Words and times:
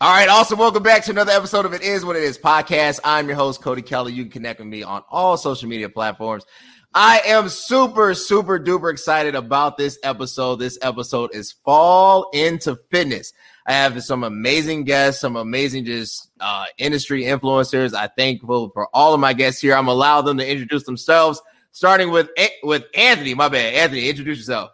All 0.00 0.12
right, 0.12 0.28
awesome. 0.28 0.58
Welcome 0.58 0.82
back 0.82 1.04
to 1.04 1.12
another 1.12 1.30
episode 1.30 1.64
of 1.66 1.72
It 1.72 1.82
Is 1.82 2.04
What 2.04 2.16
It 2.16 2.24
Is 2.24 2.36
podcast. 2.36 2.98
I'm 3.04 3.28
your 3.28 3.36
host, 3.36 3.62
Cody 3.62 3.80
Kelly. 3.80 4.12
You 4.12 4.24
can 4.24 4.32
connect 4.32 4.58
with 4.58 4.66
me 4.66 4.82
on 4.82 5.02
all 5.08 5.36
social 5.36 5.68
media 5.68 5.88
platforms. 5.88 6.44
I 6.92 7.20
am 7.26 7.48
super, 7.48 8.12
super 8.14 8.58
duper 8.58 8.90
excited 8.90 9.36
about 9.36 9.78
this 9.78 9.96
episode. 10.02 10.56
This 10.56 10.78
episode 10.82 11.32
is 11.32 11.52
Fall 11.64 12.28
into 12.34 12.76
Fitness. 12.90 13.32
I 13.66 13.74
have 13.74 14.02
some 14.02 14.24
amazing 14.24 14.82
guests, 14.82 15.20
some 15.20 15.36
amazing 15.36 15.84
just 15.84 16.28
uh, 16.40 16.66
industry 16.76 17.22
influencers. 17.22 17.94
I 17.94 18.08
thankful 18.08 18.70
for 18.70 18.88
all 18.92 19.14
of 19.14 19.20
my 19.20 19.32
guests 19.32 19.60
here. 19.60 19.76
I'm 19.76 19.86
allow 19.86 20.20
them 20.22 20.38
to 20.38 20.50
introduce 20.50 20.82
themselves, 20.82 21.40
starting 21.70 22.10
with 22.10 22.28
with 22.64 22.82
Anthony. 22.96 23.34
My 23.34 23.48
bad, 23.48 23.74
Anthony. 23.74 24.08
Introduce 24.08 24.38
yourself. 24.38 24.72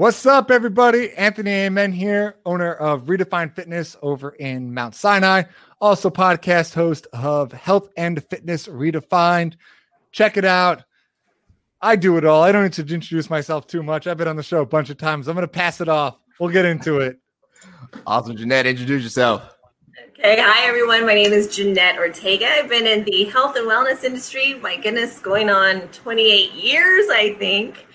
What's 0.00 0.24
up, 0.24 0.50
everybody? 0.50 1.12
Anthony 1.12 1.50
Amen 1.50 1.92
here, 1.92 2.36
owner 2.46 2.72
of 2.72 3.02
Redefined 3.02 3.54
Fitness 3.54 3.98
over 4.00 4.30
in 4.30 4.72
Mount 4.72 4.94
Sinai, 4.94 5.42
also 5.78 6.08
podcast 6.08 6.72
host 6.72 7.06
of 7.12 7.52
Health 7.52 7.90
and 7.98 8.24
Fitness 8.24 8.66
Redefined. 8.66 9.56
Check 10.10 10.38
it 10.38 10.46
out. 10.46 10.84
I 11.82 11.96
do 11.96 12.16
it 12.16 12.24
all. 12.24 12.42
I 12.42 12.50
don't 12.50 12.62
need 12.62 12.72
to 12.72 12.80
introduce 12.80 13.28
myself 13.28 13.66
too 13.66 13.82
much. 13.82 14.06
I've 14.06 14.16
been 14.16 14.26
on 14.26 14.36
the 14.36 14.42
show 14.42 14.62
a 14.62 14.66
bunch 14.66 14.88
of 14.88 14.96
times. 14.96 15.28
I'm 15.28 15.34
going 15.34 15.46
to 15.46 15.48
pass 15.48 15.82
it 15.82 15.88
off. 15.90 16.16
We'll 16.38 16.48
get 16.48 16.64
into 16.64 17.00
it. 17.00 17.20
Awesome. 18.06 18.38
Jeanette, 18.38 18.64
introduce 18.64 19.02
yourself. 19.02 19.54
Okay. 20.18 20.40
Hi, 20.40 20.66
everyone. 20.66 21.04
My 21.04 21.12
name 21.12 21.34
is 21.34 21.54
Jeanette 21.54 21.98
Ortega. 21.98 22.46
I've 22.46 22.70
been 22.70 22.86
in 22.86 23.04
the 23.04 23.24
health 23.24 23.54
and 23.54 23.68
wellness 23.68 24.02
industry, 24.02 24.54
my 24.54 24.78
goodness, 24.78 25.18
going 25.18 25.50
on 25.50 25.88
28 25.88 26.52
years, 26.52 27.06
I 27.10 27.34
think. 27.38 27.86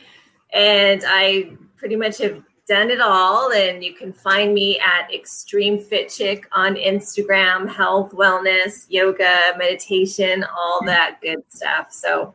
And 0.54 1.04
I 1.08 1.58
pretty 1.78 1.96
much 1.96 2.18
have 2.20 2.42
done 2.68 2.90
it 2.90 3.02
all. 3.02 3.52
And 3.52 3.84
you 3.84 3.94
can 3.94 4.12
find 4.12 4.54
me 4.54 4.80
at 4.80 5.14
Extreme 5.14 5.80
Fit 5.80 6.10
Chick 6.10 6.48
on 6.52 6.76
Instagram, 6.76 7.70
health, 7.70 8.12
wellness, 8.12 8.86
yoga, 8.90 9.54
meditation, 9.58 10.44
all 10.55 10.84
that 10.86 11.20
good 11.22 11.44
stuff. 11.49 11.91
So, 11.91 12.34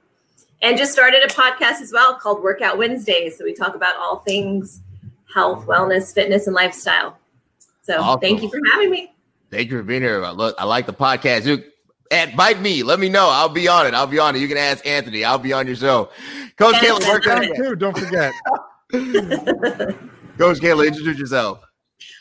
and 0.62 0.76
just 0.76 0.92
started 0.92 1.22
a 1.24 1.28
podcast 1.28 1.80
as 1.80 1.92
well 1.92 2.14
called 2.14 2.42
Workout 2.42 2.78
Wednesdays. 2.78 3.38
So 3.38 3.44
we 3.44 3.54
talk 3.54 3.74
about 3.74 3.96
all 3.96 4.20
things 4.20 4.82
health, 5.32 5.66
wellness, 5.66 6.12
fitness, 6.12 6.46
and 6.46 6.54
lifestyle. 6.54 7.16
So 7.82 8.00
awesome. 8.00 8.20
thank 8.20 8.42
you 8.42 8.50
for 8.50 8.60
having 8.72 8.90
me. 8.90 9.12
Thank 9.50 9.70
you 9.70 9.78
for 9.78 9.82
being 9.82 10.02
here. 10.02 10.20
Look, 10.28 10.54
I 10.58 10.64
like 10.64 10.86
the 10.86 10.92
podcast. 10.92 11.46
You 11.46 11.64
invite 12.10 12.60
me. 12.60 12.82
Let 12.82 13.00
me 13.00 13.08
know. 13.08 13.28
I'll 13.28 13.48
be 13.48 13.68
on 13.68 13.86
it. 13.86 13.94
I'll 13.94 14.06
be 14.06 14.18
on 14.18 14.36
it. 14.36 14.40
You 14.40 14.48
can 14.48 14.56
ask 14.56 14.86
Anthony. 14.86 15.24
I'll 15.24 15.38
be 15.38 15.52
on 15.52 15.66
your 15.66 15.76
show. 15.76 16.10
Coach 16.56 16.76
Caleb, 16.76 17.02
work 17.04 17.24
too. 17.56 17.76
Don't 17.76 17.96
forget. 17.96 18.32
Coach 20.38 20.58
Cailah, 20.58 20.88
introduce 20.88 21.16
yourself. 21.16 21.60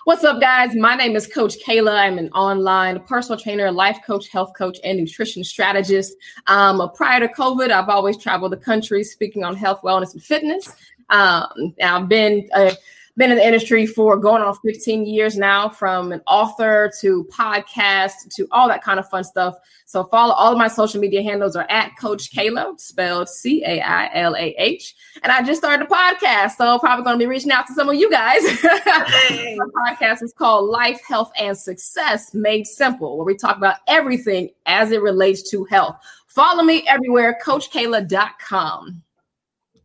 What's 0.04 0.24
up, 0.24 0.40
guys? 0.40 0.76
My 0.76 0.94
name 0.94 1.16
is 1.16 1.26
Coach 1.26 1.56
Cailah. 1.66 1.96
I'm 1.96 2.20
an 2.20 2.30
online 2.30 3.00
personal 3.06 3.40
trainer, 3.40 3.72
life 3.72 3.98
coach, 4.06 4.28
health 4.30 4.52
coach, 4.56 4.78
and 4.84 5.00
nutrition 5.00 5.44
strategist. 5.44 6.16
Um, 6.46 6.92
prior 6.94 7.22
to 7.22 7.28
COVID, 7.28 7.72
I've 7.72 7.90
always 7.90 8.18
traveled 8.18 8.52
the 8.52 8.58
country 8.58 9.04
speaking 9.04 9.44
on 9.44 9.56
health, 9.56 9.82
wellness, 9.82 10.14
and 10.14 10.22
fitness. 10.22 10.76
Um, 11.10 11.74
I've 11.82 12.08
been 12.08 12.48
uh, 12.54 12.76
been 13.20 13.32
in 13.32 13.38
the 13.38 13.46
industry 13.46 13.86
for 13.86 14.16
going 14.16 14.42
on 14.42 14.56
15 14.66 15.06
years 15.06 15.38
now, 15.38 15.68
from 15.68 16.14
an 16.14 16.22
author 16.26 16.90
to 17.02 17.26
podcast 17.26 18.14
to 18.34 18.48
all 18.52 18.70
that 18.70 18.82
kind 18.82 18.98
of 18.98 19.08
fun 19.10 19.26
stuff. 19.26 19.56
So 19.86 20.06
follow 20.06 20.34
all 20.34 20.54
of 20.54 20.58
my 20.58 20.70
social 20.70 21.02
media 21.02 21.22
handles 21.22 21.58
are 21.58 21.68
at 21.70 21.92
Coach 22.00 22.32
Cailah, 22.32 22.80
spelled 22.80 23.28
C 23.28 23.62
A 23.66 23.82
I 23.82 24.10
L 24.14 24.36
A 24.38 24.56
H. 24.58 24.96
And 25.22 25.34
I 25.34 25.44
just 25.44 25.60
started 25.60 25.86
a 25.86 25.90
podcast, 25.90 26.52
so 26.52 26.80
probably 26.80 27.04
going 27.04 27.20
to 27.20 27.24
be 27.24 27.28
reaching 27.28 27.52
out 27.52 27.68
to 27.68 27.74
some 27.74 27.90
of 27.90 27.96
you 27.96 28.10
guys. 28.10 28.42
my 28.64 29.66
podcast 29.76 30.24
is 30.24 30.34
called 30.34 30.70
Life, 30.70 31.02
Health, 31.06 31.32
and 31.38 31.58
Success 31.58 32.34
Made 32.34 32.66
Simple, 32.66 33.18
where 33.18 33.26
we 33.26 33.36
talk 33.36 33.58
about 33.58 33.76
everything 33.88 34.50
as 34.66 34.92
it 34.92 35.02
relates 35.02 35.50
to 35.52 35.66
health. 35.66 35.98
Follow 36.28 36.64
me 36.64 36.88
everywhere, 36.88 37.38
CoachCailah.com. 37.46 39.04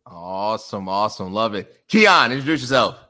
Awesome, 0.06 0.89
awesome, 0.89 1.33
love 1.33 1.55
it. 1.55 1.89
Keeon, 1.89 2.31
introduce 2.31 2.61
yourself. 2.61 3.04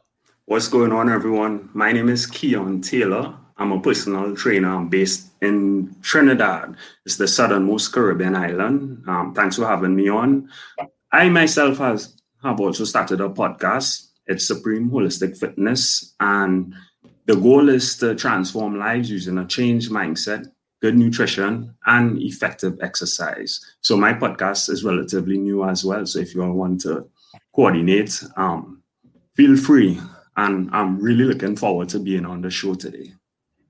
What's 0.47 0.69
going 0.69 0.93
on, 0.93 1.09
everyone? 1.09 1.71
My 1.73 1.91
name 1.91 2.11
is 2.11 2.27
Keeon 2.27 2.83
Taylor. 2.83 3.35
I'm 3.57 3.73
a 3.73 3.81
personal 3.81 4.37
trainer. 4.37 4.77
I'm 4.77 4.91
based 4.91 5.31
in 5.41 5.97
Trinidad. 6.03 6.77
It's 7.07 7.17
the 7.17 7.27
southernmost 7.27 7.95
Caribbean 7.95 8.37
island. 8.37 9.05
Um, 9.09 9.33
thanks 9.33 9.57
for 9.57 9.67
having 9.67 9.97
me 9.97 10.11
on. 10.11 10.51
I 11.11 11.31
myself 11.31 11.79
has, 11.79 12.21
have 12.43 12.61
also 12.61 12.85
started 12.85 13.23
a 13.23 13.31
podcast. 13.31 14.11
It's 14.27 14.47
Supreme 14.47 14.91
Holistic 14.91 15.39
Fitness. 15.39 16.15
And 16.21 16.75
the 17.25 17.37
goal 17.37 17.71
is 17.71 17.97
to 17.99 18.15
transform 18.15 18.79
lives 18.79 19.11
using 19.11 19.39
a 19.39 19.47
changed 19.47 19.91
mindset, 19.91 20.47
good 20.83 20.95
nutrition, 20.95 21.75
and 21.87 22.21
effective 22.21 22.79
exercise. 22.83 23.65
So 23.81 23.97
my 23.97 24.13
podcast 24.13 24.69
is 24.69 24.85
relatively 24.85 25.39
new 25.39 25.65
as 25.65 25.87
well. 25.87 26.05
So 26.05 26.19
if 26.19 26.35
you 26.35 26.43
all 26.43 26.53
want 26.53 26.83
to 26.83 27.09
coordinate, 27.55 28.23
um, 28.37 28.83
feel 29.35 29.57
free 29.57 29.99
and 30.37 30.69
I'm 30.73 31.01
really 31.01 31.25
looking 31.25 31.57
forward 31.57 31.89
to 31.91 31.99
being 31.99 32.27
on 32.27 32.43
the 32.43 32.51
show 32.51 32.75
today. 32.75 33.13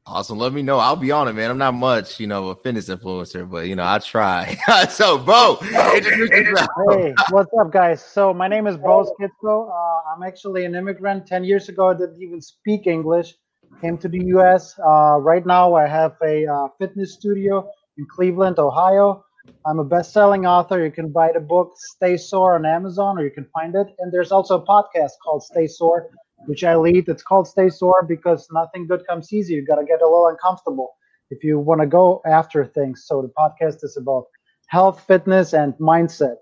Awesome. 0.06 0.36
Let 0.38 0.52
me 0.52 0.60
know. 0.60 0.78
I'll 0.78 0.96
be 0.96 1.10
on 1.12 1.28
it, 1.28 1.32
man. 1.32 1.50
I'm 1.50 1.56
not 1.56 1.72
much, 1.72 2.20
you 2.20 2.26
know, 2.26 2.48
a 2.48 2.56
fitness 2.56 2.90
influencer, 2.90 3.48
but 3.50 3.68
you 3.68 3.74
know, 3.74 3.84
I 3.84 3.98
try. 4.00 4.54
so, 4.90 5.16
Bo, 5.16 5.56
Hey, 5.62 7.14
what's 7.30 7.50
up, 7.58 7.72
guys? 7.72 8.04
So, 8.04 8.34
my 8.34 8.46
name 8.46 8.66
is 8.66 8.76
Bo 8.76 9.10
Skitsko. 9.18 9.70
Uh, 9.70 10.12
I'm 10.14 10.22
actually 10.22 10.66
an 10.66 10.74
immigrant. 10.74 11.26
Ten 11.26 11.42
years 11.42 11.70
ago, 11.70 11.88
I 11.88 11.94
didn't 11.94 12.20
even 12.20 12.42
speak 12.42 12.86
English. 12.86 13.34
Came 13.80 13.96
to 13.96 14.08
the 14.08 14.22
U.S. 14.26 14.78
Uh, 14.78 15.16
right 15.20 15.44
now, 15.46 15.74
I 15.74 15.86
have 15.86 16.16
a 16.22 16.46
uh, 16.46 16.68
fitness 16.78 17.14
studio 17.14 17.66
in 17.96 18.06
Cleveland, 18.14 18.58
Ohio. 18.58 19.24
I'm 19.66 19.78
a 19.78 19.84
best-selling 19.84 20.44
author. 20.46 20.84
You 20.84 20.90
can 20.90 21.12
buy 21.12 21.32
the 21.32 21.40
book 21.40 21.72
"Stay 21.76 22.18
Sore" 22.18 22.56
on 22.56 22.66
Amazon, 22.66 23.18
or 23.18 23.24
you 23.24 23.30
can 23.30 23.46
find 23.54 23.74
it. 23.74 23.86
And 24.00 24.12
there's 24.12 24.32
also 24.32 24.60
a 24.60 24.66
podcast 24.66 25.12
called 25.24 25.42
"Stay 25.42 25.66
Sore." 25.66 26.10
Which 26.46 26.64
I 26.64 26.76
lead. 26.76 27.08
It's 27.08 27.22
called 27.22 27.48
Stay 27.48 27.68
Sore 27.68 28.04
because 28.06 28.48
nothing 28.52 28.86
good 28.86 29.06
comes 29.06 29.32
easy. 29.32 29.54
You 29.54 29.64
got 29.64 29.76
to 29.76 29.84
get 29.84 30.02
a 30.02 30.06
little 30.06 30.28
uncomfortable 30.28 30.94
if 31.30 31.42
you 31.42 31.58
want 31.58 31.80
to 31.80 31.86
go 31.86 32.22
after 32.26 32.64
things. 32.64 33.04
So 33.06 33.22
the 33.22 33.32
podcast 33.38 33.84
is 33.84 33.96
about 33.96 34.26
health, 34.68 35.04
fitness, 35.06 35.52
and 35.52 35.74
mindset. 35.74 36.36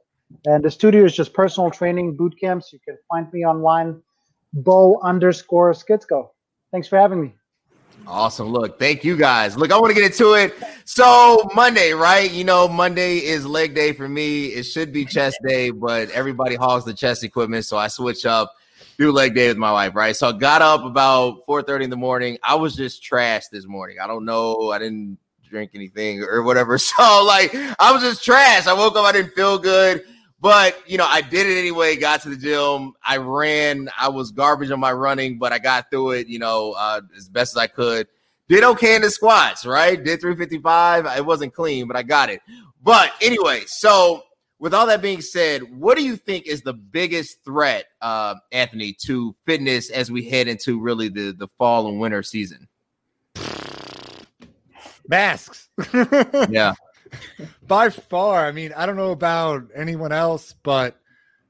And 0.47 0.65
the 0.65 0.71
studio 0.71 1.05
is 1.05 1.15
just 1.15 1.35
personal 1.35 1.71
training 1.71 2.17
boot 2.17 2.35
camps. 2.41 2.73
You 2.73 2.79
can 2.85 2.97
find 3.09 3.31
me 3.33 3.45
online, 3.45 4.01
Bo 4.53 5.01
underscore 5.03 5.73
Skitsko. 5.73 6.29
Thanks 6.71 6.89
for 6.89 6.99
having 6.99 7.21
me. 7.21 7.35
Awesome. 8.07 8.49
Look, 8.49 8.79
thank 8.79 9.05
you 9.05 9.17
guys. 9.17 9.57
Look, 9.57 9.71
I 9.71 9.79
want 9.79 9.95
to 9.95 10.01
get 10.01 10.11
into 10.11 10.35
it. 10.35 10.55
So, 10.85 11.49
Monday, 11.55 11.93
right? 11.93 12.31
You 12.31 12.43
know, 12.43 12.67
Monday 12.67 13.19
is 13.19 13.47
leg 13.47 13.75
day 13.75 13.93
for 13.93 14.09
me. 14.09 14.47
It 14.47 14.65
should 14.65 14.93
be 14.93 15.05
chest 15.05 15.37
day, 15.47 15.71
but 15.71 16.11
everybody 16.11 16.57
hogs 16.57 16.85
the 16.85 16.95
chest 16.95 17.23
equipment. 17.23 17.65
So 17.65 17.77
I 17.77 17.89
switch 17.89 18.27
up 18.27 18.53
do 18.99 19.13
leg 19.13 19.35
day 19.35 19.49
with 19.49 19.57
my 19.57 19.73
wife, 19.73 19.95
right? 19.95 20.15
So 20.15 20.29
I 20.29 20.33
got 20.33 20.63
up 20.63 20.85
about 20.85 21.45
4:30 21.47 21.85
in 21.85 21.91
the 21.91 21.97
morning. 21.97 22.39
I 22.43 22.55
was 22.55 22.77
just 22.77 23.03
trash 23.03 23.49
this 23.49 23.67
morning. 23.67 23.97
I 24.03 24.07
don't 24.07 24.25
know. 24.25 24.71
I 24.71 24.79
didn't 24.79 25.19
drink 25.49 25.73
anything 25.75 26.23
or 26.23 26.43
whatever. 26.43 26.79
So 26.99 27.25
like 27.25 27.55
I 27.55 27.93
was 27.93 28.03
just 28.03 28.25
trash. 28.25 28.67
I 28.67 28.73
woke 28.73 28.97
up, 28.97 29.05
I 29.05 29.13
didn't 29.13 29.35
feel 29.35 29.59
good. 29.59 30.05
But 30.41 30.83
you 30.91 30.99
know, 30.99 31.07
I 31.07 31.21
did 31.21 31.47
it 31.47 31.57
anyway, 31.57 31.95
got 31.95 32.23
to 32.23 32.29
the 32.29 32.37
gym, 32.37 32.95
I 33.07 33.19
ran, 33.19 33.89
I 33.97 34.09
was 34.09 34.33
garbage 34.33 34.73
on 34.73 34.81
my 34.81 34.93
running, 34.93 35.39
but 35.39 35.53
I 35.53 35.61
got 35.61 35.89
through 35.89 36.13
it, 36.13 36.27
you 36.27 36.41
know, 36.41 36.73
uh, 36.73 37.01
as 37.17 37.29
best 37.29 37.53
as 37.53 37.59
I 37.59 37.69
could. 37.69 38.09
Did 38.49 38.65
okay 38.65 38.97
in 38.97 39.03
the 39.03 39.11
squats, 39.11 39.65
right? 39.65 39.97
Did 39.97 40.21
355. 40.21 41.07
It 41.17 41.25
wasn't 41.25 41.55
clean, 41.55 41.87
but 41.87 41.97
I 41.97 42.03
got 42.03 42.29
it. 42.29 42.41
But 42.83 43.13
anyway, 43.21 43.63
so 43.67 44.25
with 44.63 44.73
all 44.73 44.87
that 44.87 45.03
being 45.03 45.21
said, 45.21 45.77
what 45.77 45.99
do 45.99 46.05
you 46.05 46.15
think 46.15 46.47
is 46.47 46.63
the 46.63 46.73
biggest 46.73 47.43
threat, 47.45 47.87
uh, 48.01 48.37
Anthony, 48.53 48.93
to 48.93 49.35
fitness 49.45 49.91
as 49.91 50.09
we 50.09 50.23
head 50.31 50.47
into 50.47 50.79
really 50.79 51.09
the, 51.09 51.33
the 51.33 51.49
fall 51.59 51.89
and 51.89 51.99
winter 51.99 52.23
season? 52.23 52.69
Masks. 55.09 55.69
yeah. 56.49 56.75
By 57.67 57.91
far. 57.91 58.47
I 58.47 58.53
mean, 58.53 58.73
I 58.77 58.87
don't 58.87 58.95
know 58.95 59.11
about 59.11 59.65
anyone 59.75 60.13
else, 60.13 60.55
but 60.63 60.97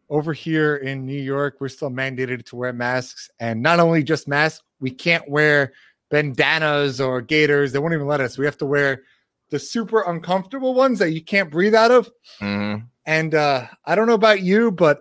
over 0.09 0.33
here 0.33 0.77
in 0.77 1.05
New 1.05 1.21
York, 1.21 1.57
we're 1.61 1.69
still 1.69 1.91
mandated 1.91 2.47
to 2.47 2.57
wear 2.57 2.73
masks. 2.73 3.29
And 3.39 3.63
not 3.63 3.79
only 3.79 4.03
just 4.03 4.27
masks, 4.27 4.65
we 4.81 4.91
can't 4.91 5.29
wear 5.29 5.75
bandanas 6.11 6.99
or 6.99 7.21
gaiters. 7.21 7.73
They 7.73 7.79
won't 7.79 7.93
even 7.93 8.07
let 8.07 8.23
us. 8.23 8.39
We 8.39 8.47
have 8.47 8.57
to 8.57 8.67
wear 8.67 9.03
the 9.51 9.59
super 9.59 10.01
uncomfortable 10.01 10.73
ones 10.73 10.99
that 11.01 11.11
you 11.11 11.23
can't 11.23 11.51
breathe 11.51 11.75
out 11.75 11.91
of. 11.91 12.11
Mm-hmm. 12.41 12.87
And 13.05 13.35
uh, 13.35 13.67
I 13.85 13.95
don't 13.95 14.07
know 14.07 14.15
about 14.15 14.43
you, 14.43 14.71
but 14.71 15.01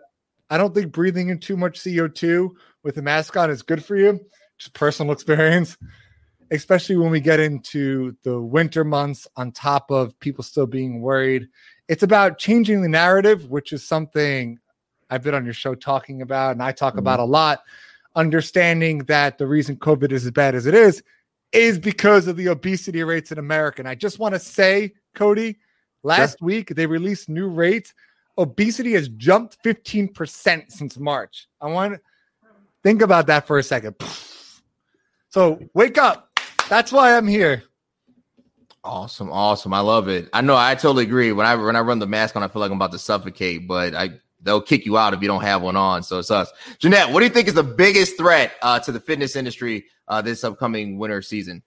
I 0.50 0.58
don't 0.58 0.74
think 0.74 0.92
breathing 0.92 1.30
in 1.30 1.40
too 1.40 1.56
much 1.56 1.80
CO2 1.80 2.50
with 2.84 2.98
a 2.98 3.02
mask 3.02 3.38
on 3.38 3.50
is 3.50 3.62
good 3.62 3.84
for 3.84 3.96
you. 3.96 4.20
Just 4.58 4.74
personal 4.74 5.14
experience, 5.14 5.78
especially 6.52 6.98
when 6.98 7.12
we 7.12 7.20
get 7.20 7.40
into 7.40 8.16
the 8.24 8.42
winter 8.42 8.84
months, 8.84 9.28
on 9.36 9.52
top 9.52 9.92
of 9.92 10.20
people 10.20 10.44
still 10.44 10.68
being 10.68 11.02
worried. 11.02 11.48
It's 11.88 12.04
about 12.04 12.38
changing 12.38 12.82
the 12.82 12.90
narrative, 12.90 13.50
which 13.50 13.74
is 13.74 13.88
something 13.88 14.60
I've 15.10 15.24
been 15.24 15.36
on 15.36 15.46
your 15.46 15.54
show 15.54 15.76
talking 15.76 16.22
about, 16.22 16.54
and 16.54 16.64
I 16.64 16.72
talk 16.72 16.94
mm-hmm. 16.94 17.00
about 17.00 17.20
a 17.20 17.26
lot. 17.26 17.62
Understanding 18.16 19.00
that 19.06 19.38
the 19.38 19.48
reason 19.48 19.78
COVID 19.78 20.12
is 20.12 20.26
as 20.26 20.32
bad 20.32 20.56
as 20.56 20.66
it 20.66 20.74
is 20.74 21.02
is 21.52 21.80
because 21.80 22.28
of 22.28 22.38
the 22.38 22.48
obesity 22.48 23.04
rates 23.04 23.32
in 23.32 23.38
America. 23.38 23.82
And 23.82 23.88
I 23.88 23.96
just 23.96 24.20
want 24.20 24.36
to 24.36 24.40
say, 24.40 24.94
Cody, 25.16 25.60
last 26.04 26.40
sure. 26.40 26.46
week 26.46 26.70
they 26.76 26.86
released 26.86 27.30
new 27.30 27.48
rates. 27.48 27.94
Obesity 28.38 28.94
has 28.94 29.10
jumped 29.10 29.58
15% 29.64 30.72
since 30.72 30.98
March. 30.98 31.48
I 31.60 31.68
want 31.68 31.96
to 31.96 32.00
think 32.84 33.02
about 33.02 33.28
that 33.28 33.46
for 33.46 33.60
a 33.60 33.64
second. 33.64 33.96
So 35.30 35.60
wake 35.74 35.98
up. 35.98 36.30
That's 36.70 36.92
why 36.92 37.16
I'm 37.16 37.28
here. 37.28 37.64
Awesome, 38.84 39.32
awesome. 39.32 39.74
I 39.74 39.82
love 39.82 40.08
it. 40.08 40.30
I 40.34 40.42
know 40.42 40.56
I 40.56 40.74
totally 40.76 41.04
agree. 41.04 41.32
When 41.32 41.46
I 41.46 41.56
when 41.56 41.76
I 41.76 41.82
run 41.82 42.00
the 42.00 42.08
mask 42.08 42.36
on, 42.36 42.42
I 42.42 42.48
feel 42.48 42.62
like 42.62 42.72
I'm 42.72 42.78
about 42.78 42.92
to 42.94 43.00
suffocate, 43.00 43.68
but 43.68 43.94
I 43.94 44.20
they'll 44.42 44.62
kick 44.62 44.86
you 44.86 44.98
out 44.98 45.14
if 45.14 45.22
you 45.22 45.28
don't 45.28 45.44
have 45.44 45.62
one 45.62 45.76
on. 45.76 46.02
So 46.02 46.20
it's 46.20 46.32
us. 46.32 46.52
Jeanette, 46.80 47.12
what 47.12 47.20
do 47.20 47.26
you 47.26 47.32
think 47.32 47.48
is 47.48 47.54
the 47.54 47.64
biggest 47.64 48.18
threat 48.18 48.54
uh, 48.62 48.80
to 48.80 48.92
the 48.92 49.00
fitness 49.00 49.36
industry 49.36 49.86
uh, 50.08 50.22
this 50.22 50.44
upcoming 50.44 50.98
winter 50.98 51.22
season? 51.22 51.62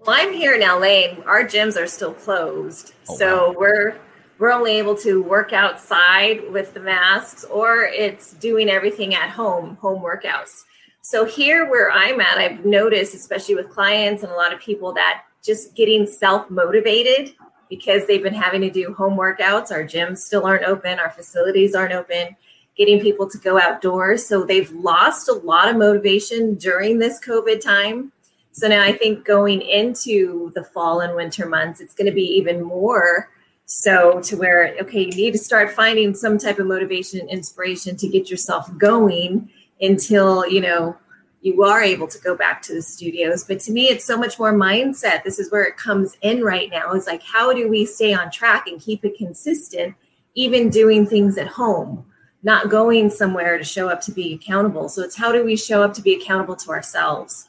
Well, 0.00 0.16
I'm 0.16 0.32
here 0.32 0.54
in 0.54 0.60
LA. 0.60 1.22
Our 1.26 1.44
gyms 1.44 1.80
are 1.80 1.86
still 1.86 2.14
closed, 2.14 2.94
oh, 3.08 3.16
so 3.16 3.48
wow. 3.48 3.54
we're 3.58 3.98
we're 4.38 4.52
only 4.52 4.78
able 4.78 4.94
to 4.98 5.20
work 5.20 5.52
outside 5.52 6.50
with 6.52 6.72
the 6.72 6.80
masks, 6.80 7.44
or 7.44 7.82
it's 7.82 8.34
doing 8.34 8.68
everything 8.70 9.14
at 9.14 9.30
home, 9.30 9.76
home 9.80 10.00
workouts. 10.00 10.62
So 11.02 11.24
here, 11.24 11.68
where 11.68 11.90
I'm 11.90 12.20
at, 12.20 12.38
I've 12.38 12.64
noticed, 12.64 13.14
especially 13.14 13.56
with 13.56 13.70
clients 13.70 14.22
and 14.22 14.30
a 14.30 14.36
lot 14.36 14.52
of 14.52 14.60
people, 14.60 14.92
that 14.92 15.22
just 15.44 15.74
getting 15.74 16.06
self 16.06 16.48
motivated 16.50 17.34
because 17.68 18.06
they've 18.06 18.22
been 18.22 18.34
having 18.34 18.60
to 18.60 18.70
do 18.70 18.94
home 18.94 19.16
workouts. 19.18 19.72
Our 19.72 19.82
gyms 19.82 20.18
still 20.18 20.46
aren't 20.46 20.64
open, 20.64 20.98
our 20.98 21.10
facilities 21.10 21.74
aren't 21.74 21.92
open, 21.92 22.36
getting 22.76 23.00
people 23.00 23.28
to 23.28 23.38
go 23.38 23.58
outdoors. 23.58 24.26
So 24.26 24.44
they've 24.44 24.70
lost 24.70 25.28
a 25.28 25.34
lot 25.34 25.68
of 25.68 25.76
motivation 25.76 26.54
during 26.54 26.98
this 26.98 27.20
COVID 27.20 27.60
time. 27.60 28.12
So 28.58 28.66
now 28.66 28.82
I 28.82 28.90
think 28.90 29.24
going 29.24 29.62
into 29.62 30.50
the 30.56 30.64
fall 30.64 30.98
and 30.98 31.14
winter 31.14 31.48
months, 31.48 31.80
it's 31.80 31.94
going 31.94 32.08
to 32.08 32.12
be 32.12 32.24
even 32.24 32.60
more 32.60 33.30
so 33.66 34.20
to 34.22 34.36
where, 34.36 34.74
okay, 34.80 35.02
you 35.02 35.12
need 35.12 35.30
to 35.30 35.38
start 35.38 35.70
finding 35.70 36.12
some 36.12 36.38
type 36.38 36.58
of 36.58 36.66
motivation 36.66 37.20
and 37.20 37.30
inspiration 37.30 37.96
to 37.98 38.08
get 38.08 38.28
yourself 38.28 38.68
going 38.76 39.48
until, 39.80 40.44
you 40.48 40.60
know, 40.60 40.96
you 41.40 41.62
are 41.62 41.84
able 41.84 42.08
to 42.08 42.18
go 42.18 42.34
back 42.34 42.60
to 42.62 42.74
the 42.74 42.82
studios. 42.82 43.44
But 43.44 43.60
to 43.60 43.70
me, 43.70 43.90
it's 43.90 44.04
so 44.04 44.18
much 44.18 44.40
more 44.40 44.52
mindset. 44.52 45.22
This 45.22 45.38
is 45.38 45.52
where 45.52 45.62
it 45.62 45.76
comes 45.76 46.16
in 46.22 46.42
right 46.42 46.68
now. 46.68 46.94
Is 46.94 47.06
like, 47.06 47.22
how 47.22 47.52
do 47.52 47.68
we 47.68 47.86
stay 47.86 48.12
on 48.12 48.28
track 48.32 48.66
and 48.66 48.80
keep 48.80 49.04
it 49.04 49.16
consistent, 49.16 49.94
even 50.34 50.68
doing 50.68 51.06
things 51.06 51.38
at 51.38 51.46
home, 51.46 52.04
not 52.42 52.70
going 52.70 53.08
somewhere 53.08 53.56
to 53.56 53.62
show 53.62 53.88
up 53.88 54.00
to 54.00 54.10
be 54.10 54.34
accountable? 54.34 54.88
So 54.88 55.02
it's 55.02 55.16
how 55.16 55.30
do 55.30 55.44
we 55.44 55.56
show 55.56 55.80
up 55.80 55.94
to 55.94 56.02
be 56.02 56.14
accountable 56.14 56.56
to 56.56 56.70
ourselves? 56.70 57.47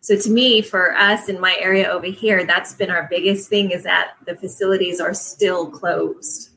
So 0.00 0.16
to 0.16 0.30
me, 0.30 0.62
for 0.62 0.94
us 0.96 1.28
in 1.28 1.38
my 1.38 1.56
area 1.60 1.88
over 1.88 2.06
here, 2.06 2.44
that's 2.44 2.74
been 2.74 2.90
our 2.90 3.06
biggest 3.10 3.50
thing 3.50 3.70
is 3.70 3.82
that 3.82 4.12
the 4.26 4.34
facilities 4.34 4.98
are 4.98 5.12
still 5.12 5.70
closed. 5.70 6.50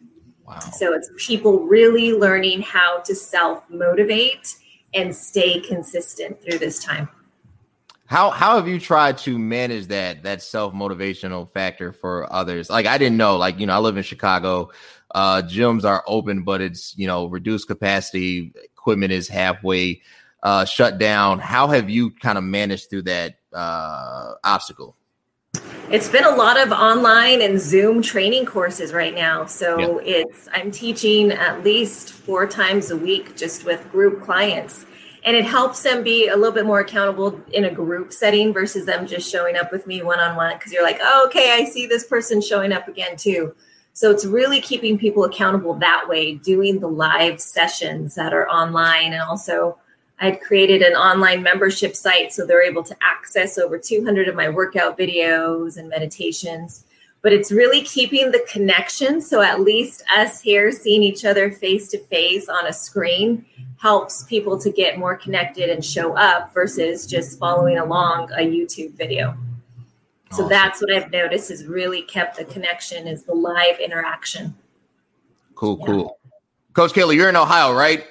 Wow. 0.48 0.60
So 0.60 0.94
it's 0.94 1.10
people 1.18 1.60
really 1.66 2.14
learning 2.14 2.62
how 2.62 3.00
to 3.00 3.14
self 3.14 3.70
motivate 3.70 4.56
and 4.94 5.16
stay 5.16 5.60
consistent 5.60 6.42
through 6.42 6.60
this 6.60 6.84
time. 6.84 7.10
How 8.06 8.30
how 8.30 8.56
have 8.56 8.68
you 8.68 8.80
tried 8.80 9.18
to 9.20 9.38
manage 9.40 9.88
that 9.88 10.24
that 10.24 10.42
self 10.42 10.74
motivational 10.74 11.50
factor 11.50 11.92
for 11.92 12.32
others? 12.32 12.70
Like 12.70 12.86
I 12.86 12.98
didn't 12.98 13.18
know, 13.18 13.38
like 13.38 13.60
you 13.60 13.66
know, 13.66 13.74
I 13.74 13.80
live 13.80 13.98
in 13.98 14.04
Chicago. 14.04 14.70
Uh, 15.16 15.42
gyms 15.42 15.84
are 15.84 16.04
open, 16.08 16.44
but 16.44 16.62
it's 16.62 16.98
you 16.98 17.08
know 17.08 17.26
reduced 17.26 17.68
capacity. 17.68 18.54
Equipment 18.78 19.12
is 19.12 19.28
halfway 19.28 20.02
uh, 20.44 20.66
shut 20.66 21.00
down. 21.00 21.40
How 21.40 21.68
have 21.68 21.90
you 21.90 22.12
kind 22.12 22.38
of 22.38 22.44
managed 22.44 22.90
through 22.90 23.04
that 23.04 23.36
uh, 23.54 24.34
obstacle? 24.44 24.96
It's 25.90 26.10
been 26.10 26.26
a 26.26 26.36
lot 26.36 26.60
of 26.60 26.72
online 26.72 27.42
and 27.42 27.60
Zoom 27.60 28.02
training 28.02 28.46
courses 28.46 28.94
right 28.94 29.14
now. 29.14 29.46
So 29.46 30.00
it's 30.00 30.48
I'm 30.52 30.72
teaching 30.72 31.32
at 31.32 31.64
least 31.64 32.12
four 32.12 32.48
times 32.48 32.92
a 32.92 32.98
week 32.98 33.36
just 33.36 33.64
with 33.64 33.90
group 33.92 34.24
clients. 34.24 34.86
And 35.26 35.38
it 35.38 35.46
helps 35.46 35.82
them 35.84 36.04
be 36.04 36.28
a 36.28 36.36
little 36.36 36.52
bit 36.52 36.66
more 36.66 36.82
accountable 36.82 37.40
in 37.54 37.66
a 37.66 37.72
group 37.72 38.12
setting 38.12 38.52
versus 38.52 38.86
them 38.86 39.08
just 39.08 39.32
showing 39.32 39.56
up 39.56 39.72
with 39.72 39.88
me 39.88 40.02
one 40.02 40.20
on 40.20 40.36
one 40.36 40.58
because 40.58 40.74
you're 40.74 40.84
like, 40.84 41.00
oh, 41.02 41.26
okay, 41.28 41.54
I 41.54 41.64
see 41.64 41.86
this 41.86 42.06
person 42.06 42.42
showing 42.42 42.74
up 42.74 42.90
again 42.90 43.16
too. 43.16 43.56
So 43.94 44.10
it's 44.10 44.26
really 44.26 44.60
keeping 44.60 44.98
people 44.98 45.24
accountable 45.24 45.76
that 45.76 46.06
way, 46.10 46.36
doing 46.36 46.80
the 46.80 46.90
live 46.90 47.40
sessions 47.40 48.16
that 48.16 48.34
are 48.34 48.50
online 48.50 49.14
and 49.14 49.22
also 49.22 49.78
I 50.24 50.28
had 50.28 50.40
created 50.40 50.82
an 50.82 50.94
online 50.94 51.44
membership 51.44 51.98
site 51.98 52.32
so 52.32 52.46
they're 52.46 52.64
able 52.64 52.84
to 52.84 52.96
access 53.02 53.58
over 53.58 53.78
200 53.78 54.30
of 54.30 54.36
my 54.36 54.48
workout 54.48 54.98
videos 54.98 55.76
and 55.76 55.90
meditations. 55.90 56.86
But 57.22 57.34
it's 57.34 57.52
really 57.52 57.82
keeping 57.82 58.32
the 58.32 58.42
connection. 58.50 59.20
So 59.20 59.42
at 59.42 59.60
least 59.60 60.02
us 60.16 60.40
here 60.40 60.72
seeing 60.72 61.04
each 61.04 61.26
other 61.26 61.52
face 61.52 61.90
to 61.90 61.98
face 61.98 62.48
on 62.48 62.68
a 62.68 62.72
screen 62.72 63.46
helps 63.78 64.24
people 64.24 64.58
to 64.60 64.72
get 64.72 64.98
more 64.98 65.18
connected 65.18 65.70
and 65.70 65.84
show 65.84 66.16
up 66.16 66.54
versus 66.54 67.06
just 67.06 67.38
following 67.38 67.80
along 67.80 68.32
a 68.32 68.48
YouTube 68.48 68.94
video. 68.94 69.36
So 70.32 70.44
awesome. 70.44 70.50
that's 70.50 70.82
what 70.82 70.94
I've 70.94 71.12
noticed 71.12 71.52
is 71.52 71.66
really 71.66 72.04
kept 72.04 72.38
the 72.38 72.46
connection 72.46 73.08
is 73.10 73.24
the 73.24 73.36
live 73.36 73.78
interaction. 73.82 74.56
Cool, 75.54 75.80
yeah. 75.82 75.86
cool. 75.86 76.18
Coach 76.72 76.94
Cailah, 76.94 77.14
you're 77.14 77.28
in 77.28 77.36
Ohio, 77.36 77.74
right? 77.74 78.06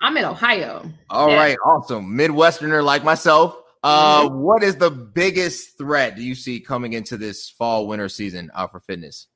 I'm 0.00 0.16
in 0.16 0.24
Ohio. 0.24 0.90
All 1.10 1.28
yeah. 1.28 1.36
right, 1.36 1.58
awesome. 1.64 2.16
Midwesterner 2.16 2.82
like 2.82 3.04
myself. 3.04 3.56
Uh, 3.82 4.28
mm-hmm. 4.28 4.38
what 4.38 4.62
is 4.62 4.76
the 4.76 4.90
biggest 4.90 5.78
threat 5.78 6.16
do 6.16 6.22
you 6.22 6.34
see 6.34 6.60
coming 6.60 6.92
into 6.92 7.16
this 7.16 7.48
fall 7.48 7.86
winter 7.86 8.08
season 8.08 8.50
uh, 8.54 8.66
for 8.66 8.80
fitness? 8.80 9.26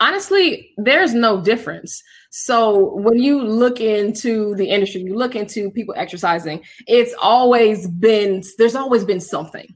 Honestly, 0.00 0.72
there's 0.76 1.14
no 1.14 1.40
difference. 1.40 2.02
So 2.30 2.96
when 2.96 3.18
you 3.18 3.42
look 3.42 3.80
into 3.80 4.54
the 4.56 4.68
industry, 4.68 5.02
you 5.02 5.16
look 5.16 5.36
into 5.36 5.70
people 5.70 5.94
exercising, 5.96 6.62
it's 6.86 7.14
always 7.20 7.86
been 7.86 8.42
there's 8.58 8.74
always 8.74 9.04
been 9.04 9.20
something. 9.20 9.74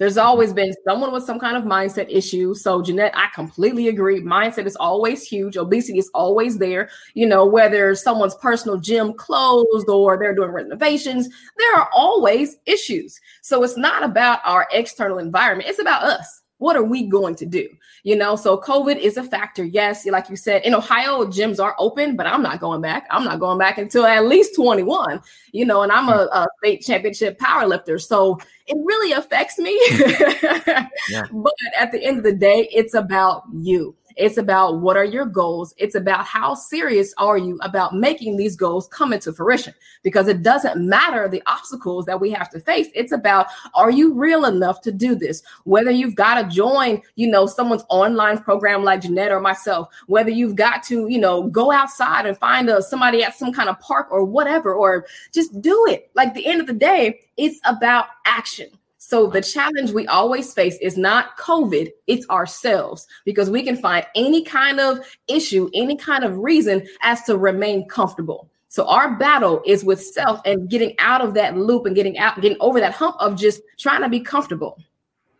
There's 0.00 0.16
always 0.16 0.54
been 0.54 0.72
someone 0.88 1.12
with 1.12 1.24
some 1.24 1.38
kind 1.38 1.58
of 1.58 1.64
mindset 1.64 2.06
issue. 2.08 2.54
So, 2.54 2.80
Jeanette, 2.80 3.12
I 3.14 3.28
completely 3.34 3.88
agree. 3.88 4.22
Mindset 4.22 4.64
is 4.64 4.74
always 4.76 5.28
huge. 5.28 5.58
Obesity 5.58 5.98
is 5.98 6.10
always 6.14 6.56
there. 6.56 6.88
You 7.12 7.26
know, 7.26 7.44
whether 7.44 7.94
someone's 7.94 8.34
personal 8.36 8.78
gym 8.78 9.12
closed 9.12 9.90
or 9.90 10.16
they're 10.16 10.34
doing 10.34 10.52
renovations, 10.52 11.28
there 11.58 11.76
are 11.76 11.90
always 11.92 12.56
issues. 12.64 13.20
So, 13.42 13.62
it's 13.62 13.76
not 13.76 14.02
about 14.02 14.40
our 14.46 14.66
external 14.72 15.18
environment, 15.18 15.68
it's 15.68 15.80
about 15.80 16.02
us 16.02 16.40
what 16.60 16.76
are 16.76 16.84
we 16.84 17.06
going 17.06 17.34
to 17.34 17.46
do? 17.46 17.68
You 18.02 18.16
know, 18.16 18.36
so 18.36 18.58
COVID 18.58 18.98
is 18.98 19.16
a 19.16 19.24
factor. 19.24 19.64
Yes, 19.64 20.06
like 20.06 20.28
you 20.28 20.36
said, 20.36 20.62
in 20.62 20.74
Ohio, 20.74 21.24
gyms 21.24 21.62
are 21.62 21.74
open, 21.78 22.16
but 22.16 22.26
I'm 22.26 22.42
not 22.42 22.60
going 22.60 22.82
back. 22.82 23.06
I'm 23.10 23.24
not 23.24 23.40
going 23.40 23.58
back 23.58 23.78
until 23.78 24.04
at 24.04 24.26
least 24.26 24.54
21, 24.54 25.22
you 25.52 25.64
know, 25.64 25.82
and 25.82 25.90
I'm 25.90 26.08
a, 26.08 26.28
a 26.32 26.46
state 26.58 26.82
championship 26.82 27.38
power 27.38 27.66
lifter. 27.66 27.98
So 27.98 28.38
it 28.66 28.76
really 28.84 29.12
affects 29.12 29.58
me. 29.58 29.72
yeah. 31.08 31.26
But 31.32 31.54
at 31.78 31.92
the 31.92 32.04
end 32.04 32.18
of 32.18 32.24
the 32.24 32.34
day, 32.34 32.68
it's 32.72 32.92
about 32.94 33.44
you. 33.54 33.96
It's 34.16 34.36
about 34.36 34.80
what 34.80 34.96
are 34.96 35.04
your 35.04 35.26
goals. 35.26 35.74
It's 35.76 35.94
about 35.94 36.26
how 36.26 36.54
serious 36.54 37.14
are 37.18 37.38
you 37.38 37.58
about 37.62 37.94
making 37.94 38.36
these 38.36 38.56
goals 38.56 38.88
come 38.88 39.12
into 39.12 39.32
fruition 39.32 39.74
because 40.02 40.28
it 40.28 40.42
doesn't 40.42 40.80
matter 40.80 41.28
the 41.28 41.42
obstacles 41.46 42.06
that 42.06 42.20
we 42.20 42.30
have 42.30 42.50
to 42.50 42.60
face. 42.60 42.88
It's 42.94 43.12
about 43.12 43.46
are 43.74 43.90
you 43.90 44.12
real 44.14 44.44
enough 44.44 44.80
to 44.82 44.92
do 44.92 45.14
this? 45.14 45.42
Whether 45.64 45.90
you've 45.90 46.14
got 46.14 46.40
to 46.40 46.48
join, 46.54 47.02
you 47.16 47.28
know, 47.28 47.46
someone's 47.46 47.84
online 47.88 48.38
program 48.38 48.84
like 48.84 49.02
Jeanette 49.02 49.32
or 49.32 49.40
myself, 49.40 49.88
whether 50.06 50.30
you've 50.30 50.56
got 50.56 50.82
to, 50.84 51.08
you 51.08 51.18
know, 51.18 51.44
go 51.44 51.70
outside 51.70 52.26
and 52.26 52.36
find 52.38 52.68
a, 52.68 52.82
somebody 52.82 53.22
at 53.22 53.36
some 53.36 53.52
kind 53.52 53.68
of 53.68 53.78
park 53.80 54.08
or 54.10 54.24
whatever, 54.24 54.74
or 54.74 55.06
just 55.32 55.60
do 55.60 55.86
it. 55.88 56.10
Like 56.14 56.34
the 56.34 56.46
end 56.46 56.60
of 56.60 56.66
the 56.66 56.74
day, 56.74 57.20
it's 57.36 57.60
about 57.64 58.06
action. 58.24 58.68
So 59.10 59.26
the 59.26 59.40
challenge 59.40 59.90
we 59.90 60.06
always 60.06 60.54
face 60.54 60.76
is 60.80 60.96
not 60.96 61.36
COVID, 61.36 61.90
it's 62.06 62.30
ourselves 62.30 63.08
because 63.24 63.50
we 63.50 63.64
can 63.64 63.76
find 63.76 64.06
any 64.14 64.44
kind 64.44 64.78
of 64.78 65.00
issue, 65.26 65.68
any 65.74 65.96
kind 65.96 66.22
of 66.22 66.38
reason 66.38 66.86
as 67.02 67.24
to 67.24 67.36
remain 67.36 67.88
comfortable. 67.88 68.48
So 68.68 68.86
our 68.86 69.16
battle 69.16 69.62
is 69.66 69.82
with 69.82 70.00
self 70.00 70.40
and 70.44 70.70
getting 70.70 70.94
out 71.00 71.22
of 71.22 71.34
that 71.34 71.56
loop 71.56 71.86
and 71.86 71.96
getting 71.96 72.18
out, 72.18 72.40
getting 72.40 72.56
over 72.60 72.78
that 72.78 72.92
hump 72.92 73.16
of 73.18 73.34
just 73.34 73.62
trying 73.80 74.02
to 74.02 74.08
be 74.08 74.20
comfortable. 74.20 74.80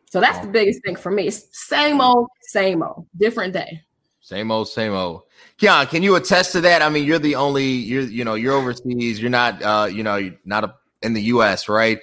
So 0.06 0.20
that's 0.20 0.44
the 0.44 0.50
biggest 0.50 0.82
thing 0.84 0.96
for 0.96 1.12
me. 1.12 1.28
It's 1.28 1.46
same 1.52 2.00
old, 2.00 2.26
same 2.40 2.82
old, 2.82 3.06
different 3.18 3.52
day. 3.52 3.84
Same 4.20 4.50
old, 4.50 4.68
same 4.68 4.94
old. 4.94 5.22
Keeon, 5.58 5.88
can 5.90 6.02
you 6.02 6.16
attest 6.16 6.50
to 6.52 6.60
that? 6.62 6.82
I 6.82 6.88
mean, 6.88 7.04
you're 7.04 7.20
the 7.20 7.36
only 7.36 7.66
you're 7.66 8.02
you 8.02 8.24
know 8.24 8.34
you're 8.34 8.54
overseas. 8.54 9.20
You're 9.20 9.30
not 9.30 9.62
uh 9.62 9.88
you 9.88 10.02
know 10.02 10.16
you're 10.16 10.34
not 10.44 10.64
a, 10.64 10.74
in 11.02 11.12
the 11.12 11.22
U.S. 11.22 11.68
Right? 11.68 12.00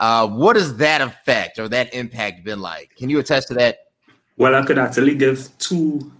Uh, 0.00 0.26
what 0.26 0.56
has 0.56 0.78
that 0.78 1.02
effect 1.02 1.58
or 1.58 1.68
that 1.68 1.94
impact 1.94 2.42
been 2.42 2.60
like? 2.60 2.96
Can 2.96 3.10
you 3.10 3.18
attest 3.18 3.48
to 3.48 3.54
that? 3.54 3.78
Well, 4.38 4.54
I 4.54 4.64
could 4.64 4.78
actually 4.78 5.14
give 5.14 5.50
two 5.58 6.10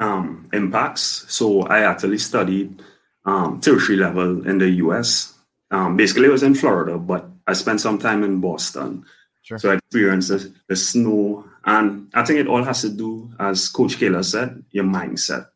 um, 0.00 0.48
impacts. 0.54 1.26
So 1.28 1.62
I 1.62 1.80
actually 1.80 2.16
studied 2.16 2.82
um, 3.26 3.60
tertiary 3.60 3.98
level 3.98 4.48
in 4.48 4.56
the 4.58 4.70
US. 4.86 5.34
Um, 5.70 5.96
basically, 5.96 6.26
it 6.26 6.32
was 6.32 6.42
in 6.42 6.54
Florida, 6.54 6.96
but 6.96 7.28
I 7.46 7.52
spent 7.52 7.82
some 7.82 7.98
time 7.98 8.24
in 8.24 8.40
Boston. 8.40 9.04
Sure. 9.42 9.58
So 9.58 9.72
I 9.72 9.74
experienced 9.74 10.28
the, 10.28 10.54
the 10.68 10.76
snow. 10.76 11.44
And 11.66 12.10
I 12.14 12.24
think 12.24 12.40
it 12.40 12.48
all 12.48 12.64
has 12.64 12.80
to 12.80 12.88
do, 12.88 13.30
as 13.38 13.68
Coach 13.68 13.98
Cailah 13.98 14.24
said, 14.24 14.64
your 14.70 14.84
mindset. 14.84 15.48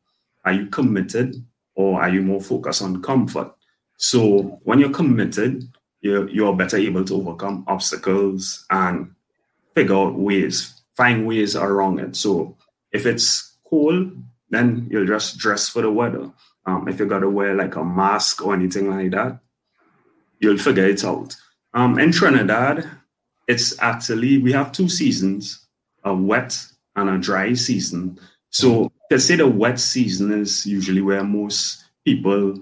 Are 0.45 0.53
you 0.53 0.67
committed 0.67 1.37
or 1.75 2.03
are 2.03 2.11
you 2.11 2.21
more 2.21 2.41
focused 2.41 2.83
on 2.83 3.01
comfort? 3.01 3.53
So 3.97 4.61
when 4.65 4.79
you're 4.79 4.91
committed, 4.91 5.69
you're, 6.01 6.29
you're 6.29 6.57
better 6.57 6.77
able 6.77 7.05
to 7.05 7.17
overcome 7.17 7.65
obstacles 7.67 8.65
and 8.71 9.15
figure 9.75 9.97
out 9.97 10.15
ways, 10.15 10.83
find 10.97 11.27
ways 11.27 11.57
around 11.57 12.01
it. 12.01 12.17
So 12.17 12.57
if 12.93 13.07
it's 13.07 13.57
cold, 13.69 14.13
then 14.51 14.89
you'll 14.91 15.07
just 15.07 15.39
dress 15.39 15.69
for 15.69 15.83
the 15.83 15.91
weather. 15.91 16.31
Um, 16.67 16.89
if 16.89 16.99
you 16.99 17.07
got 17.07 17.21
to 17.21 17.31
wear 17.31 17.55
like 17.55 17.77
a 17.77 17.85
mask 17.85 18.45
or 18.45 18.55
anything 18.55 18.91
like 18.91 19.11
that, 19.13 19.39
you'll 20.41 20.59
figure 20.59 20.87
it 20.87 21.05
out. 21.05 21.37
Um, 21.75 21.99
in 21.99 22.13
Trinidad, 22.13 22.89
it's 23.47 23.81
actually, 23.81 24.39
we 24.39 24.53
have 24.53 24.73
two 24.73 24.89
seasons 24.89 25.67
a 26.05 26.15
wet 26.15 26.59
and 26.97 27.11
a 27.11 27.19
dry 27.19 27.53
season. 27.53 28.19
So, 28.49 28.91
let's 29.11 29.27
say 29.27 29.37
the 29.37 29.47
wet 29.47 29.79
season 29.79 30.33
is 30.33 30.65
usually 30.65 31.03
where 31.03 31.23
most 31.23 31.85
people 32.05 32.59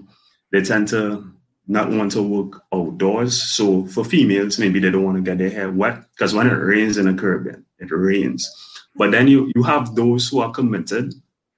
they 0.51 0.61
tend 0.61 0.87
to 0.89 1.31
not 1.69 1.91
want 1.91 2.11
to 2.11 2.23
work 2.23 2.63
outdoors. 2.73 3.41
So 3.41 3.85
for 3.85 4.03
females, 4.03 4.57
maybe 4.57 4.79
they 4.79 4.89
don't 4.89 5.03
want 5.03 5.17
to 5.17 5.23
get 5.23 5.37
their 5.37 5.51
hair 5.51 5.71
wet 5.71 6.03
because 6.11 6.33
when 6.33 6.47
it 6.47 6.53
rains 6.53 6.97
in 6.97 7.05
the 7.05 7.13
Caribbean, 7.13 7.63
it 7.77 7.91
rains. 7.91 8.49
But 8.95 9.11
then 9.11 9.27
you 9.27 9.51
you 9.55 9.63
have 9.63 9.95
those 9.95 10.27
who 10.27 10.39
are 10.39 10.51
committed 10.51 11.13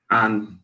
and 0.10 0.60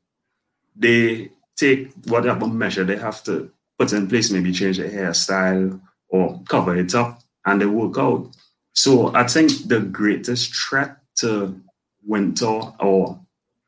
they 0.75 1.31
take 1.55 1.91
whatever 2.05 2.45
measure 2.45 2.83
they 2.83 2.97
have 2.97 3.23
to 3.23 3.49
put 3.79 3.93
in 3.93 4.07
place, 4.07 4.29
maybe 4.29 4.51
change 4.51 4.77
their 4.77 4.89
hairstyle 4.89 5.79
or 6.09 6.41
cover 6.49 6.75
it 6.75 6.93
up, 6.93 7.21
and 7.45 7.61
they 7.61 7.65
work 7.65 7.97
out. 7.97 8.35
So 8.73 9.15
I 9.15 9.25
think 9.25 9.67
the 9.67 9.79
greatest 9.79 10.53
threat 10.53 10.97
to 11.17 11.59
winter 12.05 12.61
or 12.79 13.19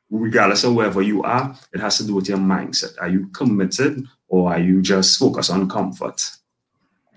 regardless 0.09 0.63
of 0.63 0.73
wherever 0.73 1.01
you 1.01 1.23
are, 1.23 1.55
it 1.73 1.79
has 1.79 1.97
to 1.97 2.05
do 2.05 2.15
with 2.15 2.27
your 2.27 2.37
mindset. 2.37 2.93
Are 2.99 3.09
you 3.09 3.27
committed 3.27 4.05
or 4.27 4.51
are 4.51 4.59
you 4.59 4.81
just 4.81 5.19
focused 5.19 5.51
on 5.51 5.69
comfort? 5.69 6.31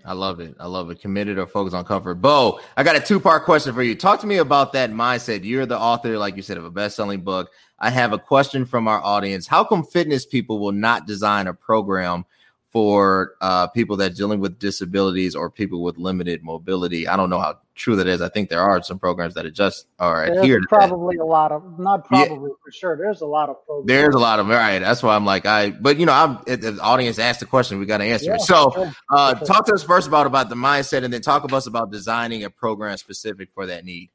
I 0.04 0.14
love 0.14 0.40
it. 0.40 0.56
I 0.58 0.66
love 0.66 0.90
it. 0.90 1.00
Committed 1.00 1.38
or 1.38 1.46
focused 1.46 1.76
on 1.76 1.84
comfort. 1.84 2.16
Bo, 2.16 2.60
I 2.76 2.82
got 2.82 2.96
a 2.96 3.00
two 3.00 3.20
part 3.20 3.44
question 3.44 3.72
for 3.72 3.82
you. 3.82 3.94
Talk 3.94 4.20
to 4.20 4.26
me 4.26 4.38
about 4.38 4.72
that 4.72 4.90
mindset. 4.90 5.44
You're 5.44 5.66
the 5.66 5.78
author, 5.78 6.18
like 6.18 6.36
you 6.36 6.42
said, 6.42 6.58
of 6.58 6.64
a 6.64 6.70
best 6.70 6.96
selling 6.96 7.20
book. 7.20 7.50
I 7.78 7.90
have 7.90 8.12
a 8.12 8.18
question 8.18 8.64
from 8.64 8.88
our 8.88 9.02
audience. 9.02 9.46
How 9.46 9.62
come 9.62 9.84
fitness 9.84 10.26
people 10.26 10.58
will 10.58 10.72
not 10.72 11.06
design 11.06 11.46
a 11.46 11.54
program 11.54 12.24
for 12.72 13.34
uh, 13.42 13.66
people 13.66 13.98
that 13.98 14.16
dealing 14.16 14.40
with 14.40 14.58
disabilities 14.58 15.36
or 15.36 15.50
people 15.50 15.82
with 15.82 15.98
limited 15.98 16.42
mobility. 16.42 17.06
I 17.06 17.18
don't 17.18 17.28
know 17.28 17.38
how 17.38 17.58
true 17.74 17.96
that 17.96 18.06
is. 18.06 18.22
I 18.22 18.30
think 18.30 18.48
there 18.48 18.62
are 18.62 18.82
some 18.82 18.98
programs 18.98 19.34
that 19.34 19.44
adjust 19.44 19.86
or 20.00 20.24
there's 20.24 20.38
adhere 20.38 20.60
probably 20.70 21.18
a 21.18 21.24
lot 21.24 21.52
of 21.52 21.78
not 21.78 22.06
probably 22.06 22.48
yeah. 22.48 22.54
for 22.64 22.72
sure. 22.72 22.96
There's 22.96 23.20
a 23.20 23.26
lot 23.26 23.50
of 23.50 23.62
programs. 23.66 23.88
There's 23.88 24.14
a 24.14 24.18
lot 24.18 24.40
of 24.40 24.48
right. 24.48 24.78
That's 24.78 25.02
why 25.02 25.14
I'm 25.14 25.26
like 25.26 25.44
I. 25.44 25.70
But 25.70 25.98
you 25.98 26.06
know, 26.06 26.12
I'm 26.12 26.38
the 26.46 26.78
audience 26.80 27.18
asked 27.18 27.40
the 27.40 27.46
question. 27.46 27.78
We 27.78 27.84
got 27.84 27.98
to 27.98 28.04
answer 28.04 28.26
yeah, 28.26 28.36
it. 28.36 28.40
So, 28.40 28.70
sure. 28.74 28.92
uh, 29.10 29.36
sure. 29.36 29.46
talk 29.46 29.66
to 29.66 29.74
us 29.74 29.82
first 29.82 30.08
about 30.08 30.26
about 30.26 30.48
the 30.48 30.54
mindset, 30.54 31.04
and 31.04 31.12
then 31.12 31.20
talk 31.20 31.46
to 31.46 31.54
us 31.54 31.66
about 31.66 31.92
designing 31.92 32.42
a 32.44 32.50
program 32.50 32.96
specific 32.96 33.50
for 33.54 33.66
that 33.66 33.84
need. 33.84 34.08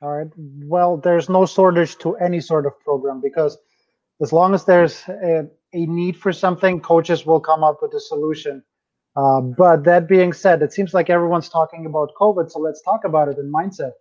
All 0.00 0.16
right. 0.16 0.28
Well, 0.36 0.98
there's 0.98 1.28
no 1.28 1.46
shortage 1.46 1.98
to 1.98 2.14
any 2.16 2.40
sort 2.40 2.64
of 2.64 2.78
program 2.78 3.20
because 3.20 3.58
as 4.20 4.32
long 4.32 4.54
as 4.54 4.64
there's 4.64 5.02
a, 5.08 5.48
a 5.72 5.86
need 5.86 6.16
for 6.16 6.32
something, 6.32 6.80
coaches 6.80 7.26
will 7.26 7.40
come 7.40 7.62
up 7.62 7.78
with 7.82 7.92
a 7.94 8.00
solution. 8.00 8.62
Uh, 9.16 9.40
but 9.40 9.84
that 9.84 10.08
being 10.08 10.32
said, 10.32 10.62
it 10.62 10.72
seems 10.72 10.94
like 10.94 11.10
everyone's 11.10 11.48
talking 11.48 11.86
about 11.86 12.12
COVID, 12.20 12.50
so 12.50 12.60
let's 12.60 12.82
talk 12.82 13.04
about 13.04 13.28
it 13.28 13.38
in 13.38 13.52
mindset. 13.52 13.92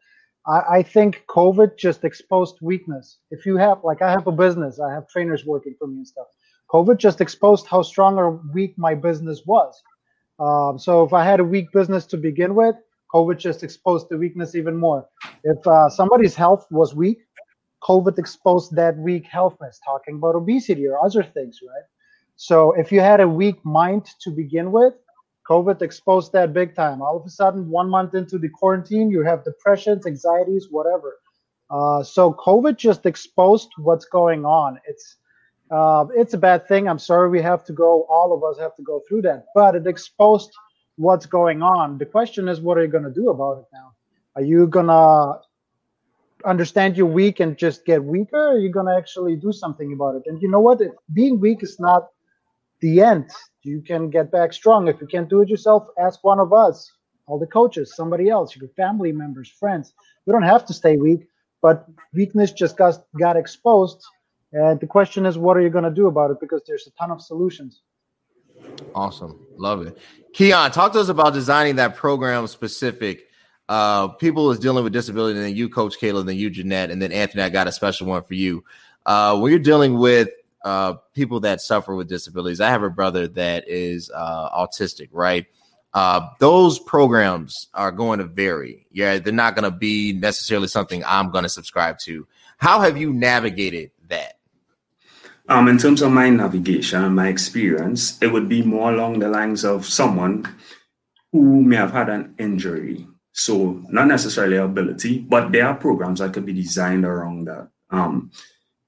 I, 0.46 0.78
I 0.78 0.84
think 0.84 1.24
COVID 1.28 1.78
just 1.78 2.04
exposed 2.04 2.58
weakness. 2.62 3.18
If 3.32 3.46
you 3.46 3.58
have, 3.58 3.84
like, 3.84 4.02
I 4.02 4.12
have 4.12 4.28
a 4.28 4.32
business, 4.32 4.80
I 4.80 4.94
have 4.94 5.10
trainers 5.10 5.46
working 5.46 5.76
for 5.78 5.88
me 5.88 5.98
and 5.98 6.08
stuff. 6.08 6.28
COVID 6.72 6.98
just 6.98 7.22
exposed 7.22 7.66
how 7.66 7.82
strong 7.82 8.18
or 8.18 8.42
weak 8.54 8.78
my 8.78 8.94
business 8.94 9.44
was. 9.46 9.82
Um, 10.40 10.78
so 10.78 11.04
if 11.04 11.14
I 11.14 11.24
had 11.24 11.40
a 11.40 11.44
weak 11.44 11.72
business 11.72 12.06
to 12.08 12.18
begin 12.18 12.54
with, 12.54 12.76
COVID 13.14 13.38
just 13.38 13.64
exposed 13.64 14.08
the 14.10 14.18
weakness 14.18 14.54
even 14.54 14.76
more. 14.76 15.08
If 15.44 15.66
uh, 15.66 15.90
somebody's 15.90 16.36
health 16.36 16.68
was 16.70 16.94
weak, 16.94 17.20
COVID 17.88 18.18
exposed 18.20 18.76
that 18.76 18.98
weak 18.98 19.26
healthness, 19.26 19.78
talking 19.86 20.16
about 20.16 20.36
obesity 20.36 20.88
or 20.88 21.04
other 21.04 21.24
things, 21.24 21.60
right? 21.68 21.86
So 22.36 22.74
if 22.74 22.92
you 22.92 23.00
had 23.00 23.20
a 23.22 23.28
weak 23.28 23.64
mind 23.66 24.06
to 24.22 24.30
begin 24.30 24.72
with, 24.72 24.94
COVID 25.50 25.82
exposed 25.82 26.34
that 26.34 26.54
big 26.54 26.76
time. 26.76 27.02
All 27.02 27.18
of 27.18 27.26
a 27.26 27.30
sudden, 27.30 27.70
one 27.70 27.90
month 27.90 28.14
into 28.14 28.38
the 28.38 28.50
quarantine, 28.50 29.10
you 29.10 29.24
have 29.24 29.46
depressions, 29.46 30.06
anxieties, 30.06 30.68
whatever. 30.70 31.16
Uh, 31.70 32.04
so 32.04 32.34
COVID 32.34 32.78
just 32.78 33.06
exposed 33.06 33.70
what's 33.78 34.06
going 34.06 34.46
on. 34.46 34.80
It's 34.86 35.18
uh, 35.70 36.06
it's 36.16 36.34
a 36.34 36.38
bad 36.38 36.66
thing. 36.68 36.88
I'm 36.88 37.00
sorry 37.00 37.30
we 37.30 37.42
have 37.42 37.66
to 37.66 37.74
go. 37.74 38.06
All 38.10 38.34
of 38.34 38.42
us 38.44 38.58
have 38.58 38.74
to 38.76 38.84
go 38.84 39.02
through 39.08 39.24
that, 39.24 39.46
but 39.54 39.76
it 39.76 39.86
exposed 39.86 40.50
what's 40.96 41.26
going 41.26 41.62
on. 41.62 41.98
The 41.98 42.06
question 42.06 42.48
is, 42.48 42.62
what 42.62 42.78
are 42.78 42.84
you 42.84 42.88
going 42.88 43.04
to 43.04 43.12
do 43.12 43.30
about 43.30 43.60
it 43.60 43.66
now? 43.74 43.92
Are 44.38 44.44
you 44.44 44.68
gonna 44.68 45.40
understand 46.46 46.98
you're 46.98 47.06
weak 47.06 47.40
and 47.40 47.58
just 47.58 47.86
get 47.86 48.04
weaker, 48.04 48.50
or 48.50 48.58
you're 48.58 48.72
gonna 48.72 48.96
actually 48.96 49.36
do 49.36 49.52
something 49.52 49.94
about 49.94 50.16
it. 50.16 50.24
And 50.26 50.42
you 50.42 50.50
know 50.50 50.60
what? 50.60 50.82
Being 51.14 51.40
weak 51.40 51.64
is 51.64 51.80
not 51.80 52.10
the 52.80 53.02
end. 53.02 53.30
You 53.64 53.82
can 53.82 54.10
get 54.10 54.32
back 54.32 54.54
strong. 54.54 54.88
If 54.88 55.02
you 55.02 55.08
can't 55.08 55.30
do 55.30 55.42
it 55.42 55.50
yourself, 55.50 55.88
ask 56.00 56.24
one 56.24 56.40
of 56.40 56.54
us, 56.54 56.92
all 57.26 57.40
the 57.40 57.48
coaches, 57.48 57.96
somebody 57.96 58.30
else, 58.30 58.56
your 58.56 58.70
family 58.70 59.12
members, 59.12 59.50
friends. 59.50 59.94
You 60.26 60.34
don't 60.34 60.44
have 60.44 60.66
to 60.68 60.74
stay 60.74 60.98
weak, 60.98 61.28
but 61.62 61.86
weakness 62.14 62.52
just 62.52 62.78
got 62.78 63.04
got 63.20 63.36
exposed. 63.36 64.04
And 64.54 64.80
the 64.80 64.88
question 64.88 65.26
is, 65.26 65.38
what 65.38 65.58
are 65.58 65.62
you 65.62 65.70
going 65.70 65.84
to 65.84 65.92
do 65.92 66.08
about 66.08 66.32
it? 66.32 66.40
Because 66.40 66.62
there's 66.66 66.88
a 66.88 66.92
ton 66.92 67.12
of 67.12 67.22
solutions. 67.22 67.82
Awesome. 68.96 69.46
Love 69.58 69.86
it. 69.86 69.98
Keeon, 70.34 70.72
talk 70.72 70.94
to 70.94 71.00
us 71.00 71.10
about 71.10 71.34
designing 71.34 71.76
that 71.76 71.96
program 71.96 72.48
specific 72.48 73.27
uh, 73.70 74.08
people 74.10 74.52
is 74.52 74.60
dealing 74.60 74.84
with 74.84 74.94
disability, 74.94 75.38
and 75.38 75.46
then 75.46 75.56
you, 75.56 75.70
Coach 75.70 76.00
Cailah, 76.00 76.22
and 76.22 76.30
then 76.30 76.38
you, 76.38 76.50
Jeanette, 76.50 76.90
and 76.90 77.02
then 77.02 77.12
Anthony. 77.12 77.44
I 77.44 77.50
got 77.50 77.68
a 77.68 77.72
special 77.72 78.08
one 78.08 78.24
for 78.24 78.34
you. 78.34 78.64
Uh, 79.06 79.38
when 79.38 79.52
you're 79.52 79.60
dealing 79.60 79.98
with 79.98 80.30
uh, 80.64 80.94
people 81.14 81.42
that 81.42 81.62
suffer 81.62 81.96
with 81.96 82.08
disabilities, 82.08 82.62
I 82.62 82.70
have 82.70 82.84
a 82.84 82.90
brother 82.90 83.28
that 83.30 83.68
is 83.68 84.10
uh, 84.14 84.50
autistic, 84.50 85.10
right? 85.12 85.46
Uh, 85.94 86.30
those 86.40 86.80
programs 86.80 87.68
are 87.74 87.92
going 87.92 88.20
to 88.20 88.26
vary. 88.26 88.86
Yeah, 88.92 89.18
they're 89.18 89.34
not 89.34 89.56
going 89.56 89.70
to 89.70 89.76
be 89.76 90.14
necessarily 90.14 90.68
something 90.68 91.04
I'm 91.06 91.32
going 91.32 91.44
to 91.44 91.50
subscribe 91.50 91.98
to. 92.00 92.28
How 92.58 92.82
have 92.82 92.98
you 92.98 93.14
navigated 93.14 93.92
that? 94.08 94.34
Um, 95.50 95.68
in 95.70 95.78
terms 95.78 96.02
of 96.02 96.12
my 96.12 96.30
navigation 96.30 97.04
and 97.04 97.16
my 97.16 97.30
experience, 97.30 98.22
it 98.22 98.28
would 98.28 98.50
be 98.50 98.62
more 98.62 98.94
along 98.94 99.20
the 99.20 99.30
lines 99.30 99.64
of 99.64 99.86
someone 99.86 100.46
who 101.32 101.64
may 101.64 101.78
have 101.78 101.92
had 101.92 102.10
an 102.10 102.36
injury 102.38 103.08
so 103.38 103.84
not 103.90 104.08
necessarily 104.08 104.58
ability, 104.58 105.20
but 105.20 105.52
there 105.52 105.68
are 105.68 105.76
programs 105.76 106.20
that 106.20 106.34
could 106.34 106.46
be 106.46 106.54
designed 106.54 107.06
around 107.06 107.46
that. 107.46 107.70
Um, 107.92 108.32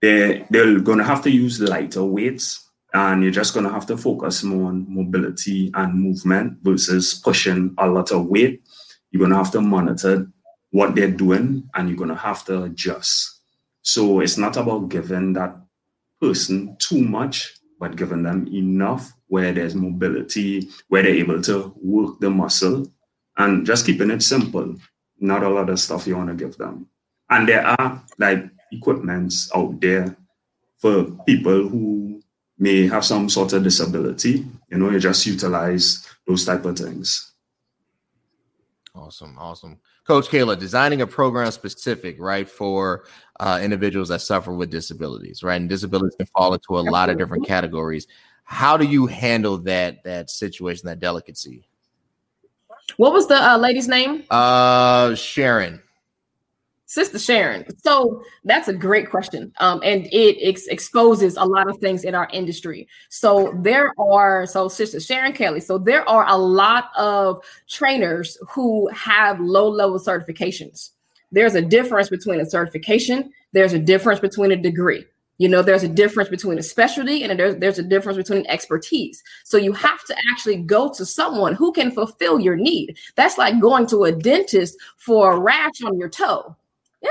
they 0.01 0.45
they're 0.49 0.79
to 0.79 1.03
have 1.03 1.21
to 1.23 1.29
use 1.29 1.61
lighter 1.61 2.03
weights, 2.03 2.67
and 2.93 3.21
you're 3.21 3.31
just 3.31 3.53
to 3.65 3.71
have 3.71 3.85
to 3.85 3.97
focus 3.97 4.43
more 4.43 4.69
on 4.69 4.87
mobility 4.89 5.71
and 5.75 5.93
movement 5.93 6.57
versus 6.63 7.13
pushing 7.13 7.75
a 7.77 7.87
lot 7.87 8.11
of 8.11 8.25
weight. 8.25 8.63
You're 9.11 9.21
to 9.29 9.35
have 9.35 9.51
to 9.51 9.61
monitor 9.61 10.27
what 10.71 10.95
they're 10.95 11.11
doing, 11.11 11.69
and 11.75 11.87
you're 11.87 11.97
to 12.09 12.15
have 12.15 12.43
to 12.45 12.63
adjust. 12.63 13.41
So 13.83 14.19
it's 14.19 14.37
not 14.37 14.57
about 14.57 14.89
giving 14.89 15.33
that 15.33 15.55
person 16.19 16.75
too 16.79 17.03
much, 17.03 17.53
but 17.79 17.95
giving 17.95 18.23
them 18.23 18.47
enough 18.47 19.13
where 19.27 19.51
there's 19.51 19.75
mobility, 19.75 20.69
where 20.87 21.03
they're 21.03 21.13
able 21.13 21.41
to 21.43 21.71
work 21.83 22.19
the 22.19 22.31
muscle 22.31 22.91
and 23.39 23.65
just 23.65 23.85
keeping 23.85 24.11
it 24.11 24.21
simple, 24.21 24.75
not 25.19 25.43
a 25.43 25.49
lot 25.49 25.69
of 25.69 25.79
stuff 25.79 26.05
you 26.05 26.15
want 26.15 26.29
to 26.29 26.35
give 26.35 26.57
them. 26.57 26.87
And 27.29 27.47
there 27.47 27.65
are 27.65 28.03
like 28.17 28.45
equipments 28.71 29.49
out 29.55 29.79
there 29.81 30.15
for 30.77 31.05
people 31.25 31.67
who 31.67 32.21
may 32.57 32.87
have 32.87 33.05
some 33.05 33.29
sort 33.29 33.53
of 33.53 33.63
disability. 33.63 34.45
You 34.69 34.77
know, 34.77 34.89
you 34.91 34.99
just 34.99 35.25
utilize 35.25 36.05
those 36.27 36.45
type 36.45 36.65
of 36.65 36.77
things. 36.77 37.31
Awesome, 38.93 39.37
awesome. 39.39 39.79
Coach 40.05 40.27
Cailah, 40.27 40.59
designing 40.59 41.01
a 41.01 41.07
program 41.07 41.51
specific, 41.51 42.17
right, 42.19 42.49
for 42.49 43.05
uh, 43.39 43.59
individuals 43.61 44.09
that 44.09 44.21
suffer 44.21 44.51
with 44.51 44.69
disabilities, 44.69 45.43
right? 45.43 45.61
And 45.61 45.69
disabilities 45.69 46.15
can 46.17 46.25
fall 46.25 46.53
into 46.53 46.77
a 46.77 46.81
lot 46.81 47.09
of 47.09 47.17
different 47.17 47.45
categories. 47.45 48.07
How 48.43 48.75
do 48.75 48.85
you 48.85 49.05
handle 49.05 49.57
that 49.59 50.03
that 50.03 50.29
situation, 50.29 50.87
that 50.87 50.99
delicacy? 50.99 51.68
What 52.99 53.13
was 53.13 53.27
the 53.27 53.41
uh, 53.41 53.57
lady's 53.57 53.87
name? 53.87 54.25
Uh, 54.29 55.15
Sharon. 55.15 55.81
Sister 56.85 57.17
Sharon. 57.17 57.63
So 57.77 58.21
that's 58.43 58.67
a 58.67 58.73
great 58.73 59.09
question. 59.09 59.53
Um, 59.61 59.79
and 59.85 60.05
it 60.11 60.35
ex- 60.41 60.67
exposes 60.67 61.37
a 61.37 61.45
lot 61.45 61.69
of 61.69 61.77
things 61.77 62.03
in 62.03 62.13
our 62.13 62.27
industry. 62.33 62.89
So 63.07 63.57
there 63.61 63.93
are, 63.97 64.45
so 64.45 64.67
Sister 64.67 64.99
Sharon 64.99 65.31
Kelly, 65.31 65.61
so 65.61 65.77
there 65.77 66.07
are 66.09 66.27
a 66.27 66.35
lot 66.35 66.89
of 66.97 67.41
trainers 67.69 68.37
who 68.49 68.89
have 68.89 69.39
low 69.39 69.69
level 69.69 69.97
certifications. 69.97 70.89
There's 71.31 71.55
a 71.55 71.61
difference 71.61 72.09
between 72.09 72.41
a 72.41 72.45
certification, 72.45 73.31
there's 73.53 73.71
a 73.71 73.79
difference 73.79 74.19
between 74.19 74.51
a 74.51 74.57
degree. 74.57 75.05
You 75.39 75.49
know, 75.49 75.63
there's 75.63 75.83
a 75.83 75.89
difference 75.89 76.29
between 76.29 76.59
a 76.59 76.63
specialty 76.63 77.23
and 77.23 77.39
there's, 77.39 77.55
there's 77.55 77.79
a 77.79 77.83
difference 77.83 78.17
between 78.17 78.45
expertise. 78.45 79.23
So 79.43 79.57
you 79.57 79.73
have 79.73 80.03
to 80.05 80.15
actually 80.31 80.57
go 80.57 80.93
to 80.93 81.05
someone 81.05 81.55
who 81.55 81.71
can 81.71 81.91
fulfill 81.91 82.39
your 82.39 82.55
need. 82.55 82.97
That's 83.15 83.37
like 83.37 83.59
going 83.59 83.87
to 83.87 84.03
a 84.03 84.11
dentist 84.11 84.77
for 84.97 85.31
a 85.31 85.39
rash 85.39 85.81
on 85.83 85.97
your 85.97 86.09
toe 86.09 86.55
yeah, 87.01 87.09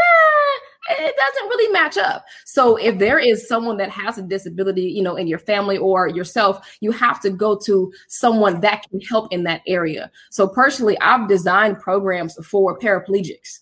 it 0.90 1.16
doesn't 1.16 1.49
really 1.49 1.73
match 1.73 1.97
up. 1.97 2.25
So 2.44 2.76
if 2.76 2.99
there 2.99 3.18
is 3.18 3.49
someone 3.49 3.76
that 3.78 3.90
has 3.90 4.18
a 4.18 4.23
disability, 4.23 4.82
you 4.82 5.02
know, 5.02 5.16
in 5.16 5.26
your 5.26 5.38
family 5.38 5.78
or 5.78 6.08
yourself, 6.08 6.66
you 6.80 6.92
have 6.92 7.20
to 7.23 7.30
go 7.30 7.56
to 7.64 7.92
someone 8.08 8.61
that 8.61 8.85
can 8.88 9.00
help 9.00 9.32
in 9.32 9.44
that 9.44 9.62
area. 9.66 10.11
So 10.30 10.47
personally, 10.47 10.99
I've 11.00 11.28
designed 11.28 11.78
programs 11.80 12.35
for 12.47 12.78
paraplegics. 12.78 13.61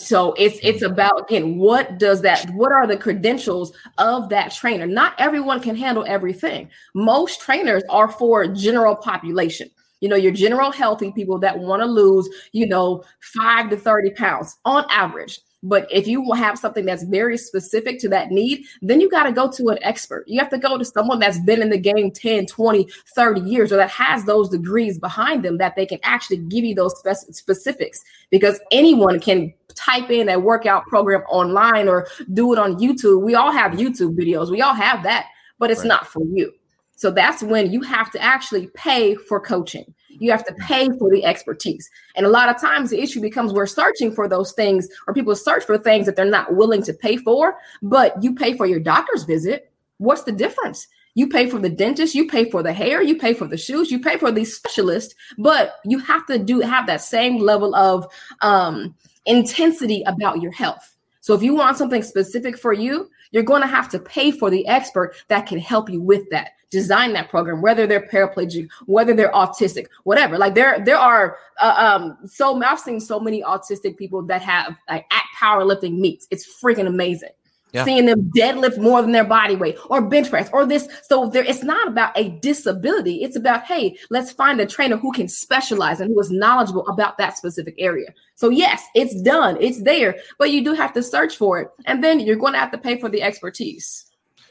So 0.00 0.32
it's 0.34 0.58
mm-hmm. 0.58 0.66
it's 0.68 0.82
about 0.82 1.28
again, 1.28 1.58
what 1.58 1.98
does 1.98 2.22
that 2.22 2.48
what 2.50 2.70
are 2.70 2.86
the 2.86 2.96
credentials 2.96 3.72
of 3.98 4.28
that 4.28 4.52
trainer? 4.52 4.86
Not 4.86 5.14
everyone 5.18 5.60
can 5.60 5.74
handle 5.74 6.04
everything. 6.06 6.70
Most 6.94 7.40
trainers 7.40 7.82
are 7.90 8.08
for 8.08 8.46
general 8.46 8.94
population 8.94 9.70
you 10.00 10.08
know, 10.08 10.14
your 10.14 10.30
general 10.30 10.70
healthy 10.70 11.10
people 11.10 11.40
that 11.40 11.58
want 11.58 11.82
to 11.82 11.86
lose, 11.86 12.28
you 12.52 12.68
know, 12.68 13.02
five 13.36 13.68
to 13.68 13.76
30 13.76 14.10
pounds 14.10 14.56
on 14.64 14.84
average. 14.90 15.40
But 15.62 15.88
if 15.90 16.06
you 16.06 16.32
have 16.32 16.58
something 16.58 16.84
that's 16.84 17.02
very 17.02 17.36
specific 17.36 17.98
to 18.00 18.08
that 18.10 18.30
need, 18.30 18.64
then 18.80 19.00
you 19.00 19.10
got 19.10 19.24
to 19.24 19.32
go 19.32 19.50
to 19.50 19.68
an 19.68 19.78
expert. 19.82 20.24
You 20.28 20.38
have 20.38 20.50
to 20.50 20.58
go 20.58 20.78
to 20.78 20.84
someone 20.84 21.18
that's 21.18 21.40
been 21.40 21.60
in 21.60 21.70
the 21.70 21.78
game 21.78 22.12
10, 22.12 22.46
20, 22.46 22.88
30 23.14 23.40
years 23.40 23.72
or 23.72 23.76
that 23.76 23.90
has 23.90 24.24
those 24.24 24.48
degrees 24.48 24.98
behind 24.98 25.44
them 25.44 25.58
that 25.58 25.74
they 25.74 25.84
can 25.84 25.98
actually 26.04 26.38
give 26.38 26.64
you 26.64 26.74
those 26.74 26.96
spec- 26.98 27.34
specifics 27.34 28.04
because 28.30 28.60
anyone 28.70 29.18
can 29.18 29.52
type 29.74 30.10
in 30.10 30.28
a 30.28 30.38
workout 30.38 30.86
program 30.86 31.22
online 31.22 31.88
or 31.88 32.06
do 32.32 32.52
it 32.52 32.58
on 32.58 32.78
YouTube. 32.78 33.22
We 33.22 33.34
all 33.34 33.50
have 33.50 33.72
YouTube 33.72 34.16
videos. 34.16 34.50
We 34.50 34.62
all 34.62 34.74
have 34.74 35.02
that, 35.02 35.26
but 35.58 35.70
it's 35.70 35.80
right. 35.80 35.88
not 35.88 36.06
for 36.06 36.22
you. 36.22 36.52
So 36.96 37.10
that's 37.10 37.42
when 37.42 37.72
you 37.72 37.80
have 37.82 38.10
to 38.12 38.22
actually 38.22 38.68
pay 38.74 39.14
for 39.14 39.40
coaching. 39.40 39.92
You 40.18 40.30
have 40.30 40.44
to 40.46 40.54
pay 40.54 40.88
for 40.98 41.10
the 41.10 41.24
expertise. 41.24 41.90
And 42.16 42.26
a 42.26 42.28
lot 42.28 42.48
of 42.48 42.60
times 42.60 42.90
the 42.90 43.00
issue 43.00 43.20
becomes 43.20 43.52
we're 43.52 43.66
searching 43.66 44.12
for 44.14 44.28
those 44.28 44.52
things, 44.52 44.88
or 45.06 45.14
people 45.14 45.34
search 45.34 45.64
for 45.64 45.78
things 45.78 46.06
that 46.06 46.16
they're 46.16 46.24
not 46.24 46.54
willing 46.54 46.82
to 46.82 46.92
pay 46.92 47.16
for, 47.16 47.56
but 47.82 48.22
you 48.22 48.34
pay 48.34 48.56
for 48.56 48.66
your 48.66 48.80
doctor's 48.80 49.24
visit. 49.24 49.70
What's 49.98 50.24
the 50.24 50.32
difference? 50.32 50.86
You 51.14 51.28
pay 51.28 51.50
for 51.50 51.58
the 51.58 51.68
dentist, 51.68 52.14
you 52.14 52.28
pay 52.28 52.48
for 52.48 52.62
the 52.62 52.72
hair, 52.72 53.02
you 53.02 53.18
pay 53.18 53.34
for 53.34 53.46
the 53.46 53.56
shoes, 53.56 53.90
you 53.90 53.98
pay 53.98 54.18
for 54.18 54.30
the 54.30 54.44
specialist, 54.44 55.16
but 55.36 55.76
you 55.84 55.98
have 55.98 56.24
to 56.26 56.38
do 56.38 56.60
have 56.60 56.86
that 56.86 57.00
same 57.00 57.38
level 57.38 57.74
of 57.74 58.06
um, 58.40 58.94
intensity 59.26 60.04
about 60.06 60.40
your 60.40 60.52
health. 60.52 60.94
So 61.20 61.34
if 61.34 61.42
you 61.42 61.54
want 61.54 61.76
something 61.76 62.02
specific 62.02 62.56
for 62.56 62.72
you, 62.72 63.10
you're 63.30 63.42
going 63.42 63.62
to 63.62 63.68
have 63.68 63.88
to 63.90 63.98
pay 63.98 64.30
for 64.30 64.50
the 64.50 64.66
expert 64.66 65.14
that 65.28 65.46
can 65.46 65.58
help 65.58 65.90
you 65.90 66.00
with 66.00 66.28
that 66.30 66.50
design 66.70 67.14
that 67.14 67.30
program 67.30 67.62
whether 67.62 67.86
they're 67.86 68.06
paraplegic 68.06 68.68
whether 68.86 69.14
they're 69.14 69.32
autistic 69.32 69.86
whatever. 70.04 70.36
Like 70.36 70.54
there 70.54 70.84
there 70.84 70.98
are 70.98 71.38
uh, 71.60 71.74
um 71.76 72.18
so 72.26 72.62
i've 72.62 72.78
seen 72.78 73.00
so 73.00 73.18
many 73.18 73.42
autistic 73.42 73.96
people 73.96 74.22
that 74.22 74.42
have 74.42 74.76
like 74.88 75.06
at 75.10 75.24
powerlifting 75.40 75.98
meets. 75.98 76.26
It's 76.30 76.60
freaking 76.62 76.86
amazing 76.86 77.30
yeah. 77.72 77.84
seeing 77.84 78.06
them 78.06 78.30
deadlift 78.36 78.78
more 78.78 79.02
than 79.02 79.12
their 79.12 79.24
body 79.24 79.56
weight 79.56 79.76
or 79.90 80.00
bench 80.02 80.30
press 80.30 80.48
or 80.52 80.66
this. 80.66 80.88
So 81.02 81.28
there, 81.28 81.44
it's 81.44 81.62
not 81.62 81.88
about 81.88 82.16
a 82.16 82.30
disability. 82.30 83.22
It's 83.22 83.36
about, 83.36 83.64
hey, 83.64 83.96
let's 84.10 84.32
find 84.32 84.60
a 84.60 84.66
trainer 84.66 84.96
who 84.96 85.12
can 85.12 85.28
specialize 85.28 86.00
and 86.00 86.12
who 86.12 86.20
is 86.20 86.30
knowledgeable 86.30 86.86
about 86.88 87.18
that 87.18 87.36
specific 87.36 87.74
area. 87.78 88.12
So 88.34 88.48
yes, 88.48 88.82
it's 88.94 89.20
done. 89.22 89.56
It's 89.60 89.82
there, 89.82 90.16
but 90.38 90.50
you 90.50 90.64
do 90.64 90.74
have 90.74 90.92
to 90.94 91.02
search 91.02 91.36
for 91.36 91.60
it. 91.60 91.68
And 91.84 92.02
then 92.02 92.20
you're 92.20 92.36
going 92.36 92.54
to 92.54 92.58
have 92.58 92.72
to 92.72 92.78
pay 92.78 92.98
for 92.98 93.08
the 93.08 93.22
expertise. 93.22 94.06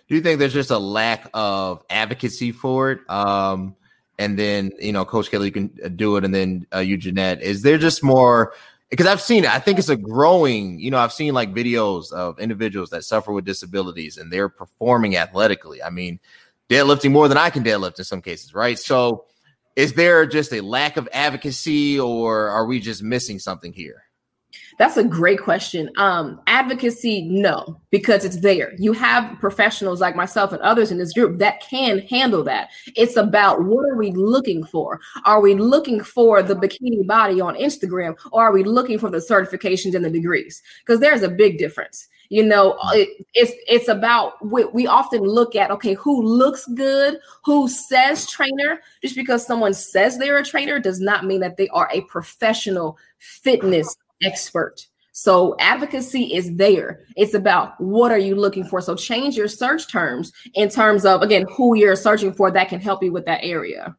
Do 0.07 0.15
you 0.15 0.21
think 0.21 0.39
there's 0.39 0.53
just 0.53 0.71
a 0.71 0.77
lack 0.77 1.29
of 1.33 1.83
advocacy 1.89 2.51
for 2.51 2.91
it? 2.91 2.99
Um, 3.09 3.75
and 4.19 4.39
then, 4.39 4.71
you 4.79 4.93
know, 4.93 5.05
Coach 5.05 5.29
Kelly 5.29 5.51
can 5.51 5.67
do 5.95 6.15
it. 6.15 6.25
And 6.25 6.33
then 6.33 6.65
uh, 6.73 6.79
you, 6.79 6.97
Jeanette, 6.97 7.41
is 7.41 7.61
there 7.61 7.77
just 7.77 8.03
more 8.03 8.53
because 8.89 9.05
I've 9.05 9.21
seen 9.21 9.43
it. 9.43 9.49
I 9.49 9.59
think 9.59 9.79
it's 9.79 9.89
a 9.89 9.97
growing, 9.97 10.79
you 10.79 10.91
know, 10.91 10.97
I've 10.97 11.13
seen 11.13 11.33
like 11.33 11.53
videos 11.53 12.11
of 12.11 12.39
individuals 12.39 12.89
that 12.91 13.03
suffer 13.03 13.31
with 13.31 13.45
disabilities 13.45 14.17
and 14.17 14.31
they're 14.31 14.49
performing 14.49 15.17
athletically. 15.17 15.83
I 15.83 15.89
mean, 15.89 16.19
deadlifting 16.69 17.11
more 17.11 17.27
than 17.27 17.37
I 17.37 17.49
can 17.49 17.63
deadlift 17.63 17.99
in 17.99 18.05
some 18.05 18.21
cases, 18.21 18.53
right? 18.53 18.79
So 18.79 19.25
is 19.75 19.93
there 19.93 20.25
just 20.25 20.53
a 20.53 20.61
lack 20.61 20.97
of 20.97 21.07
advocacy 21.11 21.99
or 21.99 22.47
are 22.49 22.65
we 22.65 22.79
just 22.79 23.03
missing 23.03 23.39
something 23.39 23.73
here? 23.73 24.03
That's 24.77 24.97
a 24.97 25.03
great 25.03 25.41
question. 25.41 25.89
Um, 25.97 26.39
advocacy, 26.45 27.23
no, 27.23 27.79
because 27.89 28.23
it's 28.23 28.39
there. 28.41 28.73
You 28.77 28.93
have 28.93 29.39
professionals 29.39 30.01
like 30.01 30.15
myself 30.15 30.51
and 30.51 30.61
others 30.61 30.91
in 30.91 30.99
this 30.99 31.13
group 31.13 31.39
that 31.39 31.61
can 31.61 31.99
handle 31.99 32.43
that. 32.43 32.69
It's 32.95 33.17
about 33.17 33.63
what 33.63 33.85
are 33.89 33.97
we 33.97 34.11
looking 34.11 34.63
for? 34.63 34.99
Are 35.25 35.41
we 35.41 35.55
looking 35.55 36.03
for 36.03 36.43
the 36.43 36.55
bikini 36.55 37.05
body 37.07 37.41
on 37.41 37.55
Instagram 37.55 38.15
or 38.31 38.43
are 38.43 38.53
we 38.53 38.63
looking 38.63 38.99
for 38.99 39.09
the 39.09 39.17
certifications 39.17 39.95
and 39.95 40.05
the 40.05 40.11
degrees? 40.11 40.61
Because 40.85 40.99
there's 40.99 41.23
a 41.23 41.29
big 41.29 41.57
difference. 41.57 42.07
You 42.29 42.43
know, 42.43 42.77
it, 42.91 43.25
it's 43.33 43.53
it's 43.69 43.87
about 43.87 44.33
we, 44.45 44.65
we 44.65 44.85
often 44.85 45.21
look 45.21 45.55
at 45.55 45.71
okay, 45.71 45.93
who 45.93 46.21
looks 46.21 46.65
good, 46.75 47.19
who 47.45 47.69
says 47.69 48.27
trainer. 48.29 48.81
Just 49.01 49.15
because 49.15 49.47
someone 49.47 49.73
says 49.73 50.17
they're 50.17 50.37
a 50.37 50.43
trainer 50.43 50.77
does 50.77 50.99
not 50.99 51.25
mean 51.25 51.39
that 51.39 51.55
they 51.55 51.69
are 51.69 51.89
a 51.93 52.01
professional 52.01 52.97
fitness 53.17 53.95
expert. 54.23 54.85
So 55.17 55.55
advocacy 55.59 56.35
is 56.35 56.55
there. 56.57 56.99
It's 57.15 57.33
about 57.33 57.81
what 57.81 58.11
are 58.11 58.19
you 58.19 58.35
looking 58.35 58.63
for. 58.63 58.81
So 58.81 58.95
change 58.95 59.35
your 59.35 59.47
search 59.47 59.91
terms 59.91 60.31
in 60.53 60.69
terms 60.69 61.05
of 61.05 61.23
again 61.23 61.47
who 61.51 61.75
you're 61.75 61.95
searching 61.95 62.33
for 62.33 62.51
that 62.51 62.69
can 62.69 62.79
help 62.79 63.01
you 63.01 63.11
with 63.11 63.25
that 63.25 63.39
area. 63.41 63.95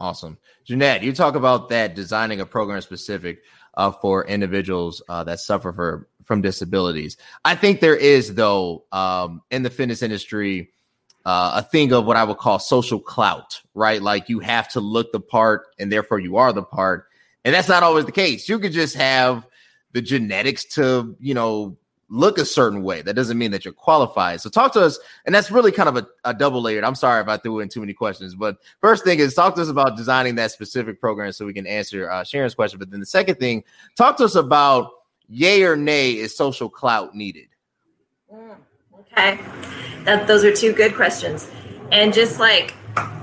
Awesome, 0.00 0.38
Jeanette. 0.64 1.02
You 1.02 1.12
talk 1.12 1.34
about 1.34 1.68
that 1.68 1.94
designing 1.94 2.40
a 2.40 2.46
program 2.46 2.80
specific 2.80 3.42
uh, 3.76 3.90
for 3.90 4.26
individuals 4.26 5.02
uh, 5.10 5.22
that 5.24 5.40
suffer 5.40 5.74
for, 5.74 6.08
from 6.24 6.40
disabilities. 6.40 7.18
I 7.44 7.54
think 7.54 7.80
there 7.80 7.94
is 7.94 8.34
though 8.34 8.84
um, 8.92 9.42
in 9.50 9.62
the 9.62 9.70
fitness 9.70 10.02
industry. 10.02 10.70
Uh, 11.26 11.54
a 11.56 11.62
thing 11.62 11.92
of 11.92 12.04
what 12.04 12.16
I 12.16 12.22
would 12.22 12.38
call 12.38 12.60
social 12.60 13.00
clout, 13.00 13.60
right? 13.74 14.00
Like 14.00 14.28
you 14.28 14.38
have 14.38 14.68
to 14.68 14.80
look 14.80 15.10
the 15.10 15.18
part 15.18 15.66
and 15.76 15.90
therefore 15.90 16.20
you 16.20 16.36
are 16.36 16.52
the 16.52 16.62
part. 16.62 17.08
And 17.46 17.54
that's 17.54 17.68
not 17.68 17.84
always 17.84 18.04
the 18.04 18.12
case. 18.12 18.48
You 18.48 18.58
could 18.58 18.72
just 18.72 18.96
have 18.96 19.46
the 19.92 20.02
genetics 20.02 20.64
to, 20.64 21.16
you 21.20 21.32
know, 21.32 21.76
look 22.08 22.38
a 22.38 22.44
certain 22.44 22.82
way. 22.82 23.02
That 23.02 23.14
doesn't 23.14 23.38
mean 23.38 23.52
that 23.52 23.64
you're 23.64 23.72
qualified. 23.72 24.40
So 24.40 24.50
talk 24.50 24.72
to 24.72 24.80
us, 24.80 24.98
and 25.24 25.32
that's 25.32 25.52
really 25.52 25.70
kind 25.70 25.88
of 25.88 25.96
a, 25.96 26.06
a, 26.24 26.34
double 26.34 26.60
layered. 26.60 26.82
I'm 26.82 26.96
sorry 26.96 27.22
if 27.22 27.28
I 27.28 27.36
threw 27.36 27.60
in 27.60 27.68
too 27.68 27.78
many 27.78 27.92
questions, 27.92 28.34
but 28.34 28.56
first 28.80 29.04
thing 29.04 29.20
is 29.20 29.32
talk 29.32 29.54
to 29.54 29.62
us 29.62 29.68
about 29.68 29.96
designing 29.96 30.34
that 30.34 30.50
specific 30.50 31.00
program 31.00 31.30
so 31.30 31.46
we 31.46 31.52
can 31.52 31.68
answer 31.68 32.10
uh, 32.10 32.24
Sharon's 32.24 32.56
question. 32.56 32.80
But 32.80 32.90
then 32.90 32.98
the 32.98 33.06
second 33.06 33.36
thing, 33.36 33.62
talk 33.96 34.16
to 34.16 34.24
us 34.24 34.34
about 34.34 34.90
yay 35.28 35.62
or 35.62 35.76
nay 35.76 36.16
is 36.16 36.36
social 36.36 36.68
clout 36.68 37.14
needed. 37.14 37.46
Mm, 38.34 38.56
okay, 39.00 39.38
that 40.02 40.26
those 40.26 40.42
are 40.42 40.52
two 40.52 40.72
good 40.72 40.96
questions, 40.96 41.48
and 41.92 42.12
just 42.12 42.40
like 42.40 42.74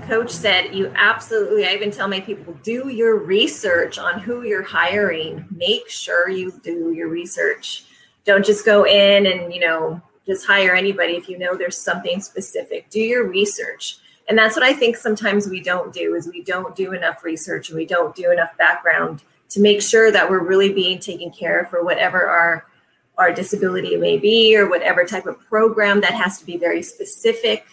coach 0.08 0.30
said 0.30 0.76
you 0.76 0.92
absolutely 0.96 1.66
i 1.66 1.74
even 1.74 1.90
tell 1.90 2.08
my 2.08 2.20
people 2.20 2.56
do 2.62 2.90
your 2.90 3.18
research 3.18 3.98
on 3.98 4.20
who 4.20 4.44
you're 4.44 4.64
hiring. 4.64 5.46
Make 5.56 5.90
sure 5.90 6.30
you 6.30 6.52
do 6.64 6.92
your 6.92 7.08
research. 7.10 7.86
Don't 8.26 8.46
just 8.46 8.66
go 8.66 8.86
in 8.86 9.26
and 9.26 9.54
you 9.54 9.60
know 9.60 10.02
just 10.26 10.46
hire 10.46 10.76
anybody 10.76 11.14
if 11.14 11.28
you 11.28 11.38
know 11.38 11.56
there's 11.56 11.78
something 11.78 12.22
specific. 12.22 12.90
Do 12.90 13.00
your 13.00 13.28
research. 13.28 13.98
And 14.30 14.38
that's 14.38 14.56
what 14.56 14.64
i 14.64 14.74
think 14.74 14.96
sometimes 14.96 15.48
we 15.48 15.62
don't 15.62 15.92
do 15.94 16.16
is 16.16 16.28
we 16.28 16.44
don't 16.44 16.76
do 16.76 16.94
enough 16.94 17.24
research 17.24 17.70
and 17.70 17.78
we 17.78 17.86
don't 17.86 18.16
do 18.16 18.32
enough 18.32 18.56
background 18.58 19.24
to 19.50 19.60
make 19.60 19.82
sure 19.82 20.12
that 20.12 20.30
we're 20.30 20.44
really 20.44 20.72
being 20.74 21.00
taken 21.00 21.30
care 21.30 21.60
of 21.60 21.70
for 21.70 21.84
whatever 21.84 22.28
our 22.28 22.66
our 23.18 23.32
disability 23.32 23.96
may 23.98 24.18
be 24.18 24.56
or 24.58 24.70
whatever 24.70 25.06
type 25.06 25.26
of 25.26 25.40
program 25.42 26.02
that 26.02 26.14
has 26.14 26.40
to 26.40 26.46
be 26.46 26.58
very 26.58 26.82
specific 26.82 27.66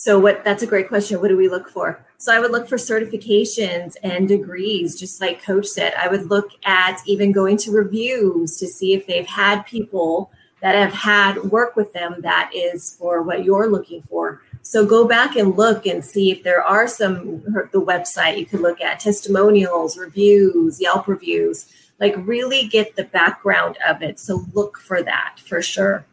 so 0.00 0.16
what 0.16 0.44
that's 0.44 0.62
a 0.62 0.66
great 0.66 0.86
question. 0.86 1.20
What 1.20 1.26
do 1.26 1.36
we 1.36 1.48
look 1.48 1.68
for? 1.68 1.98
So 2.18 2.32
I 2.32 2.38
would 2.38 2.52
look 2.52 2.68
for 2.68 2.76
certifications 2.76 3.96
and 4.04 4.28
degrees, 4.28 4.96
just 4.96 5.20
like 5.20 5.42
coach 5.42 5.66
said. 5.66 5.92
I 5.94 6.06
would 6.06 6.30
look 6.30 6.50
at 6.64 7.02
even 7.04 7.32
going 7.32 7.56
to 7.56 7.72
reviews 7.72 8.58
to 8.58 8.68
see 8.68 8.94
if 8.94 9.08
they've 9.08 9.26
had 9.26 9.66
people 9.66 10.30
that 10.62 10.76
have 10.76 10.92
had 10.92 11.42
work 11.50 11.74
with 11.74 11.92
them 11.92 12.20
that 12.20 12.52
is 12.54 12.94
for 12.94 13.24
what 13.24 13.42
you're 13.42 13.68
looking 13.68 14.02
for. 14.02 14.40
So 14.62 14.86
go 14.86 15.08
back 15.08 15.34
and 15.34 15.56
look 15.56 15.84
and 15.84 16.04
see 16.04 16.30
if 16.30 16.44
there 16.44 16.62
are 16.62 16.86
some 16.86 17.40
the 17.72 17.82
website 17.84 18.38
you 18.38 18.46
could 18.46 18.60
look 18.60 18.80
at 18.80 19.00
testimonials, 19.00 19.98
reviews, 19.98 20.80
Yelp 20.80 21.08
reviews. 21.08 21.72
Like, 21.98 22.14
really 22.18 22.68
get 22.68 22.94
the 22.94 23.02
background 23.02 23.78
of 23.84 24.00
it. 24.02 24.20
So, 24.20 24.44
look 24.54 24.78
for 24.78 25.02
that 25.02 25.40
for 25.44 25.60
sure. 25.60 26.06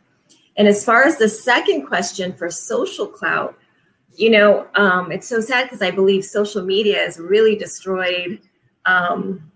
And 0.58 0.68
as 0.68 0.84
far 0.84 1.04
as 1.04 1.18
the 1.18 1.30
second 1.30 1.86
question 1.86 2.34
for 2.34 2.50
social 2.50 3.06
clout, 3.06 3.56
you 4.18 4.30
know, 4.30 4.68
um, 4.76 5.12
it's 5.12 5.28
so 5.28 5.42
sad 5.42 5.64
because 5.64 5.82
I 5.82 5.92
believe 5.92 6.24
social 6.26 6.64
media 6.64 7.00
has 7.00 7.20
really 7.20 7.56
destroyed 7.56 8.40
um, 8.86 9.52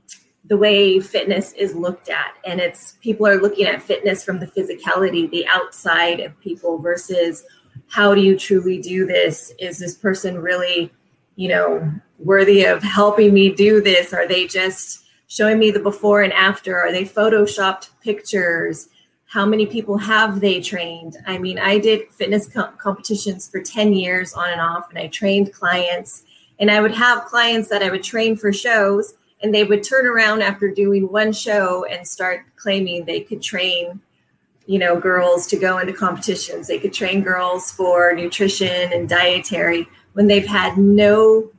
the 0.45 0.57
way 0.57 0.99
fitness 0.99 1.53
is 1.53 1.75
looked 1.75 2.09
at. 2.09 2.35
And 2.45 2.59
it's 2.59 2.97
people 3.01 3.27
are 3.27 3.41
looking 3.41 3.67
at 3.67 3.81
fitness 3.81 4.23
from 4.23 4.39
the 4.39 4.47
physicality, 4.47 5.29
the 5.29 5.45
outside 5.47 6.19
of 6.19 6.39
people 6.39 6.77
versus 6.79 7.45
how 7.87 8.13
do 8.13 8.21
you 8.21 8.37
truly 8.37 8.79
do 8.79 9.05
this? 9.05 9.53
Is 9.59 9.79
this 9.79 9.95
person 9.95 10.39
really, 10.39 10.91
you 11.35 11.49
know, 11.49 11.91
worthy 12.17 12.65
of 12.65 12.83
helping 12.83 13.33
me 13.33 13.53
do 13.53 13.81
this? 13.81 14.13
Are 14.13 14.27
they 14.27 14.47
just 14.47 15.05
showing 15.27 15.59
me 15.59 15.71
the 15.71 15.79
before 15.79 16.21
and 16.21 16.33
after? 16.33 16.77
Are 16.77 16.91
they 16.91 17.03
photoshopped 17.05 17.89
pictures? 18.01 18.89
How 19.29 19.45
many 19.45 19.67
people 19.67 19.95
have 19.95 20.39
they 20.39 20.59
trained? 20.59 21.17
I 21.27 21.37
mean 21.37 21.59
i 21.59 21.77
did 21.77 22.09
fitness 22.11 22.47
co- 22.47 22.71
competitions 22.77 23.47
for 23.47 23.61
10 23.61 23.93
years 23.93 24.33
on 24.33 24.49
and 24.49 24.59
off 24.59 24.89
and 24.89 24.97
i 24.97 25.07
trained 25.07 25.53
clients. 25.53 26.23
And 26.59 26.69
i 26.71 26.81
would 26.81 26.95
have 26.95 27.25
clients 27.25 27.69
that 27.69 27.83
i 27.83 27.89
would 27.89 28.03
train 28.03 28.35
for 28.35 28.51
shows 28.51 29.13
and 29.41 29.53
they 29.53 29.63
would 29.63 29.83
turn 29.83 30.05
around 30.05 30.41
after 30.41 30.69
doing 30.69 31.03
one 31.11 31.31
show 31.31 31.85
and 31.85 32.05
start 32.05 32.41
claiming 32.57 33.05
they 33.05 33.21
could 33.21 33.41
train 33.41 34.01
you 34.65 34.79
know 34.79 34.99
girls 34.99 35.47
to 35.47 35.57
go 35.57 35.77
into 35.77 35.93
competitions. 35.93 36.67
They 36.67 36.79
could 36.79 36.93
train 36.93 37.21
girls 37.21 37.71
for 37.71 38.13
nutrition 38.13 38.93
and 38.93 39.07
dietary 39.07 39.87
when 40.13 40.27
they've 40.27 40.45
had 40.45 40.77
no 40.77 41.49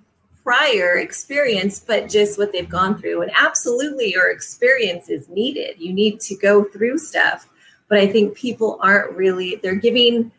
prior 0.43 0.97
experience 0.97 1.79
but 1.79 2.09
just 2.09 2.39
what 2.39 2.53
they've 2.53 2.69
gone 2.69 2.99
through. 2.99 3.23
And 3.23 3.31
absolutely 3.37 4.13
your 4.13 4.31
experience 4.31 5.09
is 5.09 5.29
needed. 5.29 5.77
You 5.79 5.93
need 5.93 6.21
to 6.23 6.37
go 6.37 6.65
through 6.65 6.99
stuff 6.99 7.49
but 7.91 7.99
I 7.99 8.07
think 8.07 8.37
people 8.37 8.79
aren't 8.81 9.17
really, 9.17 9.57
they're 9.57 9.75
giving 9.75 10.31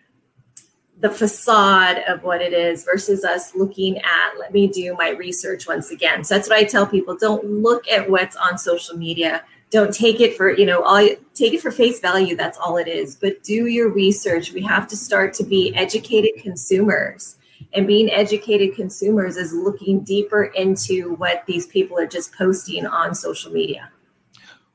the 1.01 1.09
facade 1.09 2.01
of 2.07 2.23
what 2.23 2.41
it 2.41 2.53
is 2.53 2.85
versus 2.85 3.25
us 3.25 3.53
looking 3.55 3.97
at, 3.97 4.31
let 4.39 4.53
me 4.53 4.67
do 4.67 4.95
my 4.95 5.09
research 5.09 5.67
once 5.67 5.91
again. 5.91 6.23
So 6.23 6.35
that's 6.35 6.47
what 6.47 6.57
I 6.57 6.63
tell 6.63 6.87
people 6.87 7.17
don't 7.17 7.43
look 7.43 7.87
at 7.89 8.09
what's 8.09 8.37
on 8.37 8.57
social 8.57 8.95
media. 8.95 9.43
Don't 9.69 9.93
take 9.93 10.21
it 10.21 10.37
for, 10.37 10.51
you 10.51 10.65
know, 10.65 10.81
all 10.83 11.05
take 11.33 11.53
it 11.53 11.61
for 11.61 11.71
face 11.71 11.99
value. 11.99 12.35
That's 12.35 12.57
all 12.57 12.77
it 12.77 12.87
is. 12.87 13.15
But 13.15 13.43
do 13.43 13.65
your 13.65 13.89
research. 13.89 14.53
We 14.53 14.61
have 14.61 14.87
to 14.87 14.95
start 14.95 15.33
to 15.35 15.43
be 15.43 15.75
educated 15.75 16.41
consumers. 16.41 17.35
And 17.73 17.85
being 17.85 18.09
educated 18.11 18.75
consumers 18.75 19.37
is 19.37 19.53
looking 19.53 20.01
deeper 20.01 20.45
into 20.45 21.15
what 21.15 21.43
these 21.47 21.67
people 21.67 21.97
are 21.99 22.07
just 22.07 22.33
posting 22.33 22.85
on 22.85 23.13
social 23.13 23.51
media. 23.51 23.89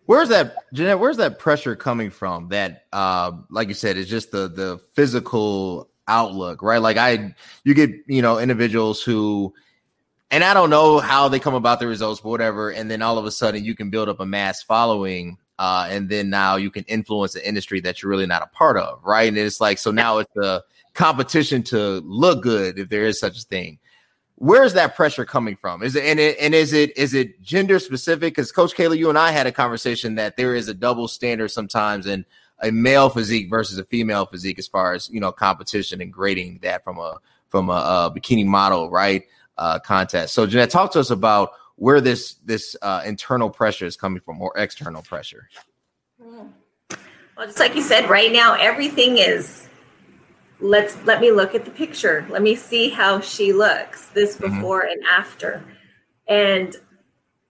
Where's 0.06 0.28
that, 0.28 0.56
Jeanette? 0.72 1.00
Where's 1.00 1.16
that 1.16 1.38
pressure 1.38 1.74
coming 1.74 2.10
from? 2.10 2.48
That, 2.48 2.84
uh, 2.92 3.32
like 3.50 3.68
you 3.68 3.74
said, 3.74 3.96
is 3.96 4.08
just 4.08 4.30
the 4.30 4.48
the 4.48 4.80
physical 4.94 5.90
outlook, 6.08 6.62
right? 6.62 6.80
Like 6.80 6.96
I, 6.96 7.34
you 7.64 7.74
get 7.74 7.90
you 8.06 8.22
know 8.22 8.38
individuals 8.38 9.02
who, 9.02 9.52
and 10.30 10.44
I 10.44 10.54
don't 10.54 10.70
know 10.70 10.98
how 10.98 11.28
they 11.28 11.40
come 11.40 11.54
about 11.54 11.80
the 11.80 11.88
results, 11.88 12.20
but 12.20 12.28
whatever. 12.28 12.70
And 12.70 12.88
then 12.88 13.02
all 13.02 13.18
of 13.18 13.26
a 13.26 13.32
sudden, 13.32 13.64
you 13.64 13.74
can 13.74 13.90
build 13.90 14.08
up 14.08 14.20
a 14.20 14.26
mass 14.26 14.62
following, 14.62 15.38
uh, 15.58 15.88
and 15.90 16.08
then 16.08 16.30
now 16.30 16.54
you 16.54 16.70
can 16.70 16.84
influence 16.84 17.32
the 17.32 17.46
industry 17.46 17.80
that 17.80 18.00
you're 18.00 18.10
really 18.10 18.26
not 18.26 18.42
a 18.42 18.56
part 18.56 18.78
of, 18.78 19.00
right? 19.04 19.28
And 19.28 19.36
it's 19.36 19.60
like 19.60 19.78
so 19.78 19.90
now 19.90 20.18
it's 20.18 20.36
a 20.36 20.62
competition 20.94 21.64
to 21.64 22.00
look 22.04 22.44
good, 22.44 22.78
if 22.78 22.88
there 22.88 23.06
is 23.06 23.18
such 23.18 23.38
a 23.38 23.42
thing 23.42 23.80
where's 24.36 24.74
that 24.74 24.94
pressure 24.94 25.24
coming 25.24 25.56
from? 25.56 25.82
Is 25.82 25.96
it 25.96 26.04
and 26.04 26.20
it 26.20 26.36
and 26.40 26.54
is 26.54 26.72
it 26.72 26.96
is 26.96 27.14
it 27.14 27.42
gender 27.42 27.78
specific? 27.78 28.34
Because 28.34 28.52
Coach 28.52 28.74
Cailah, 28.74 28.96
you 28.96 29.08
and 29.08 29.18
I 29.18 29.30
had 29.30 29.46
a 29.46 29.52
conversation 29.52 30.14
that 30.16 30.36
there 30.36 30.54
is 30.54 30.68
a 30.68 30.74
double 30.74 31.08
standard 31.08 31.50
sometimes 31.50 32.06
in 32.06 32.24
a 32.60 32.70
male 32.70 33.10
physique 33.10 33.50
versus 33.50 33.78
a 33.78 33.84
female 33.84 34.24
physique 34.26 34.58
as 34.58 34.66
far 34.66 34.94
as 34.94 35.10
you 35.10 35.20
know 35.20 35.32
competition 35.32 36.00
and 36.00 36.12
grading 36.12 36.60
that 36.62 36.84
from 36.84 36.98
a 36.98 37.18
from 37.48 37.68
a, 37.68 37.72
a 37.72 38.12
bikini 38.14 38.46
model 38.46 38.90
right 38.90 39.24
uh, 39.58 39.78
contest. 39.78 40.34
So 40.34 40.46
Jeanette, 40.46 40.70
talk 40.70 40.92
to 40.92 41.00
us 41.00 41.10
about 41.10 41.50
where 41.76 42.00
this 42.00 42.34
this 42.44 42.76
uh, 42.82 43.02
internal 43.04 43.50
pressure 43.50 43.86
is 43.86 43.96
coming 43.96 44.20
from 44.20 44.40
or 44.40 44.52
external 44.56 45.02
pressure. 45.02 45.48
Well, 46.18 47.46
just 47.46 47.58
like 47.58 47.74
you 47.74 47.82
said, 47.82 48.08
right 48.08 48.32
now 48.32 48.54
everything 48.54 49.18
is 49.18 49.68
let's 50.60 50.96
let 51.04 51.20
me 51.20 51.30
look 51.30 51.54
at 51.54 51.64
the 51.64 51.70
picture. 51.70 52.26
Let 52.30 52.42
me 52.42 52.54
see 52.54 52.88
how 52.88 53.20
she 53.20 53.52
looks 53.52 54.06
this 54.08 54.36
mm-hmm. 54.36 54.54
before 54.54 54.82
mm-hmm. 54.82 54.92
and 54.92 55.04
after. 55.06 55.64
And 56.28 56.76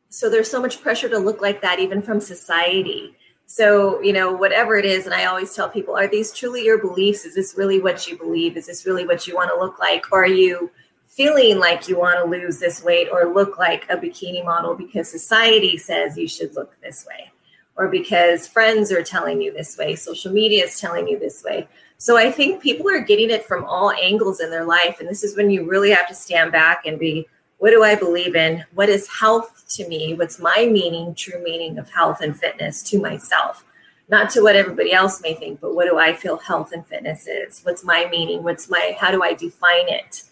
so 0.08 0.28
there's 0.28 0.50
so 0.50 0.60
much 0.60 0.82
pressure 0.82 1.08
to 1.08 1.18
look 1.18 1.40
like 1.40 1.60
that 1.62 1.78
even 1.78 2.02
from 2.02 2.20
society. 2.20 3.14
So 3.46 4.00
you 4.02 4.12
know 4.12 4.32
whatever 4.32 4.76
it 4.76 4.84
is 4.84 5.04
and 5.04 5.14
i 5.14 5.26
always 5.26 5.54
tell 5.54 5.68
people 5.68 5.96
are 5.96 6.08
these 6.08 6.32
truly 6.32 6.64
your 6.64 6.78
beliefs? 6.78 7.24
Is 7.24 7.34
this 7.34 7.54
really 7.56 7.80
what 7.80 8.06
you 8.08 8.18
believe? 8.18 8.56
Is 8.56 8.66
this 8.66 8.86
really 8.86 9.06
what 9.06 9.26
you 9.26 9.34
want 9.34 9.50
to 9.50 9.58
look 9.58 9.78
like? 9.78 10.10
Or 10.10 10.24
are 10.24 10.26
you 10.26 10.70
feeling 11.06 11.58
like 11.58 11.88
you 11.88 11.98
want 11.98 12.18
to 12.18 12.28
lose 12.28 12.58
this 12.58 12.82
weight 12.82 13.08
or 13.10 13.32
look 13.32 13.58
like 13.58 13.86
a 13.88 13.96
bikini 13.96 14.44
model 14.44 14.74
because 14.74 15.08
society 15.08 15.78
says 15.78 16.18
you 16.18 16.28
should 16.28 16.54
look 16.56 16.76
this 16.82 17.06
way? 17.06 17.30
Or 17.76 17.88
because 17.88 18.48
friends 18.48 18.90
are 18.90 19.02
telling 19.02 19.40
you 19.40 19.52
this 19.52 19.78
way 19.78 19.94
social 19.94 20.32
media 20.32 20.64
is 20.64 20.80
telling 20.80 21.06
you 21.06 21.18
this 21.18 21.44
way 21.44 21.68
so 21.98 22.16
I 22.16 22.30
think 22.30 22.62
people 22.62 22.88
are 22.88 23.00
getting 23.00 23.30
it 23.30 23.46
from 23.46 23.64
all 23.64 23.90
angles 23.92 24.40
in 24.40 24.50
their 24.50 24.64
life. 24.64 25.00
And 25.00 25.08
this 25.08 25.24
is 25.24 25.36
when 25.36 25.50
you 25.50 25.68
really 25.68 25.90
have 25.90 26.08
to 26.08 26.14
stand 26.14 26.52
back 26.52 26.84
and 26.86 26.98
be, 26.98 27.26
what 27.58 27.70
do 27.70 27.82
I 27.82 27.94
believe 27.94 28.36
in? 28.36 28.64
What 28.74 28.88
is 28.88 29.08
health 29.08 29.64
to 29.70 29.88
me? 29.88 30.14
What's 30.14 30.38
my 30.38 30.68
meaning, 30.70 31.14
true 31.14 31.42
meaning 31.42 31.78
of 31.78 31.88
health 31.88 32.20
and 32.20 32.38
fitness 32.38 32.82
to 32.90 33.00
myself? 33.00 33.64
Not 34.08 34.30
to 34.30 34.42
what 34.42 34.56
everybody 34.56 34.92
else 34.92 35.22
may 35.22 35.34
think, 35.34 35.60
but 35.60 35.74
what 35.74 35.86
do 35.86 35.98
I 35.98 36.12
feel 36.12 36.36
health 36.36 36.72
and 36.72 36.86
fitness 36.86 37.26
is? 37.26 37.62
What's 37.62 37.82
my 37.82 38.06
meaning? 38.10 38.42
What's 38.42 38.68
my, 38.68 38.96
how 39.00 39.10
do 39.10 39.22
I 39.22 39.32
define 39.32 39.88
it? 39.88 40.22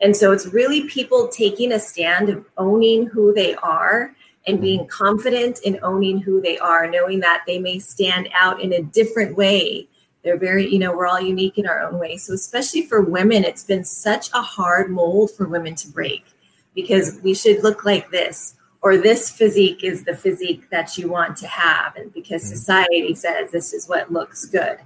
And 0.00 0.14
so 0.14 0.32
it's 0.32 0.46
really 0.46 0.86
people 0.86 1.28
taking 1.28 1.72
a 1.72 1.80
stand 1.80 2.28
of 2.28 2.44
owning 2.58 3.06
who 3.06 3.32
they 3.32 3.54
are 3.56 4.14
and 4.46 4.60
being 4.60 4.80
mm-hmm. 4.80 5.04
confident 5.04 5.60
in 5.64 5.80
owning 5.82 6.20
who 6.20 6.42
they 6.42 6.58
are, 6.58 6.88
knowing 6.88 7.20
that 7.20 7.42
they 7.46 7.58
may 7.58 7.78
stand 7.78 8.28
out 8.38 8.60
in 8.60 8.74
a 8.74 8.82
different 8.82 9.34
way 9.36 9.88
they're 10.26 10.36
very, 10.36 10.66
you 10.66 10.80
know, 10.80 10.90
we're 10.90 11.06
all 11.06 11.20
unique 11.20 11.56
in 11.56 11.68
our 11.68 11.80
own 11.80 12.00
way. 12.00 12.16
So, 12.16 12.34
especially 12.34 12.84
for 12.84 13.00
women, 13.00 13.44
it's 13.44 13.62
been 13.62 13.84
such 13.84 14.28
a 14.34 14.42
hard 14.42 14.90
mold 14.90 15.30
for 15.30 15.46
women 15.46 15.76
to 15.76 15.88
break 15.88 16.24
because 16.74 17.20
we 17.22 17.32
should 17.32 17.62
look 17.62 17.84
like 17.84 18.10
this 18.10 18.56
or 18.82 18.96
this 18.96 19.30
physique 19.30 19.84
is 19.84 20.02
the 20.02 20.16
physique 20.16 20.68
that 20.70 20.98
you 20.98 21.08
want 21.08 21.36
to 21.36 21.46
have. 21.46 21.94
And 21.94 22.12
because 22.12 22.42
mm-hmm. 22.42 22.56
society 22.56 23.14
says 23.14 23.52
this 23.52 23.72
is 23.72 23.88
what 23.88 24.12
looks 24.12 24.46
good. 24.46 24.78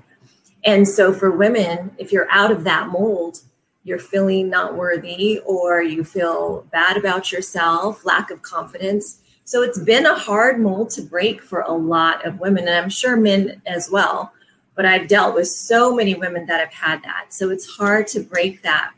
And 0.66 0.86
so, 0.86 1.10
for 1.10 1.30
women, 1.30 1.92
if 1.96 2.12
you're 2.12 2.30
out 2.30 2.50
of 2.50 2.62
that 2.64 2.88
mold, 2.88 3.40
you're 3.82 3.98
feeling 3.98 4.50
not 4.50 4.76
worthy 4.76 5.38
or 5.46 5.80
you 5.80 6.04
feel 6.04 6.66
bad 6.70 6.98
about 6.98 7.32
yourself, 7.32 8.04
lack 8.04 8.30
of 8.30 8.42
confidence. 8.42 9.22
So 9.44 9.62
it's 9.62 9.80
been 9.80 10.04
a 10.04 10.14
hard 10.14 10.60
mold 10.60 10.90
to 10.90 11.02
break 11.02 11.40
for 11.40 11.62
a 11.62 11.72
lot 11.72 12.26
of 12.26 12.40
women, 12.40 12.68
and 12.68 12.76
I'm 12.76 12.90
sure 12.90 13.16
men 13.16 13.62
as 13.64 13.90
well 13.90 14.34
but 14.80 14.86
I've 14.86 15.08
dealt 15.08 15.34
with 15.34 15.46
so 15.46 15.94
many 15.94 16.14
women 16.14 16.46
that 16.46 16.58
have 16.58 16.72
had 16.72 17.02
that. 17.02 17.34
So 17.34 17.50
it's 17.50 17.66
hard 17.66 18.06
to 18.06 18.20
break 18.20 18.62
that. 18.62 18.92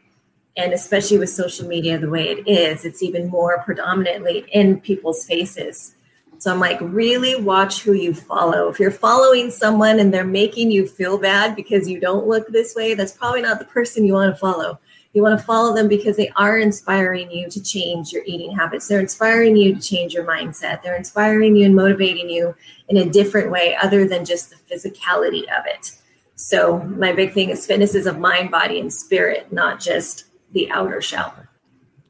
And 0.56 0.72
especially 0.72 1.18
with 1.18 1.30
social 1.30 1.66
media 1.66 1.98
the 1.98 2.08
way 2.08 2.28
it 2.28 2.46
is, 2.46 2.84
it's 2.84 3.02
even 3.02 3.26
more 3.26 3.60
predominantly 3.64 4.46
in 4.52 4.80
people's 4.80 5.24
faces. 5.24 5.96
So 6.38 6.52
I'm 6.52 6.60
like, 6.60 6.78
really 6.80 7.34
watch 7.34 7.82
who 7.82 7.94
you 7.94 8.14
follow. 8.14 8.68
If 8.68 8.78
you're 8.78 8.92
following 8.92 9.50
someone 9.50 9.98
and 9.98 10.14
they're 10.14 10.22
making 10.22 10.70
you 10.70 10.86
feel 10.86 11.18
bad 11.18 11.56
because 11.56 11.88
you 11.88 11.98
don't 11.98 12.28
look 12.28 12.46
this 12.46 12.76
way, 12.76 12.94
that's 12.94 13.16
probably 13.16 13.42
not 13.42 13.58
the 13.58 13.64
person 13.64 14.06
you 14.06 14.12
want 14.12 14.32
to 14.32 14.38
follow. 14.38 14.78
You 15.14 15.22
want 15.22 15.38
to 15.38 15.44
follow 15.44 15.74
them 15.74 15.88
because 15.88 16.16
they 16.16 16.30
are 16.36 16.58
inspiring 16.58 17.30
you 17.30 17.48
to 17.50 17.62
change 17.62 18.12
your 18.12 18.22
eating 18.24 18.56
habits. 18.56 18.88
They're 18.88 19.00
inspiring 19.00 19.56
you 19.56 19.74
to 19.74 19.80
change 19.80 20.14
your 20.14 20.24
mindset. 20.24 20.82
They're 20.82 20.96
inspiring 20.96 21.54
you 21.54 21.66
and 21.66 21.76
motivating 21.76 22.30
you 22.30 22.54
in 22.88 22.96
a 22.96 23.10
different 23.10 23.50
way 23.50 23.76
other 23.82 24.08
than 24.08 24.24
just 24.24 24.50
the 24.50 24.56
physicality 24.56 25.42
of 25.42 25.66
it. 25.66 25.92
So, 26.34 26.78
my 26.78 27.12
big 27.12 27.32
thing 27.34 27.50
is 27.50 27.66
fitness 27.66 27.94
is 27.94 28.06
of 28.06 28.18
mind, 28.18 28.50
body, 28.50 28.80
and 28.80 28.92
spirit, 28.92 29.52
not 29.52 29.80
just 29.80 30.24
the 30.52 30.70
outer 30.70 31.02
shell. 31.02 31.34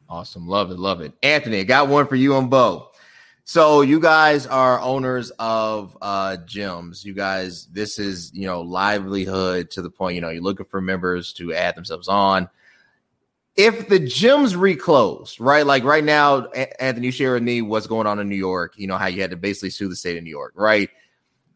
Awesome. 0.09 0.47
Love 0.47 0.71
it. 0.71 0.79
Love 0.79 1.01
it. 1.01 1.13
Anthony, 1.23 1.61
I 1.61 1.65
got 1.65 1.89
one 1.89 2.07
for 2.07 2.17
you 2.17 2.37
and 2.37 2.49
Bo. 2.49 2.91
So 3.45 3.81
you 3.81 3.99
guys 3.99 4.47
are 4.47 4.79
owners 4.81 5.33
of 5.41 5.99
uh 6.01 6.37
gyms. 6.47 7.05
You 7.05 7.15
guys, 7.15 7.67
this 7.73 7.99
is 7.99 8.33
you 8.33 8.47
know 8.47 8.61
livelihood 8.61 9.71
to 9.73 9.83
the 9.83 9.91
point. 9.91 10.15
You 10.15 10.21
know, 10.21 10.31
you're 10.31 10.43
looking 10.43 10.67
for 10.67 10.81
members 10.81 11.33
to 11.35 11.53
add 11.53 11.75
themselves 11.75 12.07
on 12.07 12.49
if 13.57 13.89
the 13.89 14.01
gyms 14.01 14.57
reclose, 14.57 15.39
right? 15.39 15.67
Like 15.67 15.85
right 15.85 16.05
now, 16.05 16.47
Anthony, 16.81 17.07
you 17.07 17.13
share 17.13 17.35
with 17.35 17.43
me 17.43 17.61
what's 17.63 17.87
going 17.87 18.07
on 18.07 18.19
in 18.19 18.29
New 18.29 18.37
York. 18.37 18.75
You 18.77 18.87
know 18.87 18.97
how 18.97 19.07
you 19.07 19.21
had 19.21 19.31
to 19.31 19.37
basically 19.37 19.71
sue 19.71 19.89
the 19.89 19.97
state 19.97 20.17
of 20.17 20.25
New 20.25 20.31
York, 20.31 20.55
right? 20.57 20.89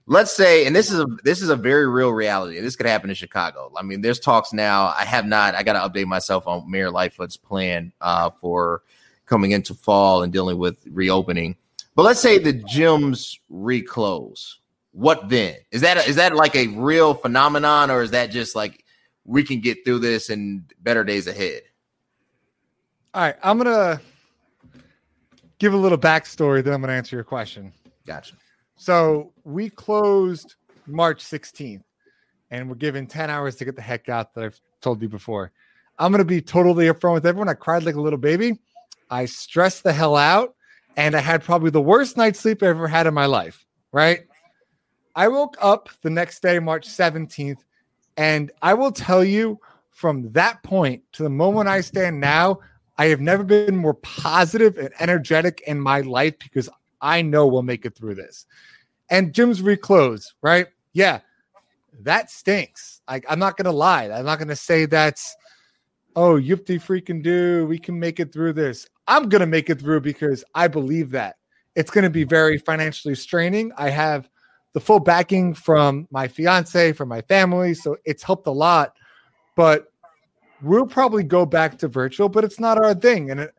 Let's 0.06 0.30
say, 0.30 0.66
and 0.66 0.76
this 0.76 0.92
is 0.92 1.00
a 1.00 1.06
this 1.24 1.42
is 1.42 1.48
a 1.48 1.56
very 1.56 1.88
real 1.88 2.10
reality. 2.10 2.60
This 2.60 2.76
could 2.76 2.86
happen 2.86 3.10
in 3.10 3.16
Chicago. 3.16 3.72
I 3.76 3.82
mean, 3.82 4.02
there's 4.02 4.20
talks 4.20 4.52
now. 4.52 4.94
I 4.96 5.04
have 5.04 5.26
not. 5.26 5.54
I 5.54 5.62
got 5.62 5.72
to 5.72 5.88
update 5.88 6.06
myself 6.06 6.46
on 6.46 6.70
Mayor 6.70 6.90
Lightfoot's 6.90 7.36
plan 7.36 7.92
uh, 8.00 8.30
for 8.30 8.82
coming 9.24 9.50
into 9.50 9.74
fall 9.74 10.22
and 10.22 10.32
dealing 10.32 10.58
with 10.58 10.78
reopening. 10.90 11.56
But 11.96 12.04
let's 12.04 12.20
say 12.20 12.38
the 12.38 12.52
gyms 12.52 13.38
reclose. 13.48 14.58
What 14.92 15.28
then? 15.28 15.56
Is 15.72 15.80
that 15.80 16.06
is 16.06 16.16
that 16.16 16.36
like 16.36 16.54
a 16.54 16.68
real 16.68 17.14
phenomenon, 17.14 17.90
or 17.90 18.02
is 18.02 18.12
that 18.12 18.30
just 18.30 18.54
like 18.54 18.84
we 19.24 19.42
can 19.42 19.60
get 19.60 19.84
through 19.84 19.98
this 20.00 20.30
and 20.30 20.72
better 20.80 21.02
days 21.02 21.26
ahead? 21.26 21.62
All 23.16 23.22
right, 23.22 23.36
I'm 23.42 23.56
gonna 23.56 23.98
give 25.58 25.72
a 25.72 25.76
little 25.78 25.96
backstory, 25.96 26.62
then 26.62 26.74
I'm 26.74 26.82
gonna 26.82 26.92
answer 26.92 27.16
your 27.16 27.24
question. 27.24 27.72
Gotcha. 28.06 28.34
So 28.76 29.32
we 29.42 29.70
closed 29.70 30.56
March 30.86 31.24
16th, 31.24 31.82
and 32.50 32.68
we're 32.68 32.74
given 32.74 33.06
10 33.06 33.30
hours 33.30 33.56
to 33.56 33.64
get 33.64 33.74
the 33.74 33.80
heck 33.80 34.10
out 34.10 34.34
that 34.34 34.44
I've 34.44 34.60
told 34.82 35.00
you 35.00 35.08
before. 35.08 35.50
I'm 35.98 36.12
gonna 36.12 36.26
be 36.26 36.42
totally 36.42 36.88
upfront 36.88 37.14
with 37.14 37.24
everyone. 37.24 37.48
I 37.48 37.54
cried 37.54 37.84
like 37.84 37.94
a 37.94 38.00
little 38.02 38.18
baby. 38.18 38.58
I 39.08 39.24
stressed 39.24 39.82
the 39.82 39.94
hell 39.94 40.14
out, 40.14 40.54
and 40.98 41.14
I 41.14 41.20
had 41.20 41.42
probably 41.42 41.70
the 41.70 41.80
worst 41.80 42.18
night's 42.18 42.40
sleep 42.40 42.62
I 42.62 42.66
ever 42.66 42.86
had 42.86 43.06
in 43.06 43.14
my 43.14 43.24
life. 43.24 43.64
Right. 43.92 44.26
I 45.14 45.28
woke 45.28 45.56
up 45.62 45.88
the 46.02 46.10
next 46.10 46.42
day, 46.42 46.58
March 46.58 46.86
17th, 46.86 47.64
and 48.18 48.52
I 48.60 48.74
will 48.74 48.92
tell 48.92 49.24
you 49.24 49.58
from 49.90 50.32
that 50.32 50.62
point 50.62 51.02
to 51.12 51.22
the 51.22 51.30
moment 51.30 51.66
I 51.66 51.80
stand 51.80 52.20
now, 52.20 52.58
I 52.98 53.06
have 53.06 53.20
never 53.20 53.44
been 53.44 53.76
more 53.76 53.94
positive 53.94 54.78
and 54.78 54.90
energetic 54.98 55.62
in 55.66 55.80
my 55.80 56.00
life 56.00 56.38
because 56.38 56.68
I 57.00 57.22
know 57.22 57.46
we'll 57.46 57.62
make 57.62 57.84
it 57.84 57.94
through 57.94 58.14
this. 58.14 58.46
And 59.10 59.32
gyms 59.32 59.62
reclose, 59.62 60.34
right? 60.42 60.66
Yeah, 60.92 61.20
that 62.00 62.30
stinks. 62.30 63.02
Like, 63.08 63.24
I'm 63.28 63.38
not 63.38 63.56
going 63.56 63.66
to 63.66 63.72
lie. 63.72 64.10
I'm 64.10 64.24
not 64.24 64.38
going 64.38 64.48
to 64.48 64.56
say 64.56 64.86
that's, 64.86 65.36
oh, 66.16 66.34
yupty 66.34 66.80
freaking 66.80 67.22
do. 67.22 67.66
We 67.66 67.78
can 67.78 68.00
make 68.00 68.18
it 68.18 68.32
through 68.32 68.54
this. 68.54 68.88
I'm 69.06 69.28
going 69.28 69.40
to 69.40 69.46
make 69.46 69.70
it 69.70 69.78
through 69.80 70.00
because 70.00 70.42
I 70.54 70.68
believe 70.68 71.10
that. 71.10 71.36
It's 71.74 71.90
going 71.90 72.04
to 72.04 72.10
be 72.10 72.24
very 72.24 72.58
financially 72.58 73.14
straining. 73.14 73.70
I 73.76 73.90
have 73.90 74.28
the 74.72 74.80
full 74.80 75.00
backing 75.00 75.54
from 75.54 76.08
my 76.10 76.26
fiance, 76.26 76.92
from 76.92 77.08
my 77.08 77.20
family. 77.22 77.74
So 77.74 77.98
it's 78.04 78.22
helped 78.22 78.46
a 78.46 78.52
lot. 78.52 78.94
But 79.54 79.92
we'll 80.62 80.86
probably 80.86 81.22
go 81.22 81.46
back 81.46 81.78
to 81.78 81.88
virtual, 81.88 82.28
but 82.28 82.44
it's 82.44 82.60
not 82.60 82.78
our 82.78 82.94
thing. 82.94 83.30
And 83.30 83.40
it, 83.40 83.54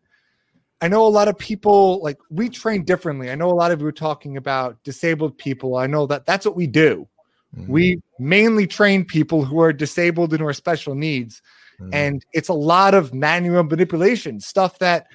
I 0.82 0.88
know 0.88 1.06
a 1.06 1.10
lot 1.10 1.28
of 1.28 1.38
people 1.38 2.02
like 2.04 2.18
we 2.30 2.50
train 2.50 2.84
differently. 2.84 3.32
I 3.32 3.36
know 3.36 3.50
a 3.50 3.54
lot 3.54 3.72
of 3.72 3.82
you 3.82 3.88
are 3.88 3.92
talking 3.92 4.38
about 4.38 4.84
disabled 4.84 5.38
people. 5.38 5.76
I 5.76 5.88
know 5.88 6.06
that 6.08 6.26
that's 6.26 6.46
what 6.46 6.56
we 6.56 6.68
do. 6.68 7.08
Mm-hmm. 7.56 7.72
We 7.72 8.02
mainly 8.20 8.68
train 8.68 9.04
people 9.04 9.44
who 9.44 9.60
are 9.60 9.74
disabled 9.74 10.34
and 10.34 10.42
who 10.42 10.48
are 10.48 10.54
special 10.54 10.94
needs. 10.94 11.42
Mm-hmm. 11.80 11.94
And 11.94 12.26
it's 12.34 12.50
a 12.50 12.54
lot 12.54 12.94
of 12.94 13.14
manual 13.14 13.64
manipulation 13.64 14.40
stuff 14.40 14.80
that 14.80 15.08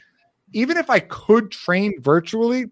even 0.53 0.77
if 0.77 0.91
I 0.91 1.01
could 1.01 1.51
train 1.51 1.95
virtually, 2.01 2.67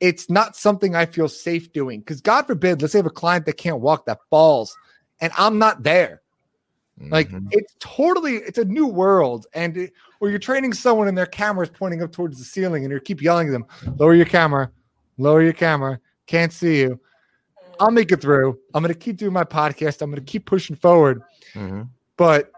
it's 0.00 0.28
not 0.28 0.56
something 0.56 0.94
I 0.94 1.06
feel 1.06 1.28
safe 1.28 1.72
doing. 1.72 2.00
Because 2.00 2.20
God 2.20 2.46
forbid, 2.46 2.80
let's 2.80 2.92
say 2.92 2.98
I 2.98 3.00
have 3.00 3.06
a 3.06 3.10
client 3.10 3.46
that 3.46 3.56
can't 3.56 3.80
walk 3.80 4.06
that 4.06 4.18
falls 4.30 4.76
and 5.20 5.32
I'm 5.36 5.58
not 5.58 5.82
there. 5.82 6.22
Like 6.98 7.28
mm-hmm. 7.28 7.48
it's 7.50 7.74
totally 7.80 8.36
it's 8.36 8.58
a 8.58 8.64
new 8.64 8.86
world, 8.86 9.46
and 9.52 9.76
it, 9.76 9.92
where 10.18 10.30
you're 10.30 10.38
training 10.38 10.72
someone 10.74 11.08
and 11.08 11.18
their 11.18 11.26
camera 11.26 11.64
is 11.64 11.70
pointing 11.70 12.02
up 12.02 12.12
towards 12.12 12.38
the 12.38 12.44
ceiling, 12.44 12.84
and 12.84 12.92
you 12.92 13.00
keep 13.00 13.20
yelling 13.20 13.48
at 13.48 13.52
them, 13.52 13.66
"Lower 13.96 14.14
your 14.14 14.26
camera, 14.26 14.70
lower 15.18 15.42
your 15.42 15.52
camera, 15.52 15.98
can't 16.26 16.52
see 16.52 16.80
you." 16.80 17.00
I'll 17.80 17.90
make 17.90 18.12
it 18.12 18.20
through. 18.20 18.58
I'm 18.72 18.82
gonna 18.82 18.94
keep 18.94 19.16
doing 19.16 19.32
my 19.32 19.42
podcast. 19.42 20.02
I'm 20.02 20.10
gonna 20.10 20.22
keep 20.22 20.46
pushing 20.46 20.76
forward, 20.76 21.22
mm-hmm. 21.54 21.82
but 22.16 22.52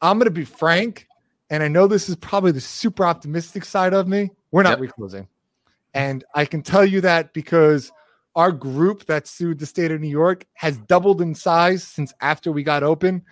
I'm 0.00 0.18
gonna 0.18 0.30
be 0.30 0.44
frank, 0.44 1.08
and 1.50 1.62
I 1.62 1.68
know 1.68 1.88
this 1.88 2.08
is 2.08 2.14
probably 2.16 2.52
the 2.52 2.60
super 2.60 3.04
optimistic 3.04 3.64
side 3.64 3.94
of 3.94 4.06
me. 4.06 4.30
We're 4.52 4.62
not 4.62 4.78
yep. 4.78 4.80
reclosing. 4.80 5.26
And 5.94 6.24
I 6.34 6.44
can 6.44 6.62
tell 6.62 6.84
you 6.84 7.00
that 7.02 7.34
because 7.34 7.90
our 8.34 8.52
group 8.52 9.06
that 9.06 9.26
sued 9.26 9.58
the 9.58 9.66
state 9.66 9.90
of 9.90 10.00
New 10.00 10.08
York 10.08 10.46
has 10.54 10.78
doubled 10.78 11.20
in 11.20 11.34
size 11.34 11.82
since 11.82 12.14
after 12.20 12.50
we 12.50 12.62
got 12.62 12.82
open. 12.82 13.22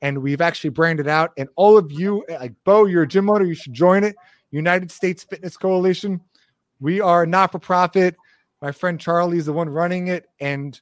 And 0.00 0.18
we've 0.22 0.40
actually 0.40 0.70
branded 0.70 1.08
out. 1.08 1.32
And 1.36 1.48
all 1.56 1.76
of 1.76 1.90
you, 1.90 2.24
like 2.28 2.54
Bo, 2.64 2.86
you're 2.86 3.02
a 3.02 3.08
gym 3.08 3.28
owner, 3.28 3.44
you 3.44 3.54
should 3.54 3.72
join 3.72 4.04
it. 4.04 4.16
United 4.50 4.90
States 4.90 5.24
Fitness 5.24 5.56
Coalition. 5.56 6.20
We 6.80 7.00
are 7.00 7.26
not 7.26 7.52
for 7.52 7.58
profit. 7.58 8.16
My 8.62 8.72
friend 8.72 9.00
Charlie 9.00 9.38
is 9.38 9.46
the 9.46 9.52
one 9.52 9.68
running 9.68 10.08
it. 10.08 10.26
And 10.40 10.80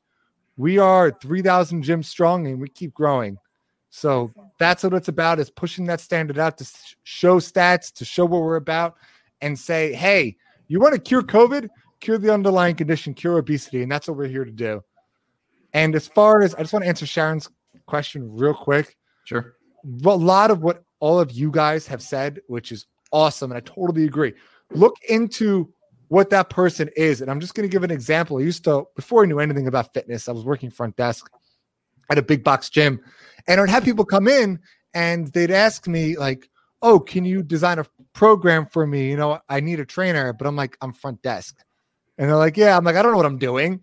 we 0.56 0.78
are 0.78 1.10
3,000 1.10 1.82
gyms 1.84 2.06
strong 2.06 2.46
and 2.46 2.60
we 2.60 2.68
keep 2.68 2.94
growing. 2.94 3.38
So 3.90 4.30
that's 4.58 4.82
what 4.82 4.92
it's 4.92 5.08
about 5.08 5.38
is 5.38 5.48
pushing 5.48 5.86
that 5.86 6.00
standard 6.00 6.38
out 6.38 6.58
to 6.58 6.70
show 7.04 7.40
stats, 7.40 7.92
to 7.94 8.04
show 8.04 8.26
what 8.26 8.42
we're 8.42 8.56
about 8.56 8.96
and 9.40 9.58
say, 9.58 9.94
hey, 9.94 10.36
you 10.68 10.80
want 10.80 10.94
to 10.94 11.00
cure 11.00 11.22
COVID? 11.22 11.68
Cure 12.00 12.18
the 12.18 12.32
underlying 12.32 12.76
condition, 12.76 13.14
cure 13.14 13.38
obesity, 13.38 13.82
and 13.82 13.90
that's 13.90 14.06
what 14.06 14.18
we're 14.18 14.26
here 14.26 14.44
to 14.44 14.50
do. 14.50 14.84
And 15.72 15.94
as 15.94 16.06
far 16.06 16.42
as 16.42 16.54
I 16.54 16.60
just 16.60 16.74
want 16.74 16.84
to 16.84 16.88
answer 16.88 17.06
Sharon's 17.06 17.48
question 17.86 18.36
real 18.36 18.54
quick. 18.54 18.95
Sure. 19.26 19.56
A 20.04 20.08
lot 20.08 20.50
of 20.50 20.62
what 20.62 20.84
all 21.00 21.20
of 21.20 21.30
you 21.32 21.50
guys 21.50 21.86
have 21.86 22.00
said, 22.00 22.40
which 22.46 22.72
is 22.72 22.86
awesome, 23.12 23.50
and 23.50 23.58
I 23.58 23.60
totally 23.60 24.04
agree. 24.04 24.32
Look 24.70 24.96
into 25.08 25.68
what 26.08 26.30
that 26.30 26.48
person 26.48 26.88
is. 26.96 27.20
And 27.20 27.30
I'm 27.30 27.40
just 27.40 27.54
going 27.54 27.68
to 27.68 27.72
give 27.72 27.82
an 27.82 27.90
example. 27.90 28.38
I 28.38 28.42
used 28.42 28.64
to, 28.64 28.84
before 28.94 29.22
I 29.24 29.26
knew 29.26 29.40
anything 29.40 29.66
about 29.66 29.92
fitness, 29.92 30.28
I 30.28 30.32
was 30.32 30.44
working 30.44 30.70
front 30.70 30.96
desk 30.96 31.28
at 32.08 32.18
a 32.18 32.22
big 32.22 32.44
box 32.44 32.70
gym, 32.70 33.00
and 33.48 33.60
I'd 33.60 33.68
have 33.68 33.84
people 33.84 34.04
come 34.04 34.28
in 34.28 34.60
and 34.94 35.26
they'd 35.32 35.50
ask 35.50 35.86
me, 35.86 36.16
like, 36.16 36.48
oh, 36.82 37.00
can 37.00 37.24
you 37.24 37.42
design 37.42 37.80
a 37.80 37.86
program 38.12 38.64
for 38.64 38.86
me? 38.86 39.10
You 39.10 39.16
know, 39.16 39.40
I 39.48 39.60
need 39.60 39.80
a 39.80 39.84
trainer, 39.84 40.32
but 40.32 40.46
I'm 40.46 40.56
like, 40.56 40.76
I'm 40.80 40.92
front 40.92 41.20
desk. 41.22 41.56
And 42.16 42.28
they're 42.28 42.36
like, 42.36 42.56
yeah, 42.56 42.76
I'm 42.76 42.84
like, 42.84 42.96
I 42.96 43.02
don't 43.02 43.10
know 43.10 43.18
what 43.18 43.26
I'm 43.26 43.38
doing. 43.38 43.82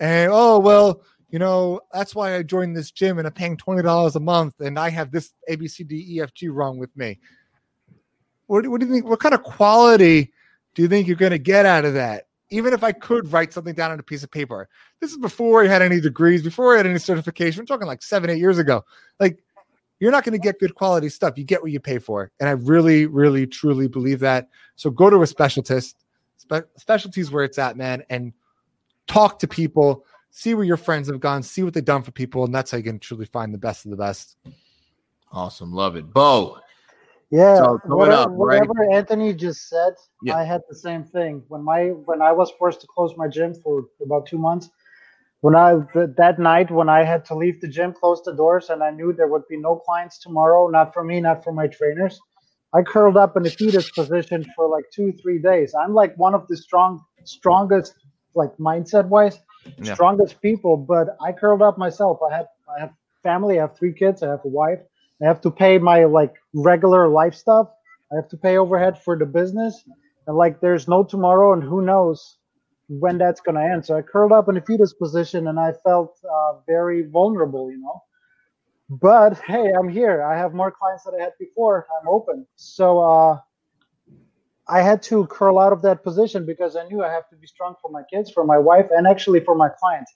And 0.00 0.30
oh, 0.32 0.58
well, 0.58 1.02
you 1.34 1.40
know, 1.40 1.80
that's 1.92 2.14
why 2.14 2.36
I 2.36 2.44
joined 2.44 2.76
this 2.76 2.92
gym 2.92 3.18
and 3.18 3.26
I'm 3.26 3.32
paying 3.32 3.56
$20 3.56 4.14
a 4.14 4.20
month 4.20 4.60
and 4.60 4.78
I 4.78 4.88
have 4.90 5.10
this 5.10 5.34
ABCDEFG 5.50 6.48
wrong 6.52 6.78
with 6.78 6.96
me. 6.96 7.18
What, 8.46 8.68
what 8.68 8.80
do 8.80 8.86
you 8.86 8.92
think? 8.92 9.04
What 9.04 9.18
kind 9.18 9.34
of 9.34 9.42
quality 9.42 10.32
do 10.76 10.82
you 10.82 10.86
think 10.86 11.08
you're 11.08 11.16
going 11.16 11.32
to 11.32 11.38
get 11.38 11.66
out 11.66 11.84
of 11.84 11.94
that? 11.94 12.28
Even 12.50 12.72
if 12.72 12.84
I 12.84 12.92
could 12.92 13.32
write 13.32 13.52
something 13.52 13.74
down 13.74 13.90
on 13.90 13.98
a 13.98 14.02
piece 14.04 14.22
of 14.22 14.30
paper, 14.30 14.68
this 15.00 15.10
is 15.10 15.16
before 15.16 15.64
I 15.64 15.66
had 15.66 15.82
any 15.82 16.00
degrees, 16.00 16.40
before 16.40 16.72
I 16.72 16.76
had 16.76 16.86
any 16.86 17.00
certification. 17.00 17.58
I'm 17.58 17.66
talking 17.66 17.88
like 17.88 18.04
seven, 18.04 18.30
eight 18.30 18.38
years 18.38 18.58
ago. 18.58 18.84
Like, 19.18 19.42
you're 19.98 20.12
not 20.12 20.22
going 20.22 20.38
to 20.38 20.38
get 20.38 20.60
good 20.60 20.76
quality 20.76 21.08
stuff. 21.08 21.36
You 21.36 21.42
get 21.42 21.60
what 21.60 21.72
you 21.72 21.80
pay 21.80 21.98
for. 21.98 22.30
And 22.38 22.48
I 22.48 22.52
really, 22.52 23.06
really, 23.06 23.44
truly 23.44 23.88
believe 23.88 24.20
that. 24.20 24.50
So 24.76 24.88
go 24.88 25.10
to 25.10 25.20
a 25.22 25.26
specialist, 25.26 25.96
spe- 26.36 26.70
specialties 26.76 27.32
where 27.32 27.42
it's 27.42 27.58
at, 27.58 27.76
man, 27.76 28.04
and 28.08 28.32
talk 29.08 29.40
to 29.40 29.48
people, 29.48 30.04
see 30.36 30.52
where 30.54 30.64
your 30.64 30.76
friends 30.76 31.08
have 31.08 31.20
gone, 31.20 31.42
see 31.42 31.62
what 31.62 31.74
they've 31.74 31.84
done 31.84 32.02
for 32.02 32.10
people. 32.10 32.44
And 32.44 32.54
that's 32.54 32.72
how 32.72 32.78
you 32.78 32.84
can 32.84 32.98
truly 32.98 33.24
find 33.24 33.54
the 33.54 33.58
best 33.58 33.84
of 33.84 33.92
the 33.92 33.96
best. 33.96 34.36
Awesome. 35.30 35.72
Love 35.72 35.96
it. 35.96 36.12
Bo. 36.12 36.58
Yeah, 37.30 37.56
so 37.56 37.80
whatever, 37.86 38.12
up, 38.12 38.28
right? 38.32 38.68
whatever, 38.68 38.92
Anthony 38.92 39.32
just 39.32 39.68
said, 39.68 39.94
yeah. 40.22 40.36
I 40.36 40.44
had 40.44 40.60
the 40.68 40.76
same 40.76 41.02
thing 41.02 41.42
when 41.48 41.64
my 41.64 41.86
when 41.88 42.22
I 42.22 42.30
was 42.30 42.52
forced 42.58 42.80
to 42.82 42.86
close 42.86 43.16
my 43.16 43.26
gym 43.26 43.54
for 43.54 43.86
about 44.00 44.26
two 44.26 44.38
months 44.38 44.70
when 45.44 45.54
I 45.54 45.74
that 46.16 46.38
night 46.38 46.70
when 46.70 46.88
I 46.88 47.04
had 47.04 47.26
to 47.26 47.34
leave 47.34 47.60
the 47.60 47.68
gym, 47.68 47.92
close 47.92 48.22
the 48.22 48.32
doors, 48.32 48.70
and 48.70 48.82
I 48.82 48.90
knew 48.90 49.12
there 49.12 49.28
would 49.28 49.46
be 49.46 49.58
no 49.58 49.76
clients 49.76 50.18
tomorrow, 50.18 50.68
not 50.68 50.94
for 50.94 51.04
me, 51.04 51.20
not 51.20 51.44
for 51.44 51.52
my 51.52 51.66
trainers. 51.66 52.18
I 52.72 52.80
curled 52.80 53.18
up 53.18 53.36
in 53.36 53.44
a 53.46 53.50
fetus 53.50 53.90
position 53.90 54.46
for 54.56 54.68
like 54.68 54.84
two, 54.90 55.12
three 55.20 55.38
days. 55.38 55.74
I'm 55.74 55.92
like 55.92 56.16
one 56.16 56.34
of 56.34 56.48
the 56.48 56.56
strong, 56.56 57.04
strongest, 57.24 57.94
like 58.34 58.56
mindset 58.56 59.06
wise, 59.08 59.38
yeah. 59.78 59.94
strongest 59.94 60.40
people. 60.40 60.76
But 60.76 61.16
I 61.20 61.32
curled 61.32 61.62
up 61.62 61.78
myself. 61.78 62.20
I 62.28 62.34
have, 62.34 62.46
I 62.74 62.80
have 62.80 62.92
family. 63.22 63.58
I 63.58 63.62
have 63.62 63.76
three 63.76 63.92
kids. 63.92 64.22
I 64.22 64.28
have 64.28 64.44
a 64.44 64.48
wife. 64.48 64.80
I 65.22 65.26
have 65.26 65.40
to 65.42 65.50
pay 65.50 65.78
my 65.78 66.04
like 66.04 66.34
regular 66.54 67.08
life 67.08 67.34
stuff. 67.34 67.68
I 68.12 68.16
have 68.16 68.28
to 68.28 68.36
pay 68.36 68.58
overhead 68.58 69.02
for 69.02 69.18
the 69.18 69.26
business, 69.26 69.82
and 70.26 70.36
like 70.36 70.60
there's 70.60 70.86
no 70.86 71.02
tomorrow, 71.02 71.52
and 71.52 71.62
who 71.62 71.82
knows 71.82 72.36
when 72.88 73.18
that's 73.18 73.40
going 73.40 73.54
to 73.54 73.62
end. 73.62 73.84
So 73.84 73.96
I 73.96 74.02
curled 74.02 74.32
up 74.32 74.48
in 74.48 74.56
a 74.56 74.60
fetus 74.60 74.92
position 74.92 75.48
and 75.48 75.58
I 75.58 75.72
felt 75.84 76.18
uh, 76.30 76.54
very 76.66 77.02
vulnerable, 77.08 77.70
you 77.70 77.78
know. 77.78 78.02
But 78.90 79.40
hey, 79.40 79.72
I'm 79.72 79.88
here. 79.88 80.22
I 80.22 80.36
have 80.36 80.52
more 80.52 80.70
clients 80.70 81.04
than 81.04 81.14
I 81.18 81.24
had 81.24 81.32
before. 81.38 81.86
I'm 82.00 82.08
open. 82.08 82.46
So 82.56 83.00
uh, 83.00 83.38
I 84.68 84.80
had 84.80 85.02
to 85.04 85.26
curl 85.26 85.58
out 85.58 85.72
of 85.72 85.82
that 85.82 86.02
position 86.02 86.46
because 86.46 86.76
I 86.76 86.84
knew 86.88 87.02
I 87.02 87.12
have 87.12 87.28
to 87.30 87.36
be 87.36 87.46
strong 87.46 87.74
for 87.82 87.90
my 87.90 88.02
kids, 88.10 88.30
for 88.30 88.44
my 88.44 88.58
wife, 88.58 88.88
and 88.90 89.06
actually 89.06 89.40
for 89.40 89.54
my 89.54 89.68
clients. 89.68 90.12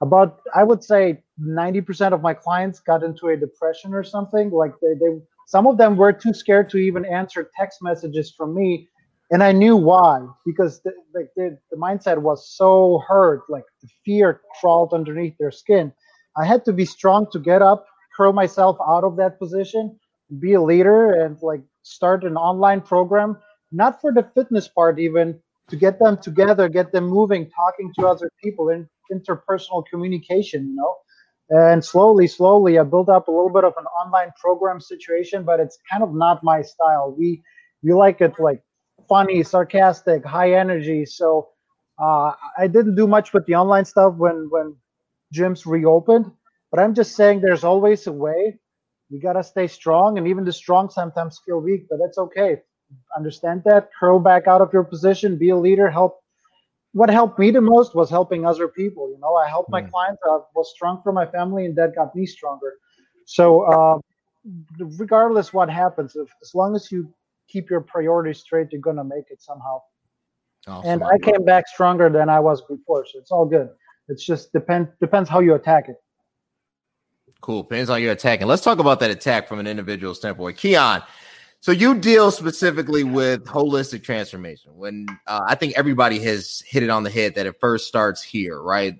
About, 0.00 0.40
I 0.54 0.62
would 0.62 0.84
say, 0.84 1.24
90% 1.42 2.12
of 2.12 2.22
my 2.22 2.32
clients 2.32 2.78
got 2.78 3.02
into 3.02 3.28
a 3.28 3.36
depression 3.36 3.92
or 3.92 4.04
something. 4.04 4.50
Like 4.50 4.72
they, 4.80 4.94
they, 4.94 5.18
some 5.48 5.66
of 5.66 5.76
them 5.76 5.96
were 5.96 6.12
too 6.12 6.32
scared 6.32 6.70
to 6.70 6.78
even 6.78 7.04
answer 7.04 7.50
text 7.58 7.78
messages 7.82 8.32
from 8.36 8.54
me 8.54 8.88
and 9.30 9.42
I 9.42 9.52
knew 9.52 9.76
why 9.76 10.26
because 10.46 10.80
the, 10.82 10.92
the, 11.12 11.58
the 11.70 11.76
mindset 11.76 12.18
was 12.18 12.48
so 12.56 13.02
hurt, 13.06 13.42
like 13.48 13.64
the 13.82 13.88
fear 14.04 14.40
crawled 14.58 14.94
underneath 14.94 15.36
their 15.38 15.50
skin. 15.50 15.92
I 16.36 16.46
had 16.46 16.64
to 16.64 16.72
be 16.72 16.84
strong 16.84 17.26
to 17.32 17.38
get 17.38 17.60
up, 17.60 17.84
curl 18.16 18.32
myself 18.32 18.78
out 18.86 19.04
of 19.04 19.16
that 19.16 19.38
position, 19.38 19.98
be 20.38 20.54
a 20.54 20.62
leader, 20.62 21.12
and 21.12 21.36
like 21.42 21.60
start 21.82 22.24
an 22.24 22.36
online 22.36 22.80
program, 22.80 23.36
not 23.72 24.00
for 24.00 24.12
the 24.12 24.22
fitness 24.34 24.68
part, 24.68 24.98
even 24.98 25.40
to 25.68 25.76
get 25.76 25.98
them 25.98 26.16
together, 26.18 26.68
get 26.68 26.92
them 26.92 27.06
moving, 27.06 27.50
talking 27.50 27.92
to 27.98 28.06
other 28.06 28.30
people, 28.42 28.70
in 28.70 28.88
interpersonal 29.12 29.84
communication, 29.90 30.68
you 30.68 30.74
know. 30.76 30.96
And 31.50 31.84
slowly, 31.84 32.26
slowly, 32.26 32.78
I 32.78 32.82
built 32.82 33.08
up 33.08 33.28
a 33.28 33.30
little 33.30 33.50
bit 33.52 33.64
of 33.64 33.74
an 33.78 33.86
online 33.86 34.32
program 34.40 34.80
situation, 34.80 35.44
but 35.44 35.60
it's 35.60 35.78
kind 35.90 36.02
of 36.02 36.14
not 36.14 36.44
my 36.44 36.62
style. 36.62 37.14
We 37.18 37.42
we 37.82 37.92
like 37.94 38.20
it 38.20 38.34
like 38.38 38.62
funny, 39.08 39.42
sarcastic, 39.42 40.24
high 40.24 40.52
energy. 40.54 41.06
So 41.06 41.48
uh, 41.98 42.32
I 42.58 42.66
didn't 42.66 42.96
do 42.96 43.06
much 43.06 43.32
with 43.32 43.46
the 43.46 43.54
online 43.54 43.86
stuff 43.86 44.14
when 44.16 44.48
when 44.50 44.76
gyms 45.34 45.66
reopened. 45.66 46.30
But 46.70 46.80
I'm 46.80 46.94
just 46.94 47.16
saying, 47.16 47.40
there's 47.40 47.64
always 47.64 48.06
a 48.06 48.12
way. 48.12 48.58
We 49.10 49.20
gotta 49.20 49.42
stay 49.42 49.68
strong, 49.68 50.18
and 50.18 50.28
even 50.28 50.44
the 50.44 50.52
strong 50.52 50.90
sometimes 50.90 51.40
feel 51.46 51.60
weak, 51.60 51.86
but 51.88 51.98
that's 51.98 52.18
okay. 52.18 52.58
Understand 53.16 53.62
that. 53.64 53.90
Curl 53.98 54.18
back 54.18 54.46
out 54.46 54.60
of 54.60 54.72
your 54.72 54.84
position. 54.84 55.36
Be 55.36 55.50
a 55.50 55.56
leader. 55.56 55.90
Help 55.90 56.22
what 56.92 57.10
helped 57.10 57.38
me 57.38 57.50
the 57.50 57.60
most 57.60 57.94
was 57.94 58.08
helping 58.10 58.46
other 58.46 58.68
people. 58.68 59.10
You 59.10 59.18
know, 59.20 59.34
I 59.34 59.48
helped 59.48 59.70
my 59.70 59.82
mm. 59.82 59.90
clients. 59.90 60.20
I 60.24 60.38
was 60.54 60.72
strong 60.74 61.00
for 61.02 61.12
my 61.12 61.26
family, 61.26 61.66
and 61.66 61.76
that 61.76 61.94
got 61.94 62.14
me 62.14 62.26
stronger. 62.26 62.74
So, 63.26 63.62
uh, 63.62 63.98
regardless 64.78 65.52
what 65.52 65.68
happens, 65.68 66.16
if, 66.16 66.28
as 66.42 66.54
long 66.54 66.74
as 66.74 66.90
you 66.90 67.12
keep 67.46 67.68
your 67.68 67.82
priorities 67.82 68.40
straight, 68.40 68.68
you're 68.72 68.80
gonna 68.80 69.04
make 69.04 69.30
it 69.30 69.42
somehow. 69.42 69.80
Awesome. 70.66 70.90
And 70.90 71.04
I 71.04 71.18
came 71.18 71.44
back 71.44 71.68
stronger 71.68 72.08
than 72.08 72.28
I 72.28 72.40
was 72.40 72.62
before, 72.62 73.04
so 73.06 73.18
it's 73.18 73.30
all 73.30 73.46
good. 73.46 73.68
It's 74.08 74.24
just 74.24 74.52
depend 74.52 74.88
depends 75.00 75.28
how 75.28 75.40
you 75.40 75.54
attack 75.54 75.88
it. 75.88 75.96
Cool. 77.40 77.62
Depends 77.62 77.90
on 77.90 78.02
your 78.02 78.12
attack. 78.12 78.40
And 78.40 78.48
Let's 78.48 78.62
talk 78.62 78.78
about 78.78 78.98
that 79.00 79.10
attack 79.10 79.46
from 79.46 79.60
an 79.60 79.66
individual 79.66 80.14
standpoint. 80.14 80.56
Keeon, 80.56 81.04
so 81.60 81.72
you 81.72 81.94
deal 81.96 82.30
specifically 82.30 83.04
with 83.04 83.44
holistic 83.44 84.02
transformation. 84.02 84.76
When 84.76 85.06
uh, 85.26 85.40
I 85.46 85.54
think 85.54 85.74
everybody 85.76 86.20
has 86.20 86.62
hit 86.66 86.82
it 86.82 86.90
on 86.90 87.02
the 87.02 87.10
head 87.10 87.34
that 87.34 87.46
it 87.46 87.60
first 87.60 87.88
starts 87.88 88.22
here, 88.22 88.60
right? 88.60 88.96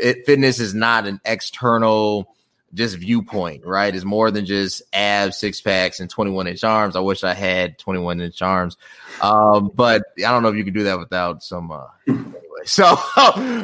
It, 0.00 0.26
fitness 0.26 0.60
is 0.60 0.74
not 0.74 1.06
an 1.06 1.20
external 1.24 2.34
just 2.74 2.96
viewpoint, 2.98 3.64
right? 3.64 3.94
It's 3.94 4.04
more 4.04 4.30
than 4.30 4.46
just 4.46 4.82
abs, 4.92 5.38
six 5.38 5.60
packs, 5.60 6.00
and 6.00 6.08
21 6.08 6.46
inch 6.46 6.64
arms. 6.64 6.94
I 6.94 7.00
wish 7.00 7.24
I 7.24 7.34
had 7.34 7.78
21 7.78 8.20
inch 8.20 8.42
arms, 8.42 8.76
um, 9.20 9.70
but 9.74 10.02
I 10.18 10.30
don't 10.30 10.42
know 10.42 10.48
if 10.50 10.56
you 10.56 10.64
can 10.64 10.74
do 10.74 10.84
that 10.84 10.98
without 10.98 11.42
some. 11.42 11.70
Uh, 11.70 11.86
so, 12.64 12.96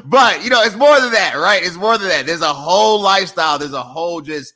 but 0.05 0.43
you 0.43 0.51
know, 0.51 0.63
it's 0.63 0.77
more 0.77 1.01
than 1.01 1.13
that, 1.13 1.35
right? 1.37 1.63
It's 1.63 1.77
more 1.77 1.99
than 1.99 2.09
that. 2.09 2.27
There's 2.27 2.43
a 2.43 2.53
whole 2.53 3.01
lifestyle. 3.01 3.59
There's 3.59 3.73
a 3.73 3.83
whole 3.83 4.21
just 4.21 4.55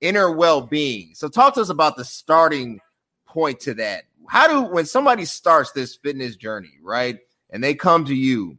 inner 0.00 0.32
well 0.32 0.60
being. 0.60 1.14
So, 1.14 1.28
talk 1.28 1.54
to 1.54 1.60
us 1.60 1.68
about 1.68 1.96
the 1.96 2.04
starting 2.04 2.80
point 3.32 3.60
to 3.60 3.74
that. 3.74 4.04
How 4.28 4.46
do 4.46 4.62
when 4.62 4.86
somebody 4.86 5.24
starts 5.24 5.72
this 5.72 5.96
fitness 5.96 6.36
journey, 6.36 6.72
right? 6.82 7.18
And 7.50 7.62
they 7.62 7.74
come 7.74 8.04
to 8.06 8.14
you, 8.14 8.58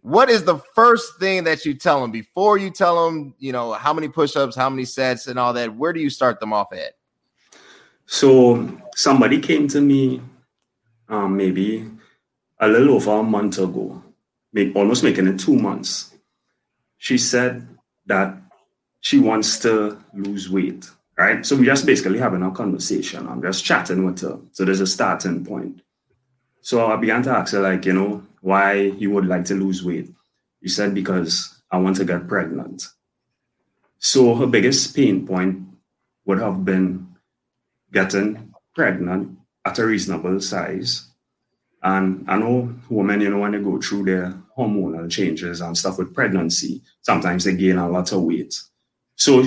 what 0.00 0.30
is 0.30 0.44
the 0.44 0.58
first 0.74 1.18
thing 1.18 1.44
that 1.44 1.64
you 1.64 1.74
tell 1.74 2.00
them 2.00 2.10
before 2.10 2.56
you 2.58 2.70
tell 2.70 3.06
them, 3.06 3.34
you 3.38 3.52
know, 3.52 3.72
how 3.72 3.92
many 3.92 4.08
push-ups, 4.08 4.56
how 4.56 4.70
many 4.70 4.84
sets 4.84 5.26
and 5.26 5.38
all 5.38 5.52
that? 5.52 5.74
Where 5.76 5.92
do 5.92 6.00
you 6.00 6.10
start 6.10 6.40
them 6.40 6.52
off 6.52 6.72
at? 6.72 6.94
So 8.06 8.80
somebody 8.94 9.38
came 9.40 9.68
to 9.68 9.80
me 9.80 10.22
um, 11.08 11.36
maybe 11.36 11.90
a 12.60 12.68
little 12.68 12.94
over 12.94 13.18
a 13.18 13.22
month 13.22 13.58
ago, 13.58 14.02
almost 14.74 15.04
making 15.04 15.26
it 15.26 15.38
two 15.38 15.56
months. 15.56 16.14
She 16.98 17.18
said 17.18 17.68
that 18.06 18.36
she 19.00 19.18
wants 19.18 19.58
to 19.60 20.02
lose 20.14 20.50
weight 20.50 20.90
right? 21.18 21.44
So 21.44 21.56
we're 21.56 21.64
just 21.64 21.84
basically 21.84 22.18
having 22.18 22.42
a 22.42 22.50
conversation. 22.52 23.26
I'm 23.26 23.42
just 23.42 23.64
chatting 23.64 24.06
with 24.06 24.20
her. 24.20 24.38
So 24.52 24.64
there's 24.64 24.80
a 24.80 24.86
starting 24.86 25.44
point. 25.44 25.82
So 26.60 26.86
I 26.86 26.96
began 26.96 27.22
to 27.24 27.30
ask 27.30 27.52
her, 27.52 27.60
like, 27.60 27.84
you 27.84 27.92
know, 27.92 28.22
why 28.40 28.74
you 28.74 29.10
would 29.10 29.26
like 29.26 29.44
to 29.46 29.54
lose 29.54 29.84
weight. 29.84 30.08
She 30.62 30.68
said, 30.68 30.94
because 30.94 31.60
I 31.70 31.78
want 31.78 31.96
to 31.96 32.04
get 32.04 32.28
pregnant. 32.28 32.84
So 33.98 34.34
her 34.36 34.46
biggest 34.46 34.94
pain 34.94 35.26
point 35.26 35.60
would 36.24 36.38
have 36.38 36.64
been 36.64 37.08
getting 37.92 38.54
pregnant 38.74 39.38
at 39.64 39.78
a 39.78 39.86
reasonable 39.86 40.40
size. 40.40 41.08
And 41.82 42.24
I 42.28 42.38
know 42.38 42.74
women, 42.88 43.20
you 43.20 43.30
know, 43.30 43.38
when 43.38 43.52
they 43.52 43.58
go 43.58 43.80
through 43.80 44.04
their 44.04 44.34
hormonal 44.56 45.10
changes 45.10 45.60
and 45.60 45.76
stuff 45.76 45.98
with 45.98 46.14
pregnancy, 46.14 46.82
sometimes 47.00 47.44
they 47.44 47.54
gain 47.54 47.78
a 47.78 47.88
lot 47.88 48.12
of 48.12 48.22
weight. 48.22 48.60
So 49.16 49.42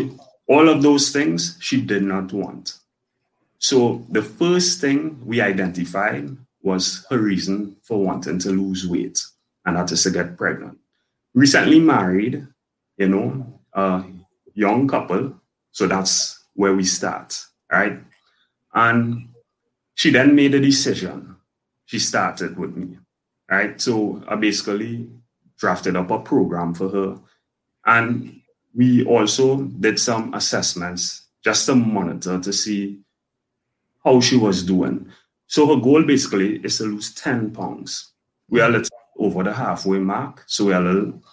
all 0.47 0.69
of 0.69 0.82
those 0.82 1.12
things 1.12 1.58
she 1.60 1.82
did 1.82 2.04
not 2.04 2.34
want. 2.34 2.77
So 3.60 4.06
the 4.10 4.23
first 4.23 4.82
thing 4.82 5.19
we 5.25 5.39
identified 5.41 6.36
was 6.63 7.06
her 7.10 7.19
reason 7.19 7.75
for 7.82 8.04
wanting 8.04 8.39
to 8.39 8.49
lose 8.49 8.88
weight, 8.88 9.23
and 9.65 9.91
is 9.91 10.04
to 10.04 10.12
get 10.12 10.38
pregnant. 10.38 10.77
Recently 11.34 11.80
married, 11.80 12.47
you 12.97 13.08
know, 13.08 13.60
a 13.73 14.04
young 14.54 14.88
couple. 14.88 15.36
So 15.71 15.88
that's 15.88 16.43
where 16.54 16.75
we 16.75 16.84
start, 16.84 17.45
right? 17.71 17.99
And 18.73 19.30
she 19.95 20.10
then 20.10 20.36
made 20.36 20.54
a 20.56 20.60
decision. 20.60 21.36
She 21.86 21.99
started 21.99 22.58
with 22.58 22.75
me, 22.75 22.97
right? 23.49 23.80
So 23.80 24.23
I 24.27 24.36
basically 24.36 25.10
drafted 25.58 25.95
up 25.95 26.12
a 26.12 26.19
program 26.19 26.73
for 26.73 26.89
her. 26.89 27.19
And 27.86 28.40
we 28.73 29.05
also 29.05 29.63
did 29.63 29.99
some 29.99 30.34
assessments 30.34 31.25
just 31.43 31.65
to 31.65 31.75
monitor 31.75 32.39
to 32.39 32.53
see 32.53 32.99
how 34.03 34.19
she 34.19 34.38
was 34.38 34.63
doing. 34.63 35.07
So 35.47 35.67
her 35.67 35.81
goal 35.81 36.03
basically 36.03 36.57
is 36.57 36.77
to 36.77 36.86
lose 36.86 37.13
10 37.15 37.51
pounds. 37.51 38.13
We 38.49 38.62
are 38.62 38.69
a 38.69 38.71
little 38.71 38.89
over 39.17 39.43
the 39.43 39.53
halfway 39.53 39.99
mark, 39.99 40.43
so 40.47 40.65
we 40.65 40.73
are 40.73 40.81
a 40.81 40.93
little, 40.93 41.23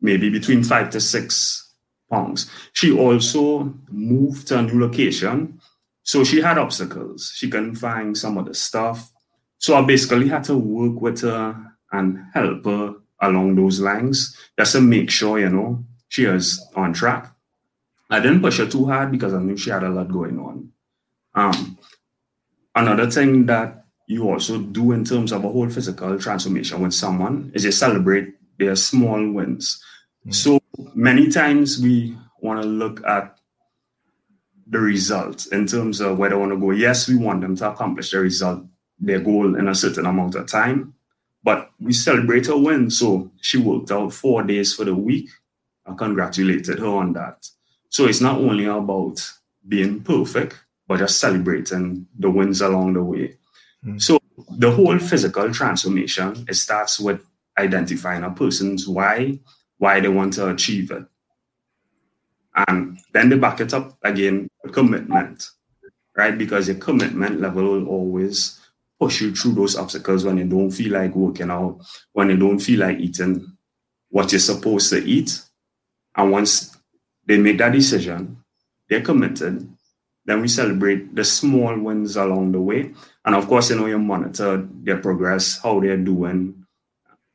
maybe 0.00 0.28
between 0.30 0.62
five 0.62 0.90
to 0.90 1.00
six 1.00 1.74
pounds. 2.10 2.50
She 2.72 2.96
also 2.96 3.74
moved 3.90 4.48
to 4.48 4.58
a 4.58 4.62
new 4.62 4.80
location, 4.80 5.60
so 6.02 6.24
she 6.24 6.40
had 6.40 6.58
obstacles. 6.58 7.32
She 7.34 7.50
couldn't 7.50 7.76
find 7.76 8.16
some 8.16 8.38
of 8.38 8.46
the 8.46 8.54
stuff. 8.54 9.10
So 9.58 9.76
I 9.76 9.82
basically 9.82 10.28
had 10.28 10.44
to 10.44 10.56
work 10.56 11.00
with 11.00 11.20
her 11.22 11.56
and 11.92 12.24
help 12.34 12.64
her 12.64 12.94
along 13.20 13.56
those 13.56 13.80
lines 13.80 14.36
just 14.58 14.72
to 14.72 14.80
make 14.80 15.10
sure, 15.10 15.38
you 15.38 15.50
know, 15.50 15.84
she 16.08 16.26
was 16.26 16.66
on 16.74 16.92
track. 16.92 17.32
I 18.10 18.20
didn't 18.20 18.40
push 18.40 18.58
her 18.58 18.66
too 18.66 18.86
hard 18.86 19.12
because 19.12 19.34
I 19.34 19.40
knew 19.40 19.56
she 19.56 19.70
had 19.70 19.82
a 19.82 19.90
lot 19.90 20.10
going 20.10 20.38
on. 20.38 20.70
Um, 21.34 21.78
another 22.74 23.10
thing 23.10 23.46
that 23.46 23.84
you 24.06 24.28
also 24.28 24.58
do 24.58 24.92
in 24.92 25.04
terms 25.04 25.32
of 25.32 25.44
a 25.44 25.48
whole 25.48 25.68
physical 25.68 26.18
transformation 26.18 26.80
with 26.80 26.94
someone 26.94 27.52
is 27.54 27.64
you 27.64 27.72
celebrate 27.72 28.34
their 28.58 28.74
small 28.74 29.30
wins. 29.30 29.82
Mm-hmm. 30.22 30.32
So 30.32 30.60
many 30.94 31.28
times 31.28 31.78
we 31.78 32.16
want 32.40 32.62
to 32.62 32.68
look 32.68 33.04
at 33.06 33.38
the 34.66 34.78
results 34.78 35.46
in 35.46 35.66
terms 35.66 36.00
of 36.00 36.18
where 36.18 36.30
they 36.30 36.36
want 36.36 36.52
to 36.52 36.58
go. 36.58 36.70
Yes, 36.70 37.08
we 37.08 37.16
want 37.16 37.42
them 37.42 37.56
to 37.56 37.70
accomplish 37.70 38.10
their 38.10 38.22
result, 38.22 38.64
their 38.98 39.20
goal 39.20 39.56
in 39.56 39.68
a 39.68 39.74
certain 39.74 40.06
amount 40.06 40.34
of 40.34 40.46
time, 40.46 40.94
but 41.42 41.70
we 41.78 41.92
celebrate 41.92 42.46
her 42.46 42.56
win. 42.56 42.90
So 42.90 43.30
she 43.40 43.58
worked 43.58 43.90
out 43.90 44.12
four 44.12 44.42
days 44.42 44.74
for 44.74 44.84
the 44.84 44.94
week 44.94 45.28
I 45.88 45.94
congratulated 45.94 46.78
her 46.78 46.86
on 46.86 47.12
that. 47.14 47.46
So 47.88 48.06
it's 48.06 48.20
not 48.20 48.38
only 48.38 48.66
about 48.66 49.20
being 49.66 50.00
perfect, 50.02 50.58
but 50.86 50.98
just 50.98 51.20
celebrating 51.20 52.06
the 52.18 52.30
wins 52.30 52.60
along 52.60 52.94
the 52.94 53.02
way. 53.02 53.36
Mm. 53.84 54.00
So 54.00 54.18
the 54.50 54.70
whole 54.70 54.98
physical 54.98 55.52
transformation 55.52 56.44
it 56.48 56.54
starts 56.54 56.98
with 56.98 57.24
identifying 57.58 58.24
a 58.24 58.30
person's 58.30 58.86
why, 58.86 59.38
why 59.78 60.00
they 60.00 60.08
want 60.08 60.34
to 60.34 60.50
achieve 60.50 60.90
it. 60.90 61.04
And 62.66 62.98
then 63.12 63.28
they 63.28 63.38
back 63.38 63.60
it 63.60 63.74
up 63.74 63.96
again 64.02 64.48
with 64.62 64.72
commitment, 64.72 65.44
right? 66.16 66.36
Because 66.36 66.68
your 66.68 66.78
commitment 66.78 67.40
level 67.40 67.64
will 67.64 67.86
always 67.86 68.60
push 68.98 69.20
you 69.20 69.34
through 69.34 69.52
those 69.52 69.76
obstacles 69.76 70.24
when 70.24 70.38
you 70.38 70.44
don't 70.44 70.70
feel 70.70 70.92
like 70.92 71.14
working 71.14 71.50
out, 71.50 71.80
when 72.12 72.30
you 72.30 72.36
don't 72.36 72.58
feel 72.58 72.80
like 72.80 72.98
eating 72.98 73.56
what 74.08 74.32
you're 74.32 74.40
supposed 74.40 74.90
to 74.90 75.04
eat, 75.04 75.40
and 76.18 76.32
once 76.32 76.76
they 77.24 77.38
make 77.38 77.58
that 77.58 77.72
decision, 77.72 78.42
they're 78.90 79.00
committed, 79.02 79.70
then 80.24 80.42
we 80.42 80.48
celebrate 80.48 81.14
the 81.14 81.24
small 81.24 81.78
wins 81.78 82.16
along 82.16 82.52
the 82.52 82.60
way. 82.60 82.92
And 83.24 83.34
of 83.34 83.46
course, 83.46 83.70
you 83.70 83.76
know, 83.76 83.86
you 83.86 83.98
monitor 83.98 84.68
their 84.82 84.98
progress, 84.98 85.60
how 85.62 85.78
they're 85.80 85.96
doing, 85.96 86.66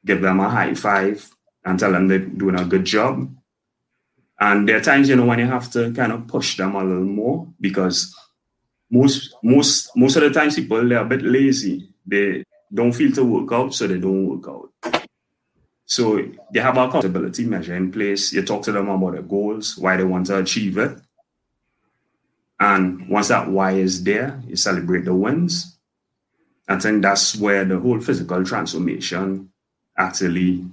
give 0.06 0.22
them 0.22 0.42
a 0.42 0.50
high 0.50 0.74
five 0.74 1.28
and 1.64 1.80
tell 1.80 1.94
them 1.94 2.10
they're 2.10 2.20
doing 2.20 2.60
a 2.60 2.66
good 2.66 2.84
job. 2.84 3.34
And 4.40 4.68
there 4.68 4.78
are 4.78 4.82
times, 4.82 5.08
you 5.08 5.16
know, 5.16 5.26
when 5.26 5.40
you 5.40 5.48
have 5.48 5.72
to 5.72 5.94
kind 5.94 6.12
of 6.12 6.28
push 6.28 6.58
them 6.58 6.76
a 6.76 6.84
little 6.84 7.06
more 7.06 7.48
because 7.62 8.14
most 8.92 9.34
most 9.42 9.90
most 9.96 10.18
of 10.18 10.24
the 10.24 10.30
times 10.30 10.56
people 10.56 10.88
they're 10.88 11.00
a 11.00 11.06
bit 11.06 11.24
lazy. 11.24 11.90
They 12.06 12.44
don't 12.74 12.92
feel 12.92 13.14
to 13.14 13.24
work 13.24 13.52
out, 13.54 13.74
so 13.74 13.88
they 13.88 13.98
don't 13.98 14.28
work 14.28 14.46
out. 14.50 15.03
So 15.94 16.28
they 16.52 16.60
have 16.60 16.76
a 16.78 16.86
accountability 16.86 17.46
measure 17.46 17.76
in 17.76 17.92
place. 17.92 18.34
You 18.34 18.42
talk 18.42 18.64
to 18.64 18.72
them 18.72 18.90
about 18.90 19.12
their 19.14 19.22
goals, 19.22 19.78
why 19.78 19.96
they 19.96 20.04
want 20.04 20.26
to 20.26 20.40
achieve 20.40 20.80
it. 20.80 20.98
And 22.60 23.08
once 23.08 23.28
that 23.28 23.48
why 23.48 23.74
is 23.74 24.04
there, 24.04 24.42
you 24.48 24.56
celebrate 24.56 25.06
the 25.06 25.14
wins. 25.14 25.78
I 26.68 26.80
think 26.80 27.04
that's 27.04 27.36
where 27.36 27.64
the 27.64 27.78
whole 27.78 28.00
physical 28.00 28.44
transformation 28.44 29.52
actually 29.96 30.66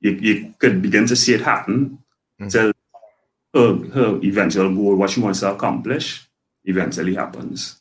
you, 0.00 0.10
you 0.10 0.54
could 0.58 0.82
begin 0.82 1.06
to 1.06 1.16
see 1.16 1.32
it 1.32 1.40
happen 1.40 2.00
mm-hmm. 2.38 2.48
till 2.48 2.72
her, 3.54 3.88
her 3.94 4.20
eventual 4.22 4.74
goal, 4.74 4.96
what 4.96 5.08
she 5.08 5.20
wants 5.20 5.40
to 5.40 5.50
accomplish, 5.50 6.28
eventually 6.66 7.14
happens. 7.14 7.77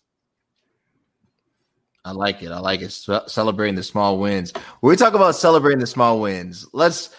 I 2.07 2.11
like 2.11 2.41
it. 2.41 2.51
I 2.51 2.59
like 2.59 2.81
it. 2.81 2.91
celebrating 3.27 3.75
the 3.75 3.83
small 3.83 4.17
wins. 4.17 4.53
When 4.79 4.91
we 4.91 4.95
talk 4.95 5.13
about 5.13 5.35
celebrating 5.35 5.79
the 5.79 5.87
small 5.87 6.21
wins, 6.21 6.65
let's 6.71 7.09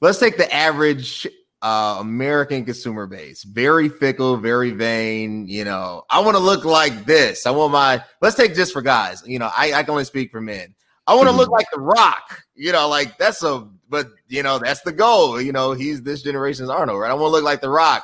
let's 0.00 0.18
take 0.18 0.38
the 0.38 0.52
average 0.54 1.26
uh, 1.60 1.98
American 2.00 2.64
consumer 2.64 3.06
base. 3.06 3.42
Very 3.42 3.90
fickle, 3.90 4.38
very 4.38 4.70
vain. 4.70 5.46
You 5.46 5.66
know, 5.66 6.04
I 6.08 6.20
want 6.20 6.38
to 6.38 6.42
look 6.42 6.64
like 6.64 7.04
this. 7.04 7.44
I 7.44 7.50
want 7.50 7.72
my. 7.72 8.02
Let's 8.22 8.36
take 8.36 8.54
just 8.54 8.72
for 8.72 8.80
guys. 8.80 9.22
You 9.26 9.38
know, 9.38 9.50
I, 9.54 9.74
I 9.74 9.82
can 9.82 9.90
only 9.90 10.04
speak 10.04 10.30
for 10.30 10.40
men. 10.40 10.74
I 11.06 11.14
want 11.14 11.28
to 11.28 11.34
look 11.34 11.50
like 11.50 11.66
The 11.70 11.80
Rock. 11.80 12.42
You 12.54 12.72
know, 12.72 12.88
like 12.88 13.18
that's 13.18 13.42
a. 13.42 13.68
But 13.90 14.08
you 14.28 14.42
know, 14.42 14.58
that's 14.58 14.80
the 14.80 14.92
goal. 14.92 15.42
You 15.42 15.52
know, 15.52 15.72
he's 15.72 16.02
this 16.02 16.22
generation's 16.22 16.70
Arnold, 16.70 17.00
right? 17.00 17.10
I 17.10 17.14
want 17.14 17.28
to 17.28 17.32
look 17.32 17.44
like 17.44 17.60
The 17.60 17.70
Rock. 17.70 18.02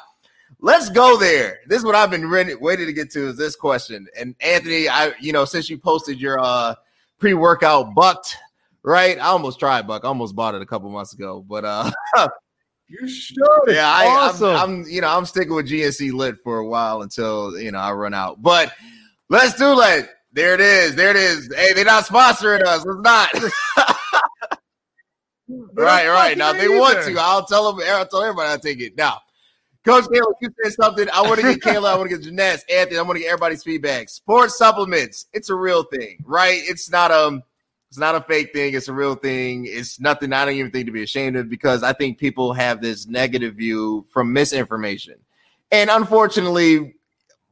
Let's 0.64 0.88
go 0.88 1.18
there. 1.18 1.60
This 1.66 1.80
is 1.80 1.84
what 1.84 1.94
I've 1.94 2.10
been 2.10 2.30
ready, 2.30 2.54
waiting 2.54 2.86
to 2.86 2.92
get 2.94 3.10
to 3.10 3.28
is 3.28 3.36
this 3.36 3.54
question. 3.54 4.06
And 4.18 4.34
Anthony, 4.40 4.88
I 4.88 5.12
you 5.20 5.30
know 5.30 5.44
since 5.44 5.68
you 5.68 5.76
posted 5.76 6.18
your 6.18 6.40
uh 6.40 6.74
pre-workout 7.18 7.94
bucked, 7.94 8.38
right? 8.82 9.18
I 9.18 9.26
almost 9.26 9.60
tried 9.60 9.86
buck. 9.86 10.06
I 10.06 10.08
almost 10.08 10.34
bought 10.34 10.54
it 10.54 10.62
a 10.62 10.66
couple 10.66 10.88
months 10.88 11.12
ago, 11.12 11.44
but 11.46 11.66
uh 11.66 11.90
you 12.88 13.06
should. 13.06 13.44
Yeah, 13.66 13.86
I, 13.86 14.06
awesome. 14.06 14.48
I'm, 14.48 14.56
I'm 14.56 14.84
you 14.84 15.02
know 15.02 15.14
I'm 15.14 15.26
sticking 15.26 15.54
with 15.54 15.68
GNC 15.68 16.14
lit 16.14 16.36
for 16.42 16.60
a 16.60 16.66
while 16.66 17.02
until 17.02 17.60
you 17.60 17.70
know 17.70 17.78
I 17.78 17.92
run 17.92 18.14
out. 18.14 18.40
But 18.40 18.72
let's 19.28 19.58
do 19.58 19.78
it. 19.82 20.08
There 20.32 20.54
it 20.54 20.62
is. 20.62 20.96
There 20.96 21.10
it 21.10 21.16
is. 21.16 21.52
Hey, 21.54 21.74
they're 21.74 21.84
not 21.84 22.04
sponsoring 22.04 22.64
us. 22.64 22.86
It's 22.86 23.02
not. 23.02 23.28
right, 25.74 26.08
right. 26.08 26.38
Now 26.38 26.54
they 26.54 26.64
either. 26.64 26.78
want 26.78 27.04
to. 27.04 27.14
I'll 27.18 27.44
tell 27.44 27.70
them. 27.70 27.86
I'll 27.86 28.06
tell 28.06 28.22
everybody 28.22 28.50
I 28.50 28.56
take 28.56 28.80
it 28.80 28.96
now. 28.96 29.20
Coach 29.84 30.04
Cailah, 30.04 30.32
you 30.40 30.48
said 30.62 30.72
something. 30.72 31.08
I 31.12 31.20
want 31.20 31.40
to 31.40 31.42
get 31.42 31.60
Cailah. 31.60 31.90
I 31.90 31.96
want 31.96 32.08
to 32.08 32.16
get 32.16 32.24
Jeanette, 32.24 32.64
Anthony. 32.70 32.98
I 32.98 33.02
want 33.02 33.16
to 33.16 33.22
get 33.22 33.28
everybody's 33.28 33.62
feedback. 33.62 34.08
Sports 34.08 34.56
supplements. 34.56 35.26
It's 35.34 35.50
a 35.50 35.54
real 35.54 35.82
thing, 35.84 36.24
right? 36.24 36.58
It's 36.62 36.90
not 36.90 37.10
um, 37.10 37.42
it's 37.90 37.98
not 37.98 38.14
a 38.14 38.22
fake 38.22 38.54
thing. 38.54 38.72
It's 38.74 38.88
a 38.88 38.94
real 38.94 39.14
thing. 39.14 39.66
It's 39.66 40.00
nothing 40.00 40.32
I 40.32 40.46
don't 40.46 40.54
even 40.54 40.70
think 40.70 40.86
to 40.86 40.92
be 40.92 41.02
ashamed 41.02 41.36
of 41.36 41.50
because 41.50 41.82
I 41.82 41.92
think 41.92 42.16
people 42.16 42.54
have 42.54 42.80
this 42.80 43.06
negative 43.06 43.56
view 43.56 44.06
from 44.10 44.32
misinformation, 44.32 45.16
and 45.70 45.90
unfortunately, 45.90 46.94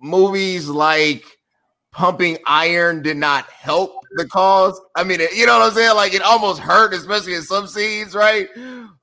movies 0.00 0.68
like 0.68 1.24
pumping 1.92 2.38
iron 2.46 3.02
did 3.02 3.18
not 3.18 3.44
help 3.44 4.01
the 4.16 4.26
cause. 4.26 4.80
I 4.94 5.04
mean, 5.04 5.20
you 5.34 5.46
know 5.46 5.58
what 5.58 5.68
I'm 5.68 5.74
saying? 5.74 5.96
Like 5.96 6.14
it 6.14 6.22
almost 6.22 6.60
hurt, 6.60 6.94
especially 6.94 7.34
in 7.34 7.42
some 7.42 7.66
scenes, 7.66 8.14
right? 8.14 8.48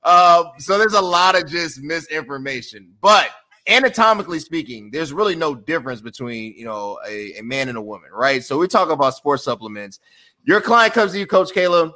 Uh, 0.02 0.44
so 0.58 0.78
there's 0.78 0.94
a 0.94 1.00
lot 1.00 1.40
of 1.40 1.48
just 1.48 1.82
misinformation. 1.82 2.92
But 3.00 3.30
anatomically 3.68 4.38
speaking, 4.38 4.90
there's 4.90 5.12
really 5.12 5.36
no 5.36 5.54
difference 5.54 6.00
between 6.00 6.54
you 6.54 6.64
know 6.64 6.98
a, 7.06 7.38
a 7.38 7.42
man 7.42 7.68
and 7.68 7.78
a 7.78 7.82
woman, 7.82 8.10
right? 8.12 8.42
So 8.42 8.58
we 8.58 8.66
talk 8.66 8.90
about 8.90 9.14
sports 9.14 9.44
supplements. 9.44 10.00
Your 10.44 10.60
client 10.60 10.94
comes 10.94 11.12
to 11.12 11.18
you, 11.18 11.26
Coach 11.26 11.50
Cailah. 11.52 11.92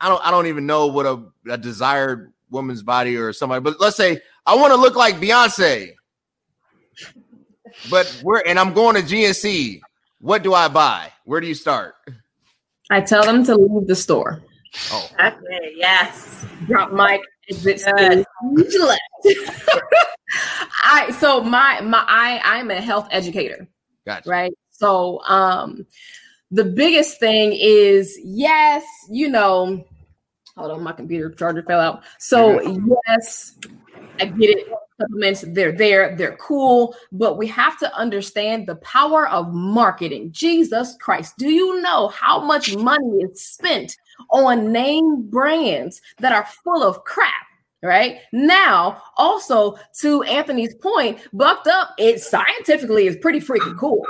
I 0.00 0.08
don't 0.08 0.24
I 0.24 0.30
don't 0.30 0.46
even 0.46 0.66
know 0.66 0.86
what 0.86 1.06
a, 1.06 1.24
a 1.50 1.58
desired 1.58 2.32
woman's 2.50 2.82
body 2.82 3.16
or 3.16 3.32
somebody, 3.32 3.60
but 3.60 3.80
let's 3.80 3.96
say 3.96 4.20
I 4.46 4.54
want 4.54 4.72
to 4.72 4.76
look 4.76 4.96
like 4.96 5.16
Beyonce 5.16 5.94
but 7.90 8.20
we're 8.22 8.42
and 8.46 8.58
I'm 8.58 8.72
going 8.72 8.96
to 8.96 9.02
GNC. 9.02 9.80
What 10.22 10.44
do 10.44 10.54
I 10.54 10.68
buy? 10.68 11.10
Where 11.24 11.40
do 11.40 11.48
you 11.48 11.54
start? 11.54 11.96
I 12.92 13.00
tell 13.00 13.24
them 13.24 13.44
to 13.46 13.56
leave 13.56 13.88
the 13.88 13.96
store. 13.96 14.40
Oh, 14.92 15.10
okay, 15.18 15.72
yes. 15.74 16.46
Drop 16.66 16.92
mic. 16.92 17.20
Exit 17.48 17.82
I 20.84 21.10
so 21.18 21.42
my 21.42 21.80
my 21.80 22.04
I 22.06 22.40
I'm 22.44 22.70
a 22.70 22.80
health 22.80 23.08
educator. 23.10 23.66
Gotcha. 24.06 24.30
Right. 24.30 24.52
So 24.70 25.20
um 25.24 25.88
the 26.52 26.66
biggest 26.66 27.18
thing 27.18 27.52
is 27.52 28.16
yes, 28.22 28.84
you 29.10 29.28
know, 29.28 29.84
hold 30.56 30.70
on, 30.70 30.84
my 30.84 30.92
computer 30.92 31.30
charger 31.30 31.64
fell 31.64 31.80
out. 31.80 32.04
So 32.20 32.60
yes, 33.08 33.56
I 34.20 34.26
get 34.26 34.50
it 34.50 34.68
supplements, 35.02 35.44
they're 35.48 35.72
there, 35.72 36.16
they're 36.16 36.36
cool, 36.36 36.94
but 37.10 37.38
we 37.38 37.46
have 37.48 37.78
to 37.78 37.94
understand 37.96 38.66
the 38.66 38.76
power 38.76 39.28
of 39.28 39.52
marketing. 39.52 40.30
Jesus 40.32 40.96
Christ, 41.00 41.34
do 41.38 41.50
you 41.50 41.80
know 41.82 42.08
how 42.08 42.40
much 42.40 42.76
money 42.76 43.18
is 43.22 43.44
spent 43.44 43.96
on 44.30 44.72
name 44.72 45.28
brands 45.28 46.00
that 46.18 46.32
are 46.32 46.46
full 46.64 46.82
of 46.82 47.04
crap? 47.04 47.32
Right 47.84 48.18
now, 48.32 49.02
also 49.16 49.76
to 50.02 50.22
Anthony's 50.22 50.72
point, 50.76 51.18
bucked 51.32 51.66
up, 51.66 51.90
it 51.98 52.20
scientifically 52.20 53.08
is 53.08 53.16
pretty 53.16 53.40
freaking 53.40 53.76
cool. 53.76 54.06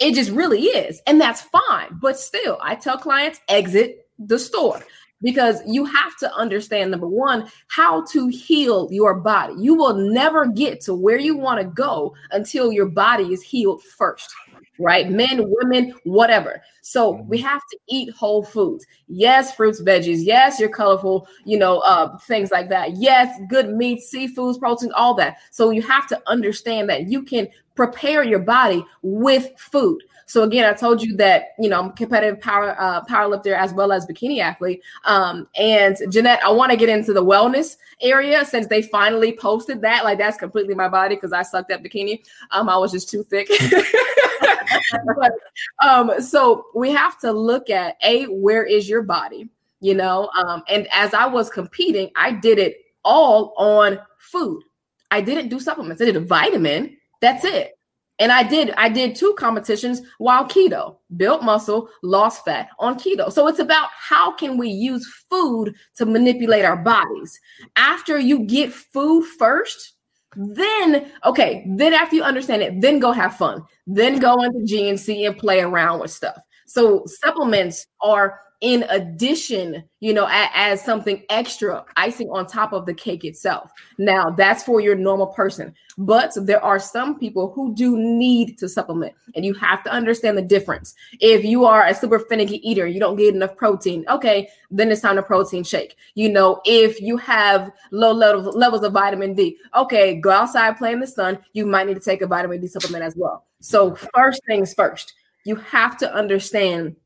It 0.00 0.14
just 0.14 0.30
really 0.30 0.62
is. 0.62 1.02
And 1.06 1.20
that's 1.20 1.42
fine. 1.42 1.98
But 2.00 2.18
still, 2.18 2.56
I 2.62 2.76
tell 2.76 2.96
clients 2.96 3.40
exit 3.46 4.08
the 4.18 4.38
store 4.38 4.82
because 5.22 5.60
you 5.66 5.84
have 5.84 6.16
to 6.18 6.32
understand 6.34 6.90
number 6.90 7.08
one 7.08 7.48
how 7.68 8.04
to 8.06 8.28
heal 8.28 8.88
your 8.90 9.14
body. 9.14 9.54
You 9.58 9.74
will 9.74 9.94
never 9.94 10.46
get 10.46 10.80
to 10.82 10.94
where 10.94 11.18
you 11.18 11.36
want 11.36 11.60
to 11.60 11.66
go 11.66 12.14
until 12.30 12.72
your 12.72 12.86
body 12.86 13.32
is 13.32 13.42
healed 13.42 13.82
first 13.82 14.32
right? 14.78 15.10
Men 15.10 15.44
women 15.46 15.94
whatever. 16.04 16.62
So 16.82 17.22
we 17.28 17.38
mm-hmm. 17.38 17.46
have 17.46 17.62
to 17.70 17.78
eat 17.88 18.14
whole 18.14 18.44
foods. 18.44 18.86
Yes 19.08 19.54
fruits 19.54 19.82
veggies. 19.82 20.18
Yes 20.20 20.58
your 20.60 20.68
colorful 20.68 21.28
you 21.44 21.58
know 21.58 21.78
uh, 21.80 22.16
things 22.18 22.50
like 22.50 22.68
that. 22.70 22.96
Yes 22.96 23.40
good 23.48 23.70
meat 23.70 24.00
seafoods 24.00 24.58
protein 24.58 24.92
all 24.92 25.14
that. 25.14 25.38
So 25.50 25.70
you 25.70 25.82
have 25.82 26.06
to 26.08 26.22
understand 26.26 26.88
that 26.90 27.08
you 27.08 27.22
can 27.22 27.48
prepare 27.74 28.24
your 28.24 28.40
body 28.40 28.84
with 29.02 29.50
food 29.58 30.02
so 30.28 30.42
again, 30.42 30.66
I 30.66 30.74
told 30.76 31.02
you 31.02 31.16
that 31.16 31.54
you 31.58 31.70
know 31.70 31.80
I'm 31.80 31.92
competitive 31.92 32.38
power 32.40 32.76
uh, 32.78 33.02
power 33.04 33.26
lifter 33.26 33.54
as 33.54 33.72
well 33.72 33.92
as 33.92 34.06
bikini 34.06 34.40
athlete. 34.40 34.82
Um, 35.04 35.48
and 35.56 35.96
Jeanette, 36.10 36.44
I 36.44 36.52
want 36.52 36.70
to 36.70 36.76
get 36.76 36.90
into 36.90 37.14
the 37.14 37.24
wellness 37.24 37.78
area 38.02 38.44
since 38.44 38.66
they 38.66 38.82
finally 38.82 39.32
posted 39.32 39.80
that. 39.80 40.04
Like 40.04 40.18
that's 40.18 40.36
completely 40.36 40.74
my 40.74 40.86
body 40.86 41.14
because 41.14 41.32
I 41.32 41.42
sucked 41.42 41.70
at 41.70 41.82
bikini. 41.82 42.22
Um, 42.50 42.68
I 42.68 42.76
was 42.76 42.92
just 42.92 43.08
too 43.08 43.24
thick. 43.24 43.48
but, 45.16 45.32
um, 45.82 46.20
so 46.20 46.66
we 46.74 46.90
have 46.90 47.18
to 47.20 47.32
look 47.32 47.70
at 47.70 47.96
a 48.02 48.26
where 48.26 48.64
is 48.64 48.86
your 48.86 49.02
body, 49.02 49.48
you 49.80 49.94
know? 49.94 50.28
Um, 50.36 50.62
and 50.68 50.86
as 50.92 51.14
I 51.14 51.24
was 51.24 51.48
competing, 51.48 52.10
I 52.16 52.32
did 52.32 52.58
it 52.58 52.76
all 53.02 53.54
on 53.56 53.98
food. 54.18 54.62
I 55.10 55.22
didn't 55.22 55.48
do 55.48 55.58
supplements. 55.58 56.02
I 56.02 56.04
did 56.04 56.16
a 56.16 56.20
vitamin. 56.20 56.98
That's 57.22 57.46
it. 57.46 57.77
And 58.18 58.32
I 58.32 58.42
did 58.42 58.72
I 58.76 58.88
did 58.88 59.14
two 59.14 59.34
competitions 59.38 60.02
while 60.18 60.44
keto, 60.44 60.96
built 61.16 61.42
muscle, 61.42 61.88
lost 62.02 62.44
fat 62.44 62.68
on 62.78 62.98
keto. 62.98 63.30
So 63.30 63.46
it's 63.46 63.60
about 63.60 63.90
how 63.92 64.32
can 64.32 64.58
we 64.58 64.68
use 64.68 65.06
food 65.30 65.74
to 65.96 66.06
manipulate 66.06 66.64
our 66.64 66.76
bodies. 66.76 67.40
After 67.76 68.18
you 68.18 68.40
get 68.40 68.72
food 68.72 69.24
first, 69.38 69.94
then 70.36 71.10
okay, 71.24 71.64
then 71.68 71.94
after 71.94 72.16
you 72.16 72.22
understand 72.22 72.62
it, 72.62 72.80
then 72.80 72.98
go 72.98 73.12
have 73.12 73.36
fun. 73.36 73.62
Then 73.86 74.18
go 74.18 74.42
into 74.42 74.58
GNC 74.60 75.26
and 75.26 75.38
play 75.38 75.60
around 75.60 76.00
with 76.00 76.10
stuff. 76.10 76.38
So 76.66 77.04
supplements 77.06 77.86
are 78.02 78.40
in 78.60 78.84
addition, 78.88 79.84
you 80.00 80.12
know, 80.12 80.26
as, 80.30 80.82
something 80.82 81.22
extra, 81.30 81.84
icing 81.96 82.28
on 82.30 82.46
top 82.46 82.72
of 82.72 82.86
the 82.86 82.94
cake 82.94 83.24
itself. 83.24 83.70
Now, 83.98 84.30
that's 84.30 84.64
for 84.64 84.80
your 84.80 84.96
normal 84.96 85.28
person, 85.28 85.74
but 85.96 86.32
there 86.36 86.62
are 86.64 86.80
some 86.80 87.18
people 87.18 87.52
who 87.52 87.74
do 87.74 87.96
need 87.96 88.58
to 88.58 88.68
supplement, 88.68 89.14
and 89.36 89.44
you 89.44 89.54
have 89.54 89.84
to 89.84 89.90
understand 89.90 90.36
the 90.36 90.42
difference. 90.42 90.94
If 91.20 91.44
you 91.44 91.64
are 91.66 91.86
a 91.86 91.94
super 91.94 92.18
finicky 92.18 92.68
eater, 92.68 92.86
you 92.86 92.98
don't 92.98 93.16
get 93.16 93.34
enough 93.34 93.56
protein, 93.56 94.04
okay, 94.08 94.48
then 94.70 94.90
it's 94.90 95.02
time 95.02 95.16
to 95.16 95.22
protein 95.22 95.62
shake. 95.62 95.96
You 96.14 96.28
know, 96.30 96.60
if 96.64 97.00
you 97.00 97.16
have 97.18 97.70
low 97.92 98.12
levels, 98.12 98.56
levels 98.56 98.82
of 98.82 98.92
vitamin 98.92 99.34
D, 99.34 99.56
okay, 99.76 100.16
go 100.16 100.30
outside, 100.30 100.78
play 100.78 100.92
in 100.92 101.00
the 101.00 101.06
sun, 101.06 101.38
you 101.52 101.64
might 101.64 101.86
need 101.86 101.94
to 101.94 102.00
take 102.00 102.22
a 102.22 102.26
vitamin 102.26 102.60
D 102.60 102.66
supplement 102.66 103.04
as 103.04 103.14
well. 103.16 103.44
So, 103.60 103.94
first 104.14 104.42
things 104.46 104.74
first, 104.74 105.14
you 105.44 105.56
have 105.56 105.96
to 105.98 106.12
understand 106.12 106.96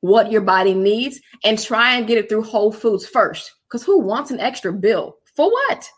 what 0.00 0.30
your 0.30 0.40
body 0.40 0.74
needs 0.74 1.20
and 1.44 1.58
try 1.58 1.94
and 1.96 2.06
get 2.06 2.18
it 2.18 2.28
through 2.28 2.42
Whole 2.42 2.72
Foods 2.72 3.06
first. 3.06 3.52
Because 3.66 3.84
who 3.84 4.00
wants 4.00 4.30
an 4.30 4.40
extra 4.40 4.72
bill? 4.72 5.16
For 5.34 5.50
what? 5.50 5.88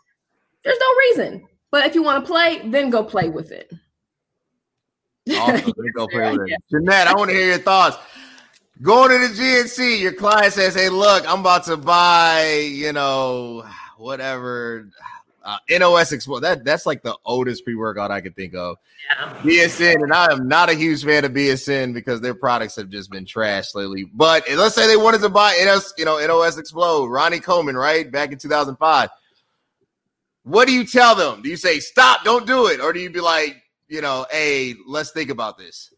There's 0.63 0.79
no 0.79 0.93
reason. 0.97 1.47
But 1.71 1.85
if 1.85 1.95
you 1.95 2.03
want 2.03 2.23
to 2.23 2.29
play, 2.29 2.61
then 2.65 2.89
go 2.89 3.03
play 3.03 3.29
with 3.29 3.51
it. 3.51 3.71
Awesome. 5.33 5.71
go 5.95 6.07
play 6.07 6.31
with 6.31 6.49
it. 6.49 6.59
Jeanette, 6.71 7.07
I 7.07 7.13
want 7.15 7.29
to 7.29 7.35
hear 7.35 7.47
your 7.47 7.57
thoughts. 7.59 7.97
Going 8.81 9.11
to 9.11 9.27
the 9.27 9.33
GNC, 9.33 9.99
your 9.99 10.13
client 10.13 10.53
says, 10.53 10.75
Hey, 10.75 10.89
look, 10.89 11.23
I'm 11.29 11.41
about 11.41 11.65
to 11.65 11.77
buy, 11.77 12.69
you 12.71 12.91
know, 12.91 13.63
whatever. 13.97 14.89
Uh, 15.43 15.57
NOS 15.69 16.11
Explode. 16.11 16.41
That 16.41 16.63
that's 16.63 16.85
like 16.85 17.01
the 17.01 17.17
oldest 17.25 17.63
pre 17.63 17.75
workout 17.75 18.11
I 18.11 18.21
could 18.21 18.35
think 18.35 18.53
of. 18.53 18.77
Yeah. 19.09 19.33
BSN, 19.41 19.95
and 20.03 20.13
I 20.13 20.31
am 20.31 20.47
not 20.47 20.69
a 20.69 20.75
huge 20.75 21.03
fan 21.03 21.25
of 21.25 21.31
BSN 21.31 21.93
because 21.93 22.21
their 22.21 22.35
products 22.35 22.75
have 22.75 22.89
just 22.89 23.09
been 23.09 23.25
trashed 23.25 23.73
lately. 23.73 24.05
But 24.13 24.43
let's 24.51 24.75
say 24.75 24.85
they 24.85 24.97
wanted 24.97 25.21
to 25.21 25.29
buy 25.29 25.59
NOS, 25.65 25.93
you 25.97 26.05
know, 26.05 26.23
NOS 26.25 26.57
Explode, 26.57 27.07
Ronnie 27.07 27.39
Coleman, 27.39 27.75
right 27.75 28.11
back 28.11 28.31
in 28.31 28.37
2005. 28.37 29.09
What 30.43 30.67
do 30.67 30.73
you 30.73 30.85
tell 30.85 31.15
them? 31.15 31.41
Do 31.41 31.49
you 31.49 31.57
say 31.57 31.79
stop, 31.79 32.23
don't 32.23 32.45
do 32.45 32.67
it, 32.67 32.79
or 32.79 32.93
do 32.93 32.99
you 32.99 33.09
be 33.09 33.21
like, 33.21 33.61
you 33.87 34.01
know, 34.01 34.25
hey, 34.31 34.75
let's 34.87 35.11
think 35.11 35.29
about 35.29 35.57
this? 35.57 35.93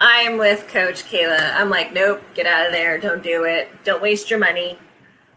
I'm 0.00 0.36
with 0.36 0.66
Coach 0.68 1.04
Cailah. 1.04 1.54
I'm 1.54 1.70
like, 1.70 1.92
nope, 1.92 2.20
get 2.34 2.46
out 2.46 2.66
of 2.66 2.72
there. 2.72 2.98
Don't 2.98 3.22
do 3.22 3.44
it. 3.44 3.68
Don't 3.84 4.02
waste 4.02 4.30
your 4.30 4.40
money. 4.40 4.78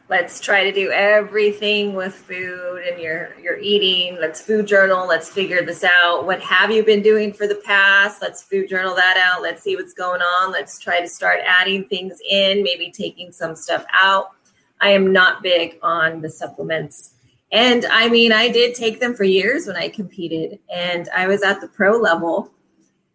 Let's 0.08 0.40
try 0.40 0.64
to 0.64 0.72
do 0.72 0.92
everything 0.92 1.96
with 1.96 2.14
food 2.14 2.84
and 2.88 3.02
your 3.02 3.36
your 3.40 3.58
eating. 3.58 4.18
Let's 4.22 4.40
food 4.40 4.68
journal. 4.68 5.08
Let's 5.08 5.30
figure 5.30 5.64
this 5.64 5.84
out. 5.84 6.28
What 6.28 6.42
have 6.42 6.70
you 6.70 6.84
been 6.84 7.02
doing 7.02 7.34
for 7.34 7.48
the 7.48 7.62
past? 7.66 8.22
Let's 8.22 8.44
food 8.44 8.70
journal 8.70 8.94
that 8.96 9.18
out. 9.18 9.42
Let's 9.42 9.64
see 9.64 9.76
what's 9.76 9.96
going 9.96 10.22
on. 10.22 10.52
Let's 10.52 10.78
try 10.78 11.00
to 11.00 11.08
start 11.08 11.40
adding 11.44 11.86
things 11.86 12.20
in, 12.30 12.62
maybe 12.62 12.92
taking 12.92 13.32
some 13.32 13.56
stuff 13.56 13.84
out. 13.92 14.28
I 14.80 14.90
am 14.92 15.12
not 15.12 15.42
big 15.42 15.80
on 15.82 16.22
the 16.22 16.30
supplements. 16.30 17.14
And 17.52 17.86
I 17.86 18.08
mean, 18.08 18.32
I 18.32 18.50
did 18.50 18.76
take 18.76 19.00
them 19.00 19.16
for 19.16 19.24
years 19.24 19.66
when 19.66 19.76
I 19.76 19.90
competed 19.90 20.60
and 20.72 21.10
I 21.16 21.26
was 21.26 21.42
at 21.42 21.62
the 21.62 21.68
pro 21.68 21.98
level 21.98 22.52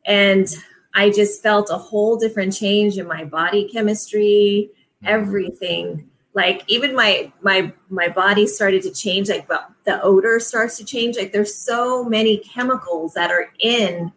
and 0.07 0.49
I 0.95 1.11
just 1.11 1.41
felt 1.41 1.71
a 1.71 1.79
whole 1.79 2.17
different 2.17 2.53
change 2.53 2.99
in 2.99 3.07
my 3.07 3.25
body 3.25 3.69
chemistry, 3.73 4.71
mm-hmm. 4.73 5.07
everything. 5.07 6.10
Like 6.35 6.63
even 6.69 6.95
my 6.95 7.33
my 7.43 7.73
my 7.89 8.09
body 8.09 8.47
started 8.47 8.83
to 8.83 8.93
change. 8.93 9.29
Like 9.29 9.49
the 9.49 10.01
odor 10.03 10.39
starts 10.39 10.77
to 10.79 10.85
change. 10.85 11.17
Like 11.17 11.33
there's 11.33 11.55
so 11.55 12.05
many 12.05 12.39
chemicals 12.39 13.15
that 13.15 13.31
are 13.31 13.53
in 13.59 14.13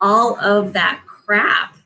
all 0.00 0.38
of 0.38 0.72
that 0.74 1.02
crap, 1.06 1.76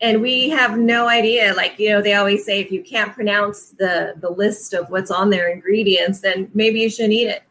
and 0.00 0.22
we 0.22 0.48
have 0.50 0.78
no 0.78 1.08
idea. 1.08 1.54
Like 1.54 1.78
you 1.78 1.88
know, 1.88 2.00
they 2.00 2.14
always 2.14 2.44
say 2.44 2.60
if 2.60 2.70
you 2.70 2.84
can't 2.84 3.12
pronounce 3.12 3.70
the 3.70 4.14
the 4.20 4.30
list 4.30 4.74
of 4.74 4.90
what's 4.90 5.10
on 5.10 5.30
their 5.30 5.48
ingredients, 5.48 6.20
then 6.20 6.48
maybe 6.54 6.80
you 6.80 6.90
shouldn't 6.90 7.14
eat 7.14 7.28
it. 7.28 7.42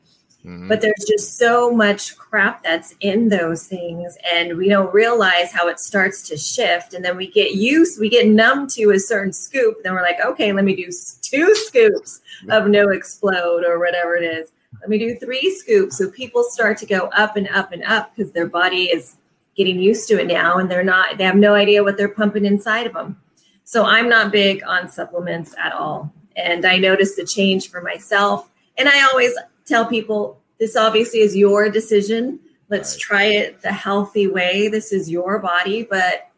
Mm-hmm. 0.46 0.68
But 0.68 0.82
there's 0.82 1.06
just 1.08 1.40
so 1.40 1.72
much 1.72 2.16
crap 2.18 2.62
that's 2.62 2.94
in 3.00 3.30
those 3.30 3.66
things, 3.66 4.16
and 4.32 4.58
we 4.58 4.70
don't 4.70 4.94
realize 4.94 5.52
how 5.52 5.68
it 5.68 5.80
starts 5.80 6.22
to 6.30 6.38
shift. 6.38 6.94
And 6.94 7.04
then 7.04 7.18
we 7.18 7.32
get 7.32 7.56
used, 7.56 8.00
we 8.00 8.10
get 8.10 8.28
numb 8.28 8.68
to 8.68 8.92
a 8.92 9.00
certain 9.00 9.34
scoop. 9.34 9.82
Then 9.84 9.94
we're 9.94 10.04
like, 10.04 10.24
okay, 10.24 10.54
let 10.54 10.64
me 10.64 10.76
do 10.76 10.92
two 11.22 11.56
scoops 11.56 12.22
of 12.50 12.68
no 12.68 12.90
explode 12.90 13.64
or 13.66 13.80
whatever 13.80 14.16
it 14.16 14.24
is. 14.24 14.52
Let 14.82 14.90
me 14.90 15.00
do 15.00 15.16
three 15.16 15.56
scoops. 15.56 15.98
So 15.98 16.12
people 16.12 16.44
start 16.44 16.78
to 16.78 16.86
go 16.86 17.08
up 17.08 17.38
and 17.38 17.48
up 17.48 17.72
and 17.72 17.84
up 17.84 18.16
because 18.16 18.32
their 18.32 18.48
body 18.48 18.84
is 18.84 19.18
getting 19.56 19.80
used 19.80 20.08
to 20.10 20.22
it 20.22 20.28
now, 20.28 20.58
and 20.58 20.70
they're 20.70 20.84
not. 20.84 21.18
They 21.18 21.24
have 21.24 21.38
no 21.38 21.56
idea 21.56 21.84
what 21.84 21.98
they're 21.98 22.08
pumping 22.08 22.46
inside 22.46 22.86
of 22.86 22.94
them. 22.94 23.20
So 23.64 23.84
I'm 23.84 24.08
not 24.08 24.32
big 24.32 24.62
on 24.64 24.90
supplements 24.90 25.56
at 25.58 25.74
all, 25.74 26.14
and 26.36 26.68
I 26.68 26.78
noticed 26.78 27.16
the 27.16 27.26
change 27.26 27.72
for 27.72 27.82
myself. 27.82 28.52
And 28.78 28.88
I 28.88 29.02
always 29.10 29.34
tell 29.66 29.86
people 29.86 30.42
this 30.60 30.76
obviously 30.76 31.20
is 31.20 31.36
your 31.36 31.70
decision. 31.70 32.40
Let's 32.70 32.98
try 32.98 33.26
it 33.26 33.62
the 33.62 33.72
healthy 33.72 34.28
way. 34.28 34.68
This 34.68 34.92
is 34.94 35.10
your 35.10 35.40
body, 35.40 35.84
but 35.84 36.30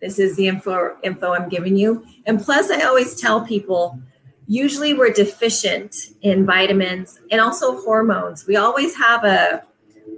this 0.00 0.18
is 0.18 0.36
the 0.36 0.48
info 0.48 0.96
info 1.02 1.32
I'm 1.32 1.48
giving 1.48 1.76
you. 1.76 2.04
And 2.26 2.40
plus, 2.40 2.70
I 2.70 2.82
always 2.82 3.20
tell 3.20 3.46
people 3.46 3.98
usually 4.46 4.94
we're 4.94 5.12
deficient 5.12 6.12
in 6.22 6.44
vitamins 6.44 7.20
and 7.30 7.40
also 7.40 7.80
hormones. 7.80 8.46
We 8.46 8.56
always 8.56 8.96
have 8.96 9.24
a 9.24 9.62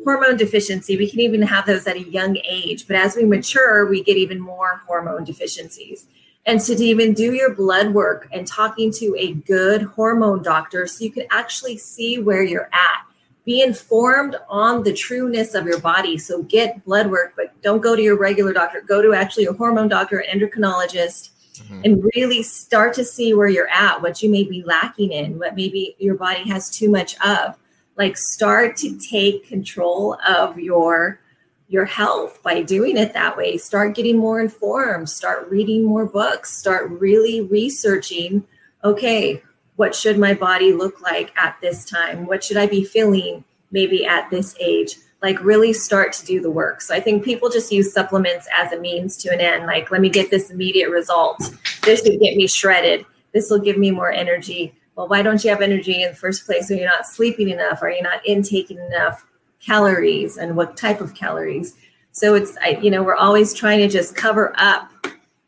hormone 0.04 0.36
deficiency. 0.36 0.96
We 0.96 1.08
can 1.08 1.20
even 1.20 1.42
have 1.42 1.66
those 1.66 1.86
at 1.86 1.96
a 1.96 2.10
young 2.10 2.38
age, 2.48 2.86
but 2.86 2.96
as 2.96 3.16
we 3.16 3.24
mature, 3.24 3.86
we 3.86 4.02
get 4.02 4.16
even 4.16 4.40
more 4.40 4.82
hormone 4.86 5.24
deficiencies 5.24 6.06
and 6.46 6.60
to 6.60 6.74
even 6.74 7.14
do 7.14 7.32
your 7.32 7.54
blood 7.54 7.94
work 7.94 8.28
and 8.32 8.46
talking 8.46 8.92
to 8.92 9.14
a 9.18 9.32
good 9.32 9.82
hormone 9.82 10.42
doctor 10.42 10.86
so 10.86 11.04
you 11.04 11.10
can 11.10 11.26
actually 11.30 11.78
see 11.78 12.18
where 12.18 12.42
you're 12.42 12.68
at. 12.72 13.06
Be 13.44 13.62
informed 13.62 14.36
on 14.48 14.82
the 14.82 14.92
trueness 14.92 15.54
of 15.54 15.66
your 15.66 15.80
body. 15.80 16.16
So 16.16 16.42
get 16.42 16.84
blood 16.84 17.10
work, 17.10 17.34
but 17.36 17.60
don't 17.62 17.80
go 17.82 17.94
to 17.94 18.02
your 18.02 18.18
regular 18.18 18.52
doctor. 18.52 18.80
Go 18.80 19.02
to 19.02 19.12
actually 19.12 19.46
a 19.46 19.52
hormone 19.52 19.88
doctor, 19.88 20.18
an 20.18 20.38
endocrinologist, 20.38 21.30
mm-hmm. 21.54 21.80
and 21.84 22.10
really 22.14 22.42
start 22.42 22.94
to 22.94 23.04
see 23.04 23.34
where 23.34 23.48
you're 23.48 23.68
at, 23.68 24.00
what 24.00 24.22
you 24.22 24.30
may 24.30 24.44
be 24.44 24.62
lacking 24.64 25.12
in, 25.12 25.38
what 25.38 25.56
maybe 25.56 25.94
your 25.98 26.14
body 26.14 26.48
has 26.48 26.70
too 26.70 26.90
much 26.90 27.16
of. 27.20 27.56
Like 27.96 28.16
start 28.16 28.76
to 28.78 28.98
take 28.98 29.46
control 29.46 30.18
of 30.26 30.58
your 30.58 31.20
your 31.68 31.84
health 31.84 32.42
by 32.42 32.62
doing 32.62 32.96
it 32.96 33.14
that 33.14 33.36
way. 33.36 33.56
Start 33.56 33.94
getting 33.94 34.18
more 34.18 34.40
informed, 34.40 35.08
start 35.08 35.50
reading 35.50 35.84
more 35.84 36.06
books, 36.06 36.56
start 36.56 36.90
really 36.90 37.40
researching 37.40 38.46
okay, 38.84 39.42
what 39.76 39.94
should 39.94 40.18
my 40.18 40.34
body 40.34 40.72
look 40.72 41.00
like 41.00 41.32
at 41.36 41.56
this 41.60 41.84
time? 41.84 42.26
What 42.26 42.44
should 42.44 42.56
I 42.56 42.66
be 42.66 42.84
feeling 42.84 43.44
maybe 43.72 44.04
at 44.04 44.30
this 44.30 44.54
age? 44.60 44.96
Like, 45.22 45.42
really 45.42 45.72
start 45.72 46.12
to 46.14 46.26
do 46.26 46.40
the 46.40 46.50
work. 46.50 46.82
So, 46.82 46.94
I 46.94 47.00
think 47.00 47.24
people 47.24 47.48
just 47.48 47.72
use 47.72 47.92
supplements 47.92 48.46
as 48.56 48.72
a 48.72 48.78
means 48.78 49.16
to 49.18 49.32
an 49.32 49.40
end. 49.40 49.64
Like, 49.64 49.90
let 49.90 50.02
me 50.02 50.10
get 50.10 50.30
this 50.30 50.50
immediate 50.50 50.90
result. 50.90 51.38
This 51.82 52.02
should 52.02 52.20
get 52.20 52.36
me 52.36 52.46
shredded. 52.46 53.06
This 53.32 53.50
will 53.50 53.58
give 53.58 53.78
me 53.78 53.90
more 53.90 54.12
energy. 54.12 54.74
Well, 54.96 55.08
why 55.08 55.22
don't 55.22 55.42
you 55.42 55.50
have 55.50 55.62
energy 55.62 56.02
in 56.02 56.10
the 56.10 56.14
first 56.14 56.44
place? 56.44 56.70
Are 56.70 56.74
you 56.74 56.84
not 56.84 57.06
sleeping 57.06 57.48
enough? 57.48 57.82
Are 57.82 57.90
you 57.90 58.02
not 58.02 58.24
intaking 58.26 58.78
enough? 58.78 59.26
Calories 59.64 60.36
and 60.36 60.56
what 60.56 60.76
type 60.76 61.00
of 61.00 61.14
calories. 61.14 61.76
So 62.12 62.34
it's, 62.34 62.56
I, 62.58 62.78
you 62.82 62.90
know, 62.90 63.02
we're 63.02 63.16
always 63.16 63.54
trying 63.54 63.78
to 63.80 63.88
just 63.88 64.14
cover 64.14 64.52
up 64.56 64.90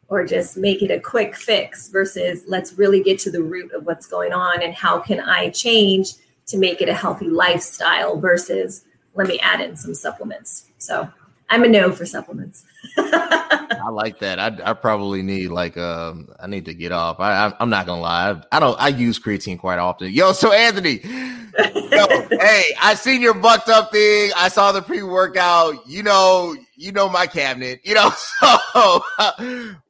or 0.09 0.25
just 0.25 0.57
make 0.57 0.83
it 0.83 0.91
a 0.91 1.01
quick 1.01 1.37
fix 1.37 1.89
versus 1.89 2.45
let's 2.47 2.75
really 2.75 3.03
get 3.03 3.19
to 3.21 3.31
the 3.31 3.43
root 3.43 3.73
of 3.73 3.87
what's 3.87 4.07
going 4.07 4.33
on 4.33 4.62
and 4.62 4.75
how 4.75 4.99
can 4.99 5.21
I 5.21 5.51
change 5.51 6.14
to 6.47 6.59
make 6.59 6.81
it 6.81 6.89
a 6.89 6.95
healthy 6.95 7.29
lifestyle 7.29 8.19
versus 8.19 8.85
let 9.14 9.27
me 9.27 9.39
add 9.41 9.61
in 9.61 9.77
some 9.77 9.95
supplements. 9.95 10.67
So 10.79 11.09
I'm 11.49 11.64
a 11.64 11.68
no 11.68 11.92
for 11.92 12.07
supplements. 12.07 12.64
I 12.99 13.88
like 13.90 14.18
that. 14.18 14.38
I, 14.38 14.70
I 14.70 14.72
probably 14.72 15.22
need 15.22 15.49
like 15.49 15.76
um 15.76 16.28
I 16.40 16.47
need 16.47 16.64
to 16.64 16.74
get 16.74 16.92
off. 16.92 17.20
I, 17.20 17.47
I 17.47 17.62
am 17.62 17.70
not 17.70 17.86
gonna 17.86 18.01
lie. 18.01 18.30
I, 18.30 18.57
I, 18.57 18.61
don't 18.61 18.80
I 18.80 18.88
use 18.88 19.18
creatine 19.18 19.59
quite 19.59 19.78
often. 19.78 20.12
Yo, 20.12 20.32
so 20.32 20.53
Anthony, 20.53 21.01
yo, 21.05 22.07
hey, 22.40 22.64
I 22.82 22.94
seen 22.97 23.20
your 23.20 23.34
bucked 23.34 23.68
up 23.68 23.92
thing. 23.92 24.32
I 24.36 24.49
saw 24.49 24.72
the 24.72 24.82
pre 24.82 25.03
workout. 25.03 25.86
You 25.86 26.03
know, 26.03 26.57
you 26.74 26.90
know 26.90 27.09
my 27.09 27.26
cabinet. 27.26 27.80
You 27.84 27.94
know, 27.94 28.11
so 28.40 29.01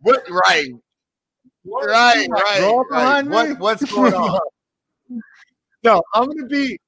what? 0.00 0.30
Right, 0.30 0.68
what 1.62 1.86
right, 1.86 2.28
right, 2.30 2.84
right. 2.90 3.26
What, 3.26 3.58
what's 3.58 3.90
going 3.90 4.14
on? 4.14 4.38
no, 5.82 6.02
I'm 6.14 6.26
gonna 6.26 6.46
be. 6.46 6.78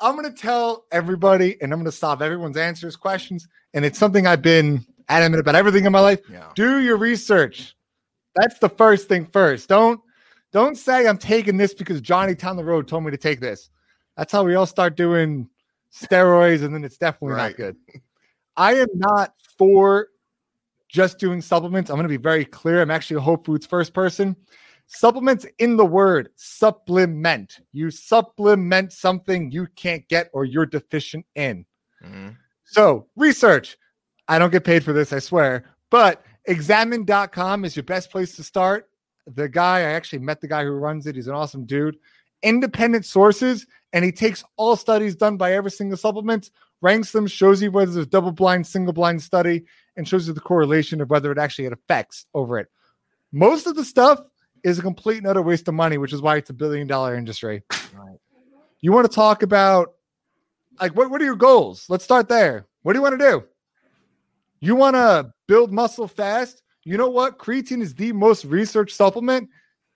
I'm 0.00 0.14
gonna 0.14 0.32
tell 0.32 0.84
everybody, 0.92 1.60
and 1.60 1.72
I'm 1.72 1.78
gonna 1.78 1.92
stop 1.92 2.22
everyone's 2.22 2.56
answers, 2.56 2.96
questions, 2.96 3.48
and 3.74 3.84
it's 3.84 3.98
something 3.98 4.26
I've 4.26 4.42
been 4.42 4.84
adamant 5.08 5.40
about 5.40 5.54
everything 5.54 5.84
in 5.84 5.92
my 5.92 6.00
life. 6.00 6.20
Yeah. 6.30 6.50
Do 6.54 6.80
your 6.80 6.96
research. 6.96 7.76
That's 8.36 8.58
the 8.58 8.68
first 8.68 9.08
thing 9.08 9.26
first. 9.26 9.68
Don't 9.68 10.00
don't 10.52 10.76
say 10.76 11.06
I'm 11.06 11.18
taking 11.18 11.56
this 11.56 11.74
because 11.74 12.00
Johnny 12.00 12.34
down 12.34 12.56
the 12.56 12.64
road 12.64 12.88
told 12.88 13.04
me 13.04 13.10
to 13.10 13.16
take 13.16 13.40
this. 13.40 13.70
That's 14.16 14.32
how 14.32 14.44
we 14.44 14.54
all 14.54 14.66
start 14.66 14.96
doing 14.96 15.48
steroids, 15.92 16.64
and 16.64 16.74
then 16.74 16.84
it's 16.84 16.98
definitely 16.98 17.36
right. 17.36 17.50
not 17.50 17.56
good. 17.56 17.76
I 18.56 18.74
am 18.74 18.88
not 18.94 19.34
for 19.56 20.08
just 20.88 21.18
doing 21.18 21.40
supplements. 21.40 21.90
I'm 21.90 21.96
going 21.96 22.04
to 22.04 22.08
be 22.08 22.16
very 22.16 22.44
clear. 22.44 22.80
I'm 22.80 22.90
actually 22.90 23.18
a 23.18 23.20
Whole 23.20 23.36
Foods 23.36 23.66
first 23.66 23.92
person. 23.92 24.34
Supplements 24.90 25.44
in 25.58 25.76
the 25.76 25.84
word 25.84 26.30
supplement. 26.34 27.60
You 27.72 27.90
supplement 27.90 28.92
something 28.92 29.52
you 29.52 29.68
can't 29.76 30.06
get 30.08 30.30
or 30.32 30.46
you're 30.46 30.66
deficient 30.66 31.26
in. 31.34 31.66
Mm-hmm. 32.02 32.30
So, 32.64 33.06
research. 33.14 33.76
I 34.28 34.38
don't 34.38 34.50
get 34.50 34.64
paid 34.64 34.82
for 34.82 34.94
this, 34.94 35.12
I 35.12 35.18
swear. 35.18 35.64
But 35.90 36.24
examine.com 36.46 37.64
is 37.66 37.76
your 37.76 37.82
best 37.82 38.10
place 38.10 38.34
to 38.36 38.42
start. 38.42 38.88
The 39.26 39.48
guy, 39.48 39.80
I 39.80 39.92
actually 39.92 40.20
met 40.20 40.40
the 40.40 40.48
guy 40.48 40.64
who 40.64 40.70
runs 40.70 41.06
it. 41.06 41.16
He's 41.16 41.28
an 41.28 41.34
awesome 41.34 41.66
dude. 41.66 41.98
Independent 42.42 43.04
sources, 43.04 43.66
and 43.92 44.04
he 44.04 44.12
takes 44.12 44.42
all 44.56 44.74
studies 44.74 45.16
done 45.16 45.36
by 45.36 45.52
every 45.52 45.70
single 45.70 45.98
supplement, 45.98 46.50
ranks 46.80 47.12
them, 47.12 47.26
shows 47.26 47.60
you 47.60 47.70
whether 47.70 47.90
there's 47.90 48.06
double 48.06 48.32
blind, 48.32 48.66
single 48.66 48.94
blind 48.94 49.20
study, 49.20 49.64
and 49.96 50.08
shows 50.08 50.28
you 50.28 50.32
the 50.32 50.40
correlation 50.40 51.02
of 51.02 51.10
whether 51.10 51.30
it 51.30 51.38
actually 51.38 51.64
had 51.64 51.74
effects 51.74 52.24
over 52.32 52.58
it. 52.58 52.68
Most 53.32 53.66
of 53.66 53.74
the 53.74 53.84
stuff 53.84 54.20
is 54.64 54.78
a 54.78 54.82
complete 54.82 55.18
and 55.18 55.26
utter 55.26 55.42
waste 55.42 55.68
of 55.68 55.74
money, 55.74 55.98
which 55.98 56.12
is 56.12 56.20
why 56.20 56.36
it's 56.36 56.50
a 56.50 56.54
billion 56.54 56.86
dollar 56.86 57.16
industry. 57.16 57.62
Right. 57.94 58.18
You 58.80 58.92
want 58.92 59.10
to 59.10 59.14
talk 59.14 59.42
about 59.42 59.94
like 60.80 60.94
what, 60.94 61.10
what 61.10 61.20
are 61.20 61.24
your 61.24 61.36
goals? 61.36 61.86
Let's 61.88 62.04
start 62.04 62.28
there. 62.28 62.66
What 62.82 62.92
do 62.92 62.98
you 62.98 63.02
want 63.02 63.18
to 63.18 63.30
do? 63.30 63.44
You 64.60 64.76
want 64.76 64.96
to 64.96 65.32
build 65.46 65.72
muscle 65.72 66.08
fast? 66.08 66.62
You 66.84 66.96
know 66.96 67.08
what? 67.08 67.38
Creatine 67.38 67.82
is 67.82 67.94
the 67.94 68.12
most 68.12 68.44
researched 68.44 68.96
supplement. 68.96 69.48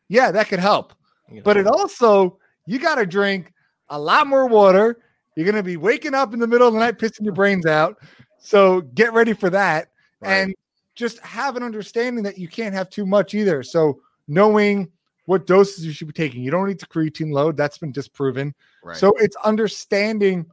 Yeah, 0.08 0.30
that 0.30 0.48
could 0.48 0.58
help. 0.58 0.94
You 1.28 1.36
know. 1.36 1.42
But 1.42 1.56
it 1.56 1.66
also, 1.66 2.38
you 2.66 2.78
got 2.78 2.96
to 2.96 3.06
drink 3.06 3.52
a 3.88 3.98
lot 3.98 4.26
more 4.26 4.46
water. 4.46 4.98
You're 5.36 5.46
going 5.46 5.56
to 5.56 5.62
be 5.62 5.76
waking 5.76 6.14
up 6.14 6.34
in 6.34 6.40
the 6.40 6.46
middle 6.46 6.68
of 6.68 6.74
the 6.74 6.80
night, 6.80 6.98
pissing 6.98 7.24
your 7.24 7.32
brains 7.32 7.66
out. 7.66 7.96
So 8.38 8.82
get 8.82 9.12
ready 9.12 9.32
for 9.32 9.48
that. 9.50 9.88
Right. 10.20 10.32
And 10.32 10.54
just 10.94 11.18
have 11.20 11.56
an 11.56 11.62
understanding 11.62 12.22
that 12.24 12.38
you 12.38 12.48
can't 12.48 12.74
have 12.74 12.90
too 12.90 13.06
much 13.06 13.34
either. 13.34 13.62
So 13.62 14.00
knowing 14.28 14.90
what 15.26 15.46
doses 15.46 15.84
you 15.84 15.92
should 15.92 16.08
be 16.08 16.12
taking. 16.12 16.42
You 16.42 16.50
don't 16.50 16.66
need 16.66 16.78
to 16.80 16.86
creatine 16.86 17.32
load. 17.32 17.56
That's 17.56 17.78
been 17.78 17.92
disproven. 17.92 18.54
Right. 18.82 18.96
So 18.96 19.12
it's 19.18 19.36
understanding 19.44 20.46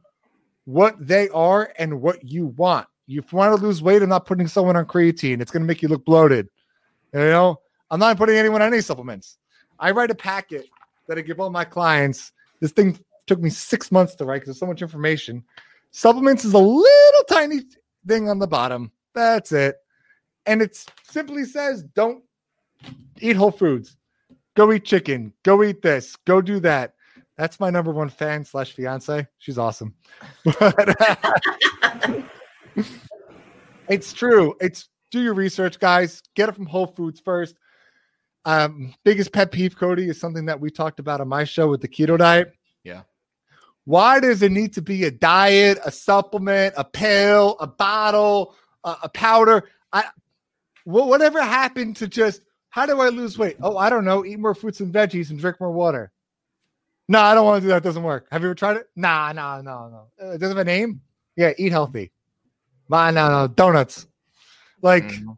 what 0.64 0.94
they 1.04 1.28
are 1.30 1.72
and 1.78 2.00
what 2.00 2.24
you 2.24 2.46
want. 2.46 2.86
If 3.08 3.32
you 3.32 3.38
want 3.38 3.58
to 3.58 3.66
lose 3.66 3.82
weight, 3.82 4.02
I'm 4.02 4.08
not 4.08 4.26
putting 4.26 4.46
someone 4.46 4.76
on 4.76 4.86
creatine. 4.86 5.40
It's 5.40 5.50
going 5.50 5.62
to 5.62 5.66
make 5.66 5.82
you 5.82 5.88
look 5.88 6.04
bloated. 6.04 6.48
You 7.12 7.20
know, 7.20 7.60
I'm 7.90 7.98
not 7.98 8.16
putting 8.16 8.36
anyone 8.36 8.62
on 8.62 8.72
any 8.72 8.82
supplements. 8.82 9.36
I 9.80 9.90
write 9.90 10.12
a 10.12 10.14
packet 10.14 10.66
that 11.08 11.18
I 11.18 11.22
give 11.22 11.40
all 11.40 11.50
my 11.50 11.64
clients. 11.64 12.32
This 12.60 12.70
thing 12.70 12.96
took 13.26 13.40
me 13.40 13.50
six 13.50 13.90
months 13.90 14.14
to 14.16 14.24
write 14.24 14.42
because 14.42 14.48
there's 14.48 14.60
so 14.60 14.66
much 14.66 14.82
information. 14.82 15.42
Supplements 15.90 16.44
is 16.44 16.54
a 16.54 16.58
little 16.58 17.24
tiny 17.28 17.62
thing 18.06 18.28
on 18.28 18.38
the 18.38 18.46
bottom. 18.46 18.92
That's 19.12 19.50
it. 19.50 19.76
And 20.46 20.62
it 20.62 20.84
simply 21.02 21.44
says 21.44 21.82
don't 21.82 22.22
eat 23.20 23.36
whole 23.36 23.50
foods. 23.50 23.96
Go 24.56 24.72
eat 24.72 24.84
chicken. 24.84 25.32
Go 25.42 25.62
eat 25.62 25.82
this. 25.82 26.16
Go 26.26 26.40
do 26.40 26.60
that. 26.60 26.94
That's 27.36 27.58
my 27.58 27.70
number 27.70 27.90
one 27.90 28.10
fan 28.10 28.44
slash 28.44 28.72
fiance. 28.72 29.26
She's 29.38 29.58
awesome. 29.58 29.94
But 30.44 30.96
it's 33.88 34.12
true. 34.12 34.56
It's 34.60 34.88
do 35.10 35.22
your 35.22 35.34
research, 35.34 35.78
guys. 35.78 36.22
Get 36.34 36.48
it 36.48 36.54
from 36.54 36.66
Whole 36.66 36.86
Foods 36.86 37.20
first. 37.20 37.56
Um, 38.44 38.94
biggest 39.04 39.32
pet 39.32 39.52
peeve, 39.52 39.76
Cody, 39.76 40.08
is 40.08 40.20
something 40.20 40.46
that 40.46 40.60
we 40.60 40.70
talked 40.70 41.00
about 41.00 41.20
on 41.20 41.28
my 41.28 41.44
show 41.44 41.68
with 41.68 41.80
the 41.80 41.88
keto 41.88 42.16
diet. 42.16 42.52
Yeah. 42.84 43.02
Why 43.84 44.20
does 44.20 44.42
it 44.42 44.52
need 44.52 44.74
to 44.74 44.82
be 44.82 45.04
a 45.04 45.10
diet, 45.10 45.78
a 45.84 45.90
supplement, 45.90 46.74
a 46.76 46.84
pill, 46.84 47.56
a 47.60 47.66
bottle, 47.66 48.54
a, 48.84 48.96
a 49.04 49.08
powder? 49.08 49.64
I 49.92 50.04
whatever 50.84 51.42
happened 51.42 51.96
to 51.96 52.08
just 52.08 52.42
how 52.70 52.86
do 52.86 53.00
I 53.00 53.08
lose 53.08 53.36
weight? 53.36 53.56
Oh, 53.62 53.76
I 53.76 53.90
don't 53.90 54.04
know. 54.04 54.24
Eat 54.24 54.38
more 54.38 54.54
fruits 54.54 54.80
and 54.80 54.92
veggies 54.92 55.30
and 55.30 55.38
drink 55.38 55.60
more 55.60 55.72
water. 55.72 56.12
No, 57.08 57.20
I 57.20 57.34
don't 57.34 57.44
want 57.44 57.56
to 57.56 57.62
do 57.62 57.68
that. 57.68 57.78
It 57.78 57.84
doesn't 57.84 58.02
work. 58.02 58.28
Have 58.30 58.42
you 58.42 58.48
ever 58.48 58.54
tried 58.54 58.76
it? 58.76 58.86
Nah, 58.94 59.32
nah, 59.32 59.60
no, 59.60 59.88
no. 59.88 60.26
Uh, 60.26 60.32
It 60.32 60.38
doesn't 60.38 60.56
have 60.56 60.66
a 60.66 60.70
name. 60.70 61.00
Yeah, 61.36 61.52
eat 61.58 61.72
healthy. 61.72 62.12
Nah, 62.88 63.10
no, 63.10 63.28
no, 63.28 63.48
donuts. 63.48 64.06
Like, 64.82 65.04
Mhm. 65.04 65.36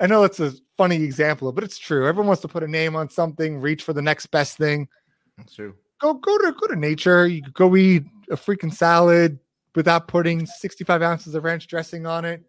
I 0.00 0.06
know 0.06 0.24
it's 0.24 0.40
a 0.40 0.52
funny 0.76 1.02
example, 1.02 1.52
but 1.52 1.62
it's 1.62 1.78
true. 1.78 2.06
Everyone 2.06 2.26
wants 2.28 2.42
to 2.42 2.48
put 2.48 2.62
a 2.62 2.68
name 2.68 2.96
on 2.96 3.08
something, 3.08 3.60
reach 3.60 3.84
for 3.84 3.92
the 3.92 4.02
next 4.02 4.26
best 4.26 4.56
thing. 4.56 4.88
That's 5.36 5.54
true. 5.54 5.74
Go, 6.00 6.14
go 6.14 6.38
to 6.38 6.52
go 6.52 6.66
to 6.66 6.76
nature. 6.76 7.26
You 7.26 7.42
could 7.42 7.54
go 7.54 7.76
eat 7.76 8.04
a 8.30 8.36
freaking 8.36 8.72
salad 8.72 9.38
without 9.74 10.08
putting 10.08 10.46
65 10.46 11.02
ounces 11.02 11.34
of 11.34 11.44
ranch 11.44 11.66
dressing 11.66 12.06
on 12.06 12.24
it, 12.24 12.42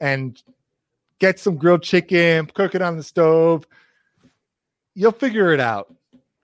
and 0.00 0.42
get 1.20 1.38
some 1.38 1.56
grilled 1.56 1.82
chicken, 1.82 2.46
cook 2.46 2.74
it 2.74 2.82
on 2.82 2.96
the 2.96 3.02
stove. 3.02 3.66
You'll 4.94 5.12
figure 5.12 5.52
it 5.52 5.60
out. 5.60 5.94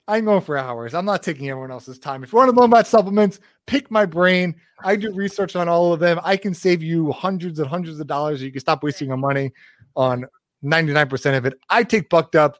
I'm 0.08 0.24
going 0.24 0.40
for 0.40 0.58
hours. 0.58 0.92
I'm 0.92 1.04
not 1.04 1.22
taking 1.22 1.48
everyone 1.48 1.70
else's 1.70 1.98
time. 1.98 2.24
If 2.24 2.32
you 2.32 2.38
want 2.38 2.50
to 2.50 2.56
know 2.56 2.64
about 2.64 2.88
supplements, 2.88 3.38
pick 3.66 3.90
my 3.92 4.04
brain. 4.04 4.56
I 4.82 4.96
do 4.96 5.12
research 5.14 5.54
on 5.54 5.68
all 5.68 5.92
of 5.92 6.00
them. 6.00 6.18
I 6.24 6.36
can 6.36 6.52
save 6.52 6.82
you 6.82 7.12
hundreds 7.12 7.60
and 7.60 7.68
hundreds 7.68 8.00
of 8.00 8.08
dollars. 8.08 8.42
You 8.42 8.50
can 8.50 8.60
stop 8.60 8.82
wasting 8.82 9.08
your 9.08 9.16
money 9.16 9.52
on 9.94 10.24
99% 10.64 11.36
of 11.36 11.46
it. 11.46 11.54
I 11.68 11.84
take 11.84 12.10
bucked 12.10 12.34
up 12.34 12.58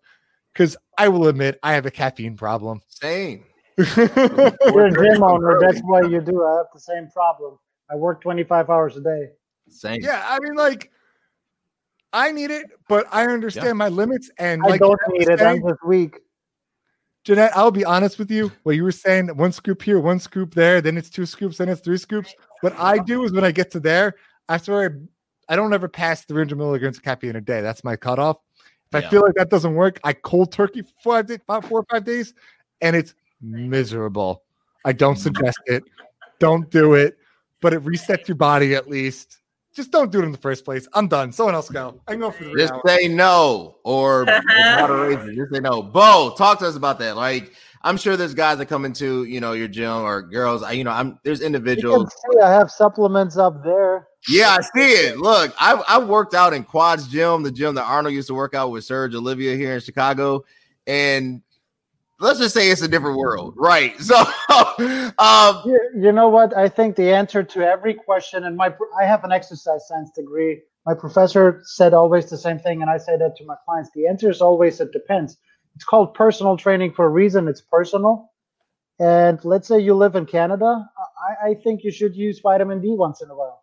because 0.53 0.77
I 0.97 1.09
will 1.09 1.27
admit 1.27 1.59
I 1.63 1.73
have 1.73 1.87
a 1.87 1.91
caffeine 1.91 2.37
problem. 2.37 2.83
Same. 2.87 3.45
You're 3.77 4.87
a 4.87 4.93
gym 4.93 5.23
owner. 5.23 5.59
That's 5.61 5.81
why 5.81 6.03
you 6.03 6.21
do. 6.21 6.45
I 6.45 6.59
have 6.59 6.67
the 6.73 6.81
same 6.81 7.09
problem. 7.09 7.59
I 7.91 7.97
work 7.97 8.21
25 8.21 8.71
hours 8.71 8.97
a 8.97 9.01
day. 9.01 9.31
Same. 9.69 10.01
yeah, 10.03 10.25
I 10.29 10.39
mean, 10.41 10.55
like, 10.55 10.91
I 12.13 12.33
need 12.33 12.51
it, 12.51 12.67
but 12.89 13.07
I 13.13 13.27
understand 13.27 13.67
Yeah. 13.67 13.73
my 13.75 13.89
limits. 13.89 14.31
And 14.39 14.63
I 14.65 14.69
like 14.69 14.81
don't 14.81 14.99
Jeanette 15.07 15.19
need 15.19 15.29
was 15.31 15.41
it. 15.41 15.47
I'm 15.47 15.63
just 15.63 15.85
weak. 15.87 16.21
Jeanette, 17.25 17.53
I'll 17.55 17.71
be 17.71 17.85
honest 17.85 18.19
with 18.19 18.31
you. 18.31 18.51
What 18.63 18.77
you 18.77 18.83
were 18.83 18.93
saying, 18.93 19.29
one 19.37 19.53
scoop 19.53 19.83
here, 19.83 20.01
one 20.01 20.19
scoop 20.19 20.55
there, 20.55 20.81
then 20.81 20.97
it's 20.97 21.11
two 21.11 21.27
scoops, 21.27 21.59
then 21.59 21.69
it's 21.69 21.83
three 21.83 21.99
scoops. 21.99 22.35
What 22.63 22.79
I 22.79 22.99
do 22.99 23.25
is 23.25 23.33
when 23.33 23.45
I 23.45 23.53
get 23.53 23.71
to 23.73 23.81
there, 23.81 24.15
after 24.49 24.83
I, 24.83 25.53
I 25.53 25.57
don't 25.57 25.73
ever 25.73 25.89
pass 25.89 26.25
300 26.25 26.57
milligrams 26.57 26.97
of 26.97 27.03
caffeine 27.03 27.37
a 27.37 27.41
day. 27.41 27.61
That's 27.61 27.85
my 27.85 27.97
cutoff. 27.97 28.39
If 28.93 29.01
Yeah. 29.01 29.07
I 29.07 29.11
feel 29.11 29.21
like 29.23 29.35
that 29.35 29.51
doesn't 29.51 29.75
work, 29.75 30.01
I 30.03 30.15
cold 30.15 30.51
turkey 30.51 30.83
for 30.83 30.93
five, 31.05 31.27
days, 31.27 31.39
five, 31.47 31.65
four 31.67 31.81
or 31.81 31.87
five 31.91 32.05
days, 32.05 32.35
and 32.81 32.97
it's 32.97 33.15
miserable. 33.43 34.43
I 34.85 34.93
don't 34.93 35.17
mm. 35.17 35.23
suggest 35.23 35.59
it. 35.67 35.85
Don't 36.39 36.71
do 36.71 36.95
it, 36.95 37.19
but 37.61 37.75
it 37.75 37.85
resets 37.85 38.29
your 38.29 38.37
body 38.37 38.75
at 38.75 38.89
least. 38.89 39.40
Just 39.75 39.93
don't 39.93 40.11
do 40.11 40.21
it 40.21 40.25
in 40.25 40.33
the 40.33 40.39
first 40.39 40.65
place. 40.65 40.89
I'm 40.95 41.07
done. 41.07 41.33
Someone 41.33 41.55
else 41.55 41.69
go. 41.69 42.01
I 42.09 42.13
can 42.13 42.21
go 42.21 42.31
for 42.33 42.45
the 42.45 42.55
Just 42.57 42.73
hours. 42.73 42.83
say 42.87 43.07
no 43.09 43.77
or 43.85 44.25
moderation. 44.47 45.37
Just 45.37 45.53
say 45.55 45.61
no. 45.61 45.83
Bo, 45.83 46.35
talk 46.37 46.59
to 46.59 46.67
us 46.67 46.75
about 46.77 46.99
that. 46.99 47.17
Like, 47.17 47.53
I'm 47.83 47.97
sure 47.97 48.17
there's 48.17 48.35
guys 48.35 48.59
that 48.59 48.67
come 48.67 48.85
into 48.85 49.25
you 49.25 49.41
know 49.41 49.53
your 49.53 49.69
gym 49.69 49.91
or 50.03 50.23
girls. 50.23 50.63
I, 50.63 50.73
you 50.73 50.85
know, 50.85 50.91
I'm 50.91 51.19
there's 51.25 51.39
You 51.41 51.47
can 51.47 51.55
individuals. 51.55 52.13
see 52.33 52.41
I 52.41 52.51
have 52.51 52.71
supplements 52.71 53.37
up 53.37 53.63
there. 53.63 54.09
Yeah, 54.29 54.57
I 54.59 54.61
see 54.77 54.91
it. 54.93 55.19
Look, 55.19 55.55
I 55.59 55.83
I 55.89 55.99
worked 55.99 56.35
out 56.35 56.53
in 56.53 56.65
Quads 56.65 57.07
Gym, 57.09 57.43
the 57.43 57.51
gym 57.53 57.75
that 57.77 57.85
Arnold 57.85 58.13
used 58.15 58.29
to 58.29 58.35
work 58.35 58.55
out 58.55 58.71
with 58.71 58.85
Sergio 58.85 59.15
Oliva 59.15 59.57
here 59.57 59.75
in 59.75 59.81
Chicago, 59.81 60.45
and 60.87 61.43
let's 62.21 62.39
just 62.41 62.55
say 62.55 62.71
it's 62.71 62.83
a 62.83 62.89
different 62.89 63.19
world, 63.19 63.55
right? 63.57 63.99
So, 64.01 64.17
um, 65.19 65.63
You, 65.65 65.81
you 65.97 66.13
know 66.13 66.29
what? 66.29 66.57
I 66.57 66.69
think 66.69 66.97
the 66.97 67.13
answer 67.13 67.43
to 67.43 67.67
every 67.67 67.95
question, 67.95 68.45
and 68.45 68.57
my 68.57 68.75
I 69.01 69.05
have 69.05 69.25
an 69.25 69.33
exercise 69.33 69.89
science 69.89 70.11
degree. 70.17 70.63
My 70.87 70.95
professor 70.95 71.63
said 71.65 71.95
always 71.95 72.31
the 72.31 72.39
same 72.39 72.59
thing, 72.59 72.83
and 72.83 72.91
I 72.91 72.99
say 72.99 73.17
that 73.19 73.37
to 73.39 73.45
my 73.47 73.57
clients. 73.67 73.91
The 73.95 74.07
answer 74.09 74.31
is 74.31 74.41
always 74.43 74.81
it 74.81 74.93
depends. 74.93 75.39
It's 75.77 75.85
called 75.85 76.15
personal 76.15 76.57
training 76.57 76.95
for 76.95 77.07
a 77.07 77.11
reason. 77.11 77.49
It's 77.49 77.63
personal. 77.63 78.31
And 79.01 79.45
let's 79.45 79.69
say 79.69 79.81
you 79.81 79.95
live 79.95 80.17
in 80.17 80.27
Canada, 80.27 80.89
I, 81.45 81.51
I 81.51 81.55
think 81.65 81.85
you 81.85 81.93
should 81.93 82.17
use 82.17 82.41
vitamin 82.41 82.81
D 82.81 82.95
once 82.97 83.23
in 83.23 83.31
a 83.31 83.37
while, 83.37 83.63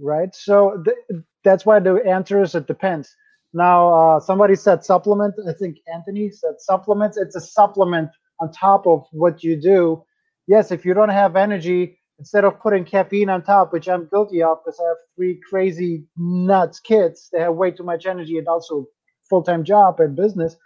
right? 0.00 0.34
So 0.34 0.82
th- 0.84 1.22
that's 1.44 1.66
why 1.66 1.80
the 1.80 1.96
answer 2.06 2.42
is 2.42 2.54
it 2.54 2.66
depends. 2.68 3.14
Now, 3.52 3.94
uh, 3.94 4.20
somebody 4.20 4.54
said 4.56 4.84
supplement. 4.84 5.34
I 5.48 5.52
think 5.54 5.78
Anthony 5.92 6.30
said 6.30 6.54
supplements. 6.60 7.16
It's 7.16 7.36
a 7.36 7.40
supplement 7.40 8.10
on 8.40 8.52
top 8.52 8.86
of 8.86 9.06
what 9.12 9.42
you 9.44 9.60
do. 9.60 10.04
Yes, 10.46 10.70
if 10.70 10.84
you 10.84 10.94
don't 10.94 11.08
have 11.10 11.36
energy, 11.36 11.98
instead 12.18 12.44
of 12.44 12.60
putting 12.60 12.84
caffeine 12.84 13.30
on 13.30 13.42
top, 13.42 13.72
which 13.72 13.88
I'm 13.88 14.08
guilty 14.10 14.42
of 14.42 14.58
because 14.64 14.80
I 14.80 14.88
have 14.88 14.96
three 15.16 15.40
crazy 15.48 16.04
nuts 16.16 16.80
kids, 16.80 17.28
they 17.32 17.40
have 17.40 17.54
way 17.54 17.70
too 17.72 17.84
much 17.84 18.06
energy 18.06 18.38
and 18.38 18.48
also 18.48 18.86
full 19.28 19.42
time 19.42 19.64
job 19.64 20.00
and 20.00 20.16
business. 20.16 20.56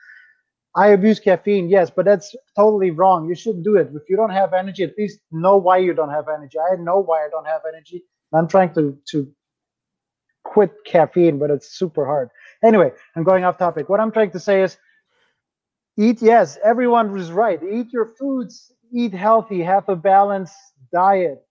I 0.77 0.89
abuse 0.89 1.21
caffeine, 1.21 1.69
yes, 1.69 1.91
but 1.91 2.07
that's 2.07 2.35
totally 2.57 2.93
wrong. 2.93 3.29
You 3.29 3.35
shouldn't 3.35 3.65
do 3.65 3.77
it. 3.77 3.91
If 3.95 4.05
you 4.09 4.17
don't 4.17 4.31
have 4.31 4.55
energy, 4.55 4.85
at 4.85 4.97
least 4.99 5.21
know 5.33 5.57
why 5.59 5.79
you 5.79 5.95
don't 5.95 6.11
have 6.11 6.29
energy. 6.29 6.59
I 6.59 6.77
know 6.77 7.01
why 7.01 7.27
I 7.27 7.29
don't 7.31 7.47
have 7.47 7.63
energy. 7.69 8.05
I'm 8.35 8.49
trying 8.49 8.75
to 8.75 8.99
to 9.13 9.29
quit 10.45 10.73
caffeine, 10.87 11.39
but 11.39 11.51
it's 11.51 11.71
super 11.79 12.07
hard. 12.07 12.31
Anyway, 12.65 12.93
I'm 13.17 13.25
going 13.25 13.45
off 13.45 13.59
topic. 13.59 13.89
What 13.89 14.01
I'm 14.01 14.13
trying 14.13 14.31
to 14.33 14.41
say 14.41 14.63
is 14.63 14.79
eat, 15.99 16.23
yes, 16.23 16.59
everyone 16.65 17.13
was 17.13 17.31
right. 17.33 17.61
Eat 17.63 17.93
your 17.93 18.07
foods, 18.07 18.73
eat 18.93 19.13
healthy, 19.15 19.63
have 19.63 19.89
a 19.89 19.97
balanced 19.97 20.57
diet, 20.93 21.45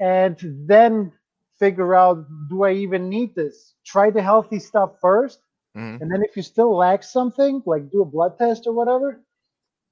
and 0.00 0.36
then 0.66 1.12
figure 1.58 1.94
out 1.94 2.26
do 2.50 2.64
I 2.64 2.72
even 2.72 3.08
need 3.08 3.34
this? 3.34 3.74
Try 3.86 4.10
the 4.10 4.22
healthy 4.22 4.58
stuff 4.60 4.98
first. 5.00 5.40
mhm. 5.74 6.00
And 6.00 6.10
then 6.12 6.22
if 6.22 6.36
you 6.36 6.42
still 6.42 6.76
lack 6.76 7.02
something, 7.02 7.62
like 7.66 7.90
do 7.90 8.02
a 8.02 8.06
blood 8.06 8.38
test 8.38 8.66
or 8.66 8.72
whatever, 8.74 9.22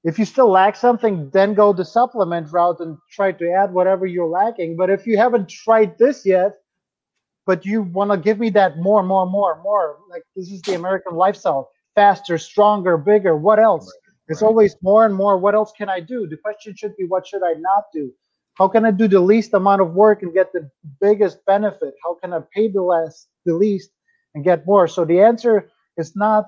if 0.03 0.19
you 0.19 0.25
still 0.25 0.49
lack 0.49 0.75
something, 0.75 1.29
then 1.31 1.53
go 1.53 1.73
the 1.73 1.85
supplement 1.85 2.51
route 2.51 2.79
and 2.79 2.97
try 3.11 3.31
to 3.33 3.51
add 3.51 3.73
whatever 3.73 4.05
you're 4.05 4.27
lacking. 4.27 4.77
But 4.77 4.89
if 4.89 5.07
you 5.07 5.17
haven't 5.17 5.49
tried 5.49 5.97
this 5.97 6.25
yet, 6.25 6.60
but 7.45 7.65
you 7.65 7.83
want 7.83 8.11
to 8.11 8.17
give 8.17 8.39
me 8.39 8.49
that 8.51 8.77
more, 8.77 9.03
more, 9.03 9.25
more, 9.25 9.61
more, 9.63 9.97
like 10.09 10.23
this 10.35 10.51
is 10.51 10.61
the 10.61 10.75
American 10.75 11.15
lifestyle 11.15 11.71
faster, 11.95 12.37
stronger, 12.37 12.97
bigger. 12.97 13.35
What 13.35 13.59
else? 13.59 13.91
It's 14.27 14.41
right. 14.41 14.47
always 14.47 14.75
more 14.81 15.05
and 15.05 15.13
more. 15.13 15.37
What 15.37 15.55
else 15.55 15.73
can 15.77 15.89
I 15.89 15.99
do? 15.99 16.27
The 16.27 16.37
question 16.37 16.75
should 16.75 16.95
be, 16.95 17.05
what 17.05 17.27
should 17.27 17.43
I 17.43 17.53
not 17.53 17.85
do? 17.93 18.11
How 18.53 18.67
can 18.67 18.85
I 18.85 18.91
do 18.91 19.07
the 19.07 19.19
least 19.19 19.53
amount 19.53 19.81
of 19.81 19.93
work 19.93 20.23
and 20.23 20.33
get 20.33 20.53
the 20.53 20.69
biggest 20.99 21.43
benefit? 21.45 21.95
How 22.03 22.15
can 22.15 22.33
I 22.33 22.41
pay 22.53 22.67
the 22.67 22.81
less, 22.81 23.27
the 23.45 23.53
least, 23.53 23.91
and 24.35 24.43
get 24.43 24.65
more? 24.65 24.87
So 24.87 25.03
the 25.03 25.21
answer 25.21 25.69
is 25.97 26.15
not 26.15 26.45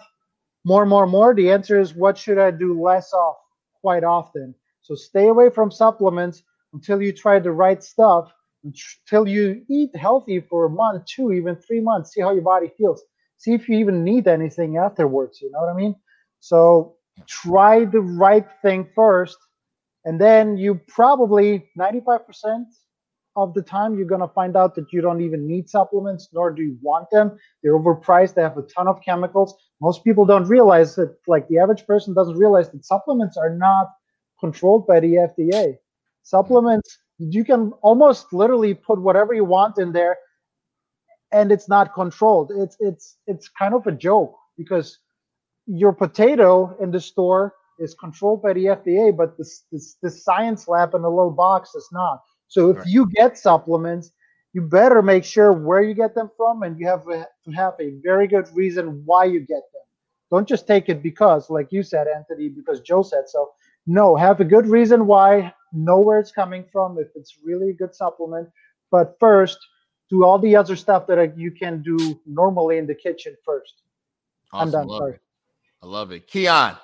more, 0.66 0.86
more, 0.86 1.08
more. 1.08 1.34
The 1.34 1.52
answer 1.52 1.80
is 1.80 1.94
what 1.94 2.18
should 2.18 2.38
I 2.38 2.52
do 2.52 2.80
less 2.80 3.12
of 3.14 3.36
quite 3.82 4.04
often. 4.04 4.56
So 4.82 4.96
stay 4.96 5.28
away 5.28 5.50
from 5.50 5.72
supplements 5.72 6.44
until 6.74 7.02
you 7.02 7.14
try 7.14 7.39
the 7.39 7.52
right 7.52 7.84
stuff, 7.84 8.32
until 8.64 9.28
you 9.28 9.64
eat 9.70 9.95
healthy 9.95 10.39
for 10.39 10.66
a 10.66 10.70
month, 10.70 11.05
two, 11.05 11.32
even 11.34 11.55
three 11.55 11.82
months. 11.82 12.14
See 12.14 12.22
how 12.22 12.32
your 12.32 12.43
body 12.43 12.72
feels. 12.78 13.03
See 13.38 13.53
if 13.53 13.68
you 13.68 13.78
even 13.78 14.03
need 14.03 14.28
anything 14.28 14.78
afterwards. 14.78 15.41
You 15.41 15.51
know 15.51 15.59
what 15.59 15.70
I 15.70 15.76
mean? 15.76 15.95
So 16.39 16.95
try 17.28 17.86
the 17.86 18.01
right 18.01 18.45
thing 18.61 18.88
first, 18.95 19.38
and 20.05 20.20
then 20.20 20.57
you 20.57 20.76
probably 20.88 21.70
95% 21.78 22.66
of 23.36 23.53
the 23.53 23.61
time 23.61 23.97
you're 23.97 24.07
going 24.07 24.22
to 24.22 24.28
find 24.28 24.55
out 24.55 24.76
that 24.76 24.93
you 24.93 25.01
don't 25.01 25.22
even 25.22 25.47
need 25.47 25.70
supplements 25.70 26.30
nor 26.34 26.51
do 26.51 26.61
you 26.61 26.78
want 26.82 27.09
them 27.09 27.36
they're 27.61 27.78
overpriced 27.78 28.36
they 28.36 28.41
have 28.41 28.57
a 28.57 28.61
ton 28.64 28.88
of 28.88 29.01
chemicals 29.01 29.55
most 29.82 30.03
people 30.03 30.26
don't 30.26 30.47
realize 30.47 30.95
that 30.95 31.16
like 31.28 31.47
the 31.47 31.57
average 31.57 31.86
person 31.88 32.14
doesn't 32.14 32.38
realize 32.38 32.70
that 32.70 32.86
supplements 32.86 33.36
are 33.36 33.49
not 33.49 33.88
controlled 34.39 34.86
by 34.86 34.99
the 34.99 35.16
fda 35.16 35.76
supplements 36.22 36.99
you 37.32 37.45
can 37.45 37.71
almost 37.82 38.34
literally 38.34 38.74
put 38.74 38.99
whatever 38.99 39.34
you 39.34 39.45
want 39.45 39.78
in 39.78 39.91
there 39.91 40.17
and 41.32 41.51
it's 41.51 41.69
not 41.69 41.93
controlled 41.93 42.51
it's 42.55 42.76
it's 42.80 43.17
it's 43.28 43.49
kind 43.49 43.74
of 43.74 43.86
a 43.88 43.91
joke 43.91 44.36
because 44.57 44.99
your 45.65 45.93
potato 45.93 46.76
in 46.82 46.91
the 46.91 46.99
store 46.99 47.53
is 47.80 47.93
controlled 47.93 48.41
by 48.41 48.53
the 48.53 48.65
FDA, 48.65 49.15
but 49.15 49.38
this 49.38 49.63
this, 49.71 49.97
this 50.01 50.24
science 50.24 50.67
lab 50.67 50.93
in 50.93 51.01
the 51.01 51.09
little 51.09 51.32
box 51.32 51.76
is 51.76 51.88
not. 51.91 52.21
So 52.47 52.69
if 52.69 52.78
right. 52.78 52.88
you 52.88 53.09
get 53.15 53.38
supplements, 53.38 54.11
you 54.53 54.61
better 54.61 55.01
make 55.01 55.24
sure 55.24 55.51
where 55.51 55.82
you 55.82 55.93
get 55.93 56.13
them 56.13 56.30
from, 56.38 56.63
and 56.63 56.80
you 56.80 56.88
have 56.88 57.05
to 57.05 57.28
have 57.55 57.74
a 57.80 57.93
very 58.03 58.28
good 58.28 58.47
reason 58.53 59.01
why 59.05 59.26
you 59.26 59.39
get 59.39 59.63
them. 59.74 59.82
Don't 60.32 60.47
just 60.47 60.67
take 60.67 60.89
it 60.89 61.01
because, 61.01 61.49
like 61.49 61.71
you 61.71 61.84
said, 61.84 62.07
Anthony, 62.07 62.49
because 62.49 62.82
Joe 62.82 63.03
said 63.03 63.28
so. 63.28 63.51
No, 63.86 64.15
have 64.15 64.39
a 64.39 64.45
good 64.45 64.67
reason 64.67 65.07
why. 65.07 65.53
Know 65.74 65.99
where 65.99 66.19
it's 66.19 66.32
coming 66.32 66.63
from. 66.71 66.97
If 66.99 67.07
it's 67.15 67.38
really 67.43 67.71
a 67.71 67.74
good 67.74 67.95
supplement, 67.95 68.49
but 68.91 69.17
first, 69.19 69.57
do 70.09 70.24
all 70.24 70.38
the 70.38 70.55
other 70.55 70.76
stuff 70.76 71.07
that 71.07 71.17
uh, 71.17 71.28
you 71.36 71.49
can 71.51 71.82
do 71.82 72.21
normally 72.26 72.78
in 72.78 72.86
the 72.86 72.93
kitchen 72.93 73.36
first. 73.43 73.82
Awesome. 74.51 74.67
I'm 74.67 74.71
done. 74.71 74.88
Love 74.88 74.99
Sorry. 74.99 75.13
It. 75.13 75.21
I 75.82 75.86
love 75.88 76.11
it. 76.11 76.28
Keeon, 76.28 76.78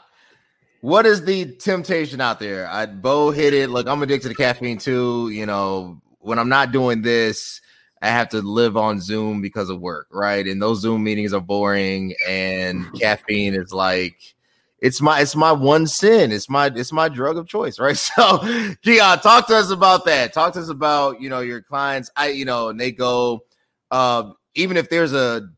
what 0.81 1.05
is 1.05 1.23
the 1.23 1.55
temptation 1.57 2.19
out 2.19 2.39
there? 2.39 2.67
I 2.67 2.85
Bo 2.85 3.31
hit 3.31 3.53
it. 3.53 3.69
Look, 3.69 3.87
I'm 3.87 4.01
addicted 4.01 4.29
to 4.29 4.35
caffeine 4.35 4.77
too. 4.77 5.29
You 5.29 5.45
know, 5.45 6.01
when 6.19 6.39
I'm 6.39 6.49
not 6.49 6.71
doing 6.71 7.01
this, 7.01 7.61
I 8.01 8.07
have 8.07 8.29
to 8.29 8.41
live 8.41 8.77
on 8.77 8.99
Zoom 8.99 9.41
because 9.41 9.69
of 9.69 9.79
work, 9.79 10.07
right? 10.11 10.45
And 10.47 10.61
those 10.61 10.81
Zoom 10.81 11.03
meetings 11.03 11.33
are 11.33 11.41
boring, 11.41 12.15
and 12.27 12.91
caffeine 12.99 13.55
is 13.55 13.73
like 13.73 14.35
it's 14.81 15.01
my 15.01 15.21
it's 15.21 15.35
my 15.35 15.51
one 15.51 15.87
sin. 15.87 16.31
It's 16.31 16.49
my 16.49 16.67
it's 16.73 16.91
my 16.91 17.09
drug 17.09 17.37
of 17.37 17.47
choice, 17.47 17.79
right? 17.79 17.97
So, 18.15 18.39
Keeon, 18.83 19.21
talk 19.21 19.47
to 19.47 19.55
us 19.55 19.69
about 19.71 20.05
that. 20.05 20.33
Talk 20.33 20.53
to 20.53 20.59
us 20.59 20.69
about 20.69 21.21
you 21.21 21.29
know 21.29 21.41
your 21.41 21.61
clients. 21.61 22.09
I 22.15 22.29
you 22.29 22.45
know, 22.45 22.69
and 22.69 22.79
they 22.79 22.91
go, 22.91 23.41
uh, 23.91 24.31
even 24.55 24.77
if 24.77 24.89
there's 24.89 25.13
a 25.13 25.49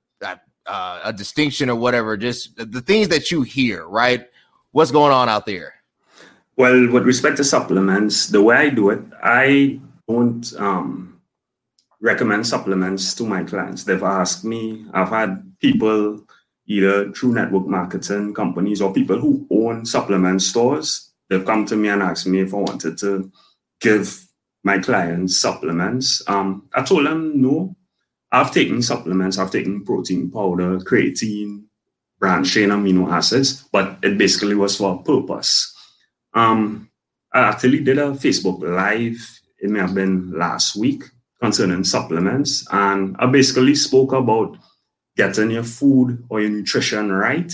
uh, 0.66 1.02
a 1.04 1.14
distinction 1.14 1.70
or 1.70 1.76
whatever, 1.76 2.16
just 2.18 2.56
the 2.56 2.82
things 2.82 3.10
that 3.10 3.32
you 3.32 3.42
hear, 3.42 3.88
right? 3.88 4.28
What's 4.72 4.92
going 4.92 5.12
on 5.12 5.28
out 5.28 5.46
there? 5.46 5.74
Well, 6.56 6.92
with 6.92 7.04
respect 7.04 7.38
to 7.38 7.44
supplements, 7.44 8.28
the 8.28 8.42
way 8.42 8.56
I 8.56 8.70
do 8.70 8.90
it, 8.90 9.02
I 9.24 9.80
don't 10.08 10.54
um, 10.58 11.20
recommend 12.00 12.46
supplements 12.46 13.14
to 13.16 13.26
my 13.26 13.44
clients. 13.44 13.84
They've 13.84 14.04
asked 14.04 14.46
me, 14.46 14.86
I've 14.94 15.10
had 15.10 15.44
people 15.60 16.24
either 16.68 17.12
through 17.12 17.34
network 17.34 17.68
marketing 17.68 18.34
companies 18.34 18.82
or 18.82 18.94
people 18.94 19.20
who 19.20 19.48
own 19.52 19.86
supplement 19.86 20.42
stores. 20.42 21.12
They've 21.30 21.46
come 21.46 21.66
to 21.66 21.76
me 21.76 21.90
and 21.90 22.02
asked 22.02 22.28
me 22.28 22.40
if 22.40 22.54
I 22.54 22.58
wanted 22.58 22.98
to 23.00 23.32
give 23.80 24.26
my 24.64 24.80
clients 24.80 25.38
supplements. 25.38 26.22
Um, 26.28 26.68
I 26.74 26.84
told 26.84 27.06
them 27.06 27.42
no. 27.42 27.76
I've 28.32 28.52
taken 28.54 28.82
supplements, 28.82 29.38
I've 29.38 29.52
taken 29.52 29.84
protein 29.84 30.32
powder, 30.32 30.78
creatine, 30.80 31.64
branched 32.18 32.54
chain 32.54 32.70
amino 32.70 33.12
acids, 33.12 33.68
but 33.74 33.98
it 34.04 34.18
basically 34.18 34.56
was 34.56 34.78
for 34.78 34.96
a 34.96 35.04
purpose. 35.04 35.76
Um, 36.34 36.90
I 37.34 37.42
actually 37.42 37.84
did 37.84 37.98
a 37.98 38.12
Facebook 38.12 38.62
Live, 38.62 39.42
it 39.60 39.70
may 39.70 39.80
have 39.80 39.94
been 39.94 40.32
last 40.32 40.78
week, 40.78 41.04
concerning 41.42 41.84
supplements. 41.84 42.66
And 42.72 43.16
I 43.20 43.26
basically 43.26 43.76
spoke 43.76 44.14
about 44.14 44.58
getting 45.18 45.52
your 45.52 45.64
food 45.64 46.24
or 46.30 46.42
your 46.42 46.50
nutrition 46.50 47.12
right 47.12 47.54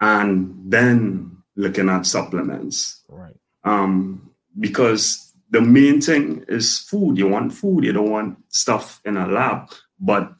and 0.00 0.54
then 0.64 1.36
looking 1.56 1.88
at 1.88 2.06
supplements. 2.06 3.02
Right. 3.08 3.34
Um, 3.64 4.30
because 4.58 5.32
the 5.50 5.60
main 5.60 6.00
thing 6.00 6.44
is 6.48 6.80
food. 6.80 7.16
You 7.16 7.28
want 7.28 7.52
food, 7.52 7.84
you 7.84 7.92
don't 7.92 8.10
want 8.10 8.38
stuff 8.48 9.00
in 9.04 9.16
a 9.16 9.26
lab. 9.26 9.70
But 10.00 10.32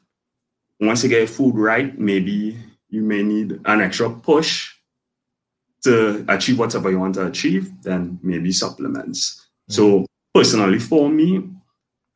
once 0.79 1.03
you 1.03 1.09
get 1.09 1.29
food 1.29 1.55
right, 1.55 1.97
maybe 1.97 2.57
you 2.89 3.01
may 3.01 3.23
need 3.23 3.59
an 3.65 3.81
extra 3.81 4.09
push 4.09 4.73
to 5.83 6.25
achieve 6.27 6.59
whatever 6.59 6.89
you 6.89 6.99
want 6.99 7.15
to 7.15 7.27
achieve, 7.27 7.71
then 7.83 8.19
maybe 8.23 8.51
supplements. 8.51 9.47
Mm-hmm. 9.69 9.73
So 9.73 10.05
personally, 10.33 10.79
for 10.79 11.09
me, 11.09 11.49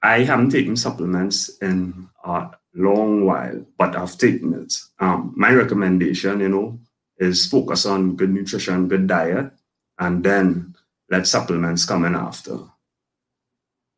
I 0.01 0.24
haven't 0.24 0.49
taken 0.49 0.76
supplements 0.76 1.57
in 1.60 2.10
a 2.24 2.49
long 2.74 3.26
while, 3.26 3.65
but 3.78 3.95
I've 3.95 4.17
taken 4.17 4.53
it. 4.53 4.74
Um, 4.99 5.34
my 5.36 5.51
recommendation, 5.51 6.39
you 6.39 6.49
know, 6.49 6.80
is 7.17 7.47
focus 7.47 7.86
on 7.86 8.15
good 8.15 8.30
nutrition, 8.30 8.88
good 8.88 9.07
diet, 9.07 9.51
and 9.97 10.24
then 10.24 10.76
let 11.09 11.28
supplements 11.28 11.86
come 11.86 12.05
in 12.05 12.15
after. 12.15 12.59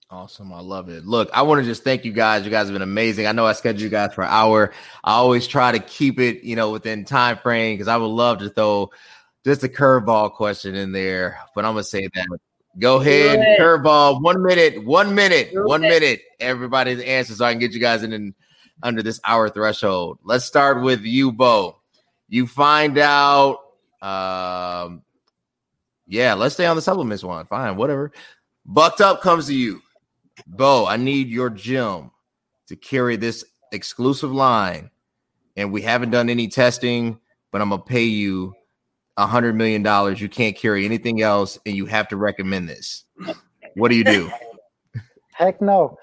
Awesome. 0.10 0.52
I 0.52 0.60
love 0.60 0.90
it. 0.90 1.06
Look, 1.06 1.30
I 1.34 1.44
want 1.44 1.62
to 1.62 1.66
just 1.66 1.86
thank 1.86 2.04
you 2.04 2.12
guys. 2.12 2.44
You 2.44 2.52
guys 2.52 2.68
have 2.68 2.74
been 2.74 2.82
amazing. 2.82 3.28
I 3.28 3.32
know 3.32 3.46
I 3.46 3.54
scheduled 3.54 3.82
you 3.82 3.88
guys 3.88 4.14
for 4.14 4.24
an 4.24 4.30
hour. 4.30 4.74
I 5.06 5.14
always 5.14 5.48
try 5.48 5.72
to 5.72 5.80
keep 5.80 6.20
it, 6.20 6.44
you 6.44 6.58
know, 6.58 6.72
within 6.72 7.06
time 7.06 7.38
frame 7.38 7.76
because 7.76 7.88
I 7.88 7.96
would 7.96 8.08
love 8.08 8.40
to 8.40 8.50
throw 8.50 8.90
just 9.46 9.64
a 9.64 9.70
curveball 9.70 10.34
question 10.34 10.76
in 10.76 10.92
there. 10.92 11.40
But 11.56 11.64
I'm 11.64 11.72
gonna 11.72 11.86
say 11.86 12.10
that. 12.14 12.28
Go 12.78 13.00
ahead, 13.00 13.40
curveball. 13.58 14.22
One 14.22 14.44
minute, 14.44 14.84
one 14.84 15.16
minute, 15.16 15.50
one 15.54 15.82
minute. 15.82 16.22
Everybody's 16.42 17.00
answer 17.02 17.34
so 17.34 17.46
I 17.46 17.54
can 17.54 17.60
get 17.60 17.72
you 17.72 17.80
guys 17.80 18.04
in, 18.04 18.12
in 18.12 18.34
under 18.84 19.04
this 19.04 19.20
hour 19.26 19.50
threshold. 19.50 20.20
Let's 20.24 20.46
start 20.46 20.82
with 20.82 21.02
you, 21.02 21.32
Bo. 21.32 21.78
You 22.30 22.48
find 22.48 22.98
out 22.98 23.60
um 24.02 25.04
yeah, 26.08 26.34
let's 26.34 26.56
stay 26.56 26.66
on 26.66 26.76
the 26.76 26.82
supplements 26.82 27.24
one. 27.24 27.46
Fine, 27.46 27.76
whatever. 27.78 28.12
Bucked 28.66 29.02
up 29.02 29.22
comes 29.22 29.48
to 29.48 29.56
you 29.56 29.82
Bo, 30.48 30.86
I 30.86 30.98
need 30.98 31.30
your 31.30 31.50
gym 31.50 32.12
to 32.68 32.76
carry 32.76 33.16
this 33.16 33.44
exclusive 33.72 34.32
line. 34.32 34.90
And 35.58 35.72
we 35.72 35.82
haven't 35.82 36.12
done 36.12 36.30
any 36.30 36.48
testing, 36.48 37.20
but 37.52 37.62
I'm 37.62 37.70
gonna 37.70 37.82
pay 37.82 38.04
you 38.04 38.54
a 39.18 39.28
hundred 39.28 39.56
million 39.56 39.84
dollars. 39.84 40.22
You 40.22 40.30
can't 40.30 40.56
carry 40.56 40.86
anything 40.86 41.22
else, 41.22 41.60
and 41.66 41.76
you 41.76 41.86
have 41.86 42.08
to 42.10 42.18
recommend 42.18 42.70
this. 42.70 43.04
What 43.76 43.90
do 43.90 43.96
you 43.96 44.04
do? 44.04 44.32
Heck 45.34 45.62
no. 45.62 45.98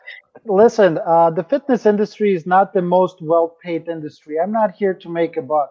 Listen, 0.49 0.99
uh, 1.07 1.31
the 1.31 1.45
fitness 1.45 1.87
industry 1.87 2.35
is 2.35 2.47
not 2.47 2.75
the 2.75 2.83
most 2.83 3.23
well-paid 3.23 3.89
industry. 3.89 4.41
I'm 4.41 4.53
not 4.53 4.75
here 4.77 4.95
to 4.95 5.11
make 5.11 5.39
a 5.39 5.43
buck. 5.43 5.71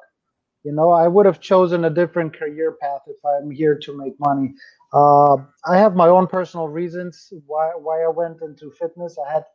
You 0.64 0.74
know, 0.74 0.92
I 0.92 1.08
would 1.08 1.26
have 1.26 1.42
chosen 1.42 1.86
a 1.86 1.92
different 1.92 2.38
career 2.38 2.78
path 2.82 3.02
if 3.08 3.18
I'm 3.26 3.52
here 3.52 3.80
to 3.84 3.98
make 3.98 4.16
money. 4.20 4.54
Uh, 4.94 5.38
I 5.68 5.78
have 5.78 5.96
my 5.96 6.08
own 6.10 6.28
personal 6.28 6.68
reasons 6.70 7.34
why 7.48 7.72
why 7.78 8.04
I 8.04 8.10
went 8.10 8.42
into 8.42 8.72
fitness. 8.72 9.18
I 9.20 9.34
had 9.34 9.46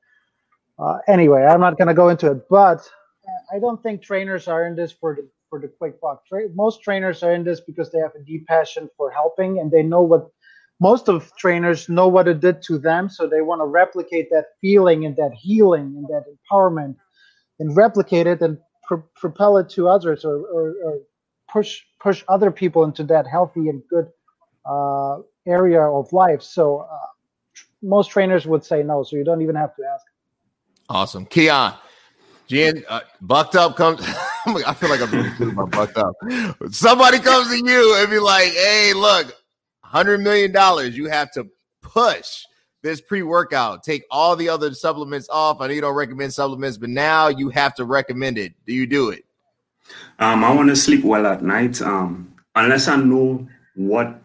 uh, 0.79 0.99
anyway. 1.09 1.45
I'm 1.45 1.61
not 1.61 1.79
going 1.79 1.89
to 1.89 1.95
go 1.95 2.11
into 2.11 2.33
it, 2.33 2.49
but 2.51 2.89
I 3.55 3.59
don't 3.61 3.83
think 3.83 4.03
trainers 4.03 4.49
are 4.49 4.66
in 4.66 4.77
this 4.77 4.93
for 4.93 5.16
the 5.16 5.29
for 5.51 5.61
the 5.61 5.68
quick 5.68 6.01
buck. 6.01 6.27
Tra- 6.27 6.49
most 6.55 6.83
trainers 6.83 7.23
are 7.23 7.35
in 7.35 7.45
this 7.45 7.61
because 7.61 7.91
they 7.93 8.01
have 8.01 8.14
a 8.16 8.25
deep 8.25 8.47
passion 8.49 8.89
for 8.97 9.11
helping, 9.11 9.61
and 9.61 9.70
they 9.70 9.83
know 9.83 10.03
what. 10.03 10.29
Most 10.83 11.09
of 11.09 11.30
trainers 11.37 11.89
know 11.89 12.09
what 12.09 12.26
it 12.26 12.41
did 12.41 12.61
to 12.62 12.76
them, 12.76 13.09
so 13.09 13.28
they 13.28 13.41
want 13.41 13.61
to 13.61 13.66
replicate 13.66 14.28
that 14.30 14.47
feeling 14.61 15.07
and 15.07 15.14
that 15.14 15.30
healing 15.33 15.95
and 15.97 16.07
that 16.09 16.24
empowerment, 16.35 16.97
and 17.61 17.76
replicate 17.76 18.26
it 18.26 18.43
and 18.43 18.59
pr- 18.89 19.07
propel 19.14 19.59
it 19.59 19.68
to 19.70 19.87
others, 19.87 20.24
or, 20.24 20.39
or, 20.39 20.74
or 20.85 20.99
push 21.49 21.83
push 22.01 22.24
other 22.26 22.51
people 22.51 22.83
into 22.83 23.05
that 23.05 23.28
healthy 23.28 23.68
and 23.68 23.80
good 23.89 24.09
uh, 24.68 25.18
area 25.47 25.83
of 25.83 26.12
life. 26.12 26.43
So 26.43 26.78
uh, 26.78 26.97
tr- 27.55 27.66
most 27.85 28.09
trainers 28.11 28.45
would 28.47 28.64
say 28.64 28.83
no. 28.83 29.05
So 29.05 29.14
you 29.14 29.22
don't 29.22 29.41
even 29.41 29.55
have 29.55 29.76
to 29.76 29.83
ask. 29.85 30.05
Awesome, 30.89 31.26
Keeon. 31.26 31.76
Jen, 32.49 32.83
uh, 32.89 33.03
bucked 33.20 33.55
up 33.55 33.76
comes. 33.76 34.01
I 34.47 34.74
feel 34.74 34.91
like 34.91 35.01
I'm 35.01 35.39
doing 35.39 35.55
my 35.55 35.64
bucked 35.66 35.97
up. 35.97 36.12
Somebody 36.72 37.20
comes 37.20 37.47
to 37.51 37.57
you 37.57 37.97
and 38.01 38.11
be 38.11 38.18
like, 38.18 38.51
"Hey, 38.53 38.93
look, 38.95 39.33
hundred 39.93 40.18
million 40.18 40.51
dollars. 40.51 40.97
You 40.97 41.07
have 41.07 41.30
to 41.32 41.47
push 41.82 42.45
this 42.82 43.01
pre-workout. 43.01 43.84
Take 43.84 44.05
all 44.11 44.34
the 44.34 44.49
other 44.49 44.72
supplements 44.74 45.28
off. 45.30 45.61
I 45.61 45.66
know 45.66 45.74
you 45.74 45.82
don't 45.82 45.95
recommend 45.95 46.32
supplements, 46.32 46.78
but 46.78 46.88
now 46.88 47.28
you 47.28 47.51
have 47.51 47.74
to 47.76 47.84
recommend 47.84 48.38
it. 48.38 48.55
Do 48.66 48.72
you 48.72 48.86
do 48.86 49.11
it? 49.11 49.24
Um, 50.18 50.43
I 50.43 50.53
want 50.55 50.70
to 50.70 50.76
sleep 50.76 51.05
well 51.05 51.26
at 51.26 51.43
night. 51.43 51.80
Um, 51.82 52.34
unless 52.57 52.88
I 52.88 52.97
know 52.97 53.47
what 53.76 54.20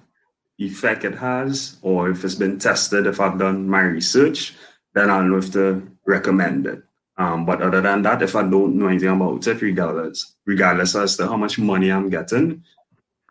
effect 0.58 1.04
it 1.04 1.16
has, 1.16 1.78
or 1.82 2.10
if 2.10 2.24
it's 2.24 2.36
been 2.36 2.58
tested, 2.58 3.06
if 3.06 3.20
I've 3.20 3.38
done 3.38 3.68
my 3.68 3.82
research, 3.82 4.56
then 4.96 5.10
I'll 5.10 5.24
know 5.24 5.38
if 5.38 5.52
to 5.52 5.86
recommend 6.06 6.66
it. 6.66 6.82
Um, 7.18 7.46
but 7.46 7.62
other 7.62 7.82
than 7.82 8.04
that, 8.04 8.22
if 8.22 8.36
I 8.36 8.42
don't 8.42 8.76
know 8.76 8.88
anything 8.88 9.10
about 9.10 9.46
it, 9.46 9.62
regardless, 9.62 10.36
regardless 10.46 10.96
as 10.96 11.18
to 11.18 11.28
how 11.28 11.36
much 11.36 11.60
money 11.60 11.92
I'm 11.92 12.10
getting, 12.10 12.64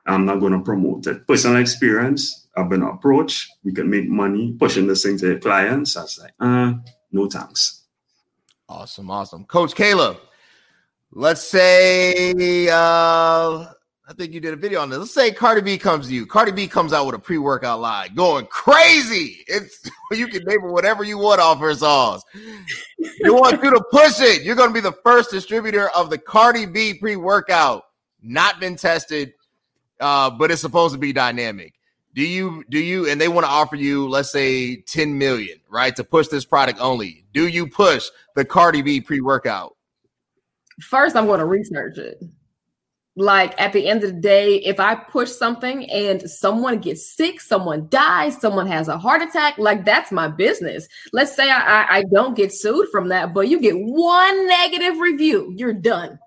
I'm 0.06 0.24
not 0.24 0.40
going 0.40 0.52
to 0.52 0.60
promote 0.60 1.06
it. 1.06 1.26
Personal 1.26 1.60
experience, 1.60 2.48
I've 2.56 2.68
been 2.68 2.82
approached. 2.82 3.50
We 3.64 3.72
can 3.72 3.90
make 3.90 4.08
money 4.08 4.54
pushing 4.58 4.86
this 4.86 5.02
thing 5.02 5.18
to 5.18 5.34
the 5.34 5.40
clients. 5.40 5.96
I 5.96 6.02
was 6.02 6.18
like, 6.18 6.34
uh, 6.40 6.74
no 7.12 7.28
thanks. 7.28 7.84
Awesome, 8.68 9.10
awesome. 9.10 9.44
Coach 9.44 9.74
Cailah, 9.74 10.18
let's 11.12 11.42
say 11.42 12.68
uh 12.68 13.66
I 14.08 14.12
think 14.12 14.32
you 14.32 14.38
did 14.38 14.52
a 14.54 14.56
video 14.56 14.80
on 14.80 14.88
this. 14.88 15.00
Let's 15.00 15.14
say 15.14 15.32
Cardi 15.32 15.62
B 15.62 15.78
comes 15.78 16.06
to 16.06 16.14
you. 16.14 16.26
Cardi 16.26 16.52
B 16.52 16.68
comes 16.68 16.92
out 16.92 17.06
with 17.06 17.16
a 17.16 17.18
pre-workout 17.18 17.80
line, 17.80 18.14
going 18.14 18.46
crazy. 18.46 19.38
It's 19.48 19.80
you 20.12 20.28
can 20.28 20.44
name 20.44 20.60
it 20.62 20.70
whatever 20.70 21.02
you 21.02 21.18
want 21.18 21.40
off 21.40 21.58
her 21.58 21.74
songs. 21.74 22.22
You 22.98 23.34
want 23.34 23.60
you 23.64 23.70
to 23.70 23.82
push 23.90 24.20
it. 24.20 24.42
You're 24.42 24.54
going 24.54 24.68
to 24.70 24.74
be 24.74 24.80
the 24.80 24.96
first 25.04 25.32
distributor 25.32 25.88
of 25.90 26.10
the 26.10 26.18
Cardi 26.18 26.66
B 26.66 26.94
pre-workout. 26.94 27.82
Not 28.22 28.60
been 28.60 28.76
tested, 28.76 29.32
uh, 30.00 30.30
but 30.30 30.50
it's 30.50 30.60
supposed 30.60 30.94
to 30.94 30.98
be 30.98 31.12
dynamic. 31.12 31.74
Do 32.14 32.22
you 32.22 32.64
do 32.70 32.78
you 32.78 33.08
and 33.08 33.20
they 33.20 33.28
want 33.28 33.44
to 33.44 33.50
offer 33.50 33.76
you, 33.76 34.08
let's 34.08 34.32
say, 34.32 34.76
10 34.76 35.18
million, 35.18 35.58
right, 35.68 35.94
to 35.96 36.04
push 36.04 36.28
this 36.28 36.44
product 36.44 36.80
only? 36.80 37.24
Do 37.32 37.46
you 37.48 37.66
push 37.66 38.06
the 38.34 38.44
Cardi 38.44 38.82
B 38.82 39.00
pre-workout? 39.00 39.76
First, 40.80 41.16
I'm 41.16 41.26
going 41.26 41.40
to 41.40 41.46
research 41.46 41.98
it 41.98 42.22
like 43.16 43.58
at 43.58 43.72
the 43.72 43.88
end 43.88 44.04
of 44.04 44.14
the 44.14 44.20
day, 44.20 44.56
if 44.56 44.78
I 44.78 44.94
push 44.94 45.30
something 45.30 45.88
and 45.90 46.30
someone 46.30 46.78
gets 46.78 47.16
sick, 47.16 47.40
someone 47.40 47.88
dies, 47.88 48.38
someone 48.38 48.66
has 48.66 48.88
a 48.88 48.98
heart 48.98 49.22
attack, 49.22 49.56
like 49.56 49.86
that's 49.86 50.12
my 50.12 50.28
business. 50.28 50.86
Let's 51.14 51.34
say 51.34 51.50
I, 51.50 51.60
I, 51.60 51.86
I 51.98 52.04
don't 52.12 52.36
get 52.36 52.52
sued 52.52 52.88
from 52.92 53.08
that, 53.08 53.32
but 53.32 53.48
you 53.48 53.58
get 53.58 53.74
one 53.74 54.46
negative 54.46 54.98
review, 55.00 55.52
you're 55.56 55.72
done. 55.72 56.18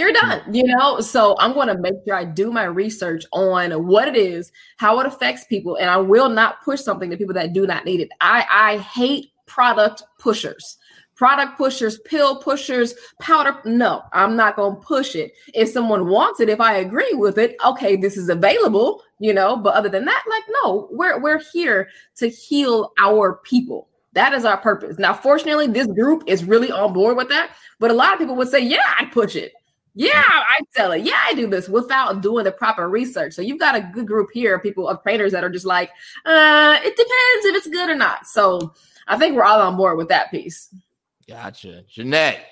You're 0.00 0.12
done, 0.14 0.42
you 0.52 0.64
know. 0.64 1.00
So 1.00 1.36
I'm 1.38 1.52
going 1.52 1.68
to 1.68 1.76
make 1.78 1.92
sure 2.06 2.16
I 2.16 2.24
do 2.24 2.50
my 2.50 2.64
research 2.64 3.24
on 3.32 3.86
what 3.86 4.08
it 4.08 4.16
is, 4.16 4.50
how 4.78 4.98
it 5.00 5.06
affects 5.06 5.44
people, 5.44 5.76
and 5.76 5.90
I 5.90 5.98
will 5.98 6.30
not 6.30 6.64
push 6.64 6.80
something 6.80 7.10
to 7.10 7.18
people 7.18 7.34
that 7.34 7.52
do 7.52 7.66
not 7.66 7.84
need 7.84 8.00
it. 8.00 8.08
I 8.20 8.46
I 8.50 8.78
hate 8.78 9.26
product 9.46 10.02
pushers 10.18 10.78
product 11.20 11.58
pushers, 11.58 11.98
pill 12.06 12.36
pushers, 12.36 12.94
powder. 13.20 13.54
No, 13.66 14.00
I'm 14.14 14.36
not 14.36 14.56
going 14.56 14.76
to 14.76 14.80
push 14.80 15.14
it. 15.14 15.34
If 15.52 15.68
someone 15.68 16.08
wants 16.08 16.40
it, 16.40 16.48
if 16.48 16.62
I 16.62 16.76
agree 16.76 17.12
with 17.12 17.36
it, 17.36 17.56
okay, 17.62 17.94
this 17.94 18.16
is 18.16 18.30
available, 18.30 19.02
you 19.18 19.34
know, 19.34 19.54
but 19.54 19.74
other 19.74 19.90
than 19.90 20.06
that, 20.06 20.24
like, 20.30 20.44
no, 20.62 20.88
we're, 20.90 21.20
we're 21.20 21.42
here 21.52 21.90
to 22.16 22.28
heal 22.30 22.94
our 22.98 23.34
people. 23.44 23.90
That 24.14 24.32
is 24.32 24.46
our 24.46 24.56
purpose. 24.56 24.98
Now, 24.98 25.12
fortunately, 25.12 25.66
this 25.66 25.88
group 25.88 26.22
is 26.26 26.42
really 26.42 26.72
on 26.72 26.94
board 26.94 27.18
with 27.18 27.28
that. 27.28 27.50
But 27.78 27.90
a 27.90 27.94
lot 27.94 28.14
of 28.14 28.18
people 28.18 28.36
would 28.36 28.48
say, 28.48 28.60
yeah, 28.60 28.94
I 28.98 29.04
push 29.04 29.36
it. 29.36 29.52
Yeah, 29.94 30.22
I 30.24 30.60
sell 30.70 30.92
it. 30.92 31.02
Yeah, 31.02 31.18
I 31.24 31.34
do 31.34 31.48
this 31.48 31.68
without 31.68 32.22
doing 32.22 32.44
the 32.44 32.52
proper 32.52 32.88
research. 32.88 33.32
So 33.32 33.42
you've 33.42 33.58
got 33.58 33.74
a 33.74 33.80
good 33.80 34.06
group 34.06 34.28
here, 34.32 34.54
of 34.54 34.62
people 34.62 34.88
of 34.88 35.02
trainers 35.02 35.32
that 35.32 35.42
are 35.42 35.50
just 35.50 35.66
like, 35.66 35.90
uh, 36.24 36.78
it 36.82 36.96
depends 36.96 37.46
if 37.46 37.56
it's 37.56 37.68
good 37.68 37.90
or 37.90 37.96
not. 37.96 38.26
So 38.26 38.72
I 39.08 39.18
think 39.18 39.34
we're 39.34 39.44
all 39.44 39.60
on 39.60 39.76
board 39.76 39.96
with 39.96 40.08
that 40.08 40.30
piece. 40.30 40.72
Gotcha. 41.28 41.84
Jeanette. 41.88 42.44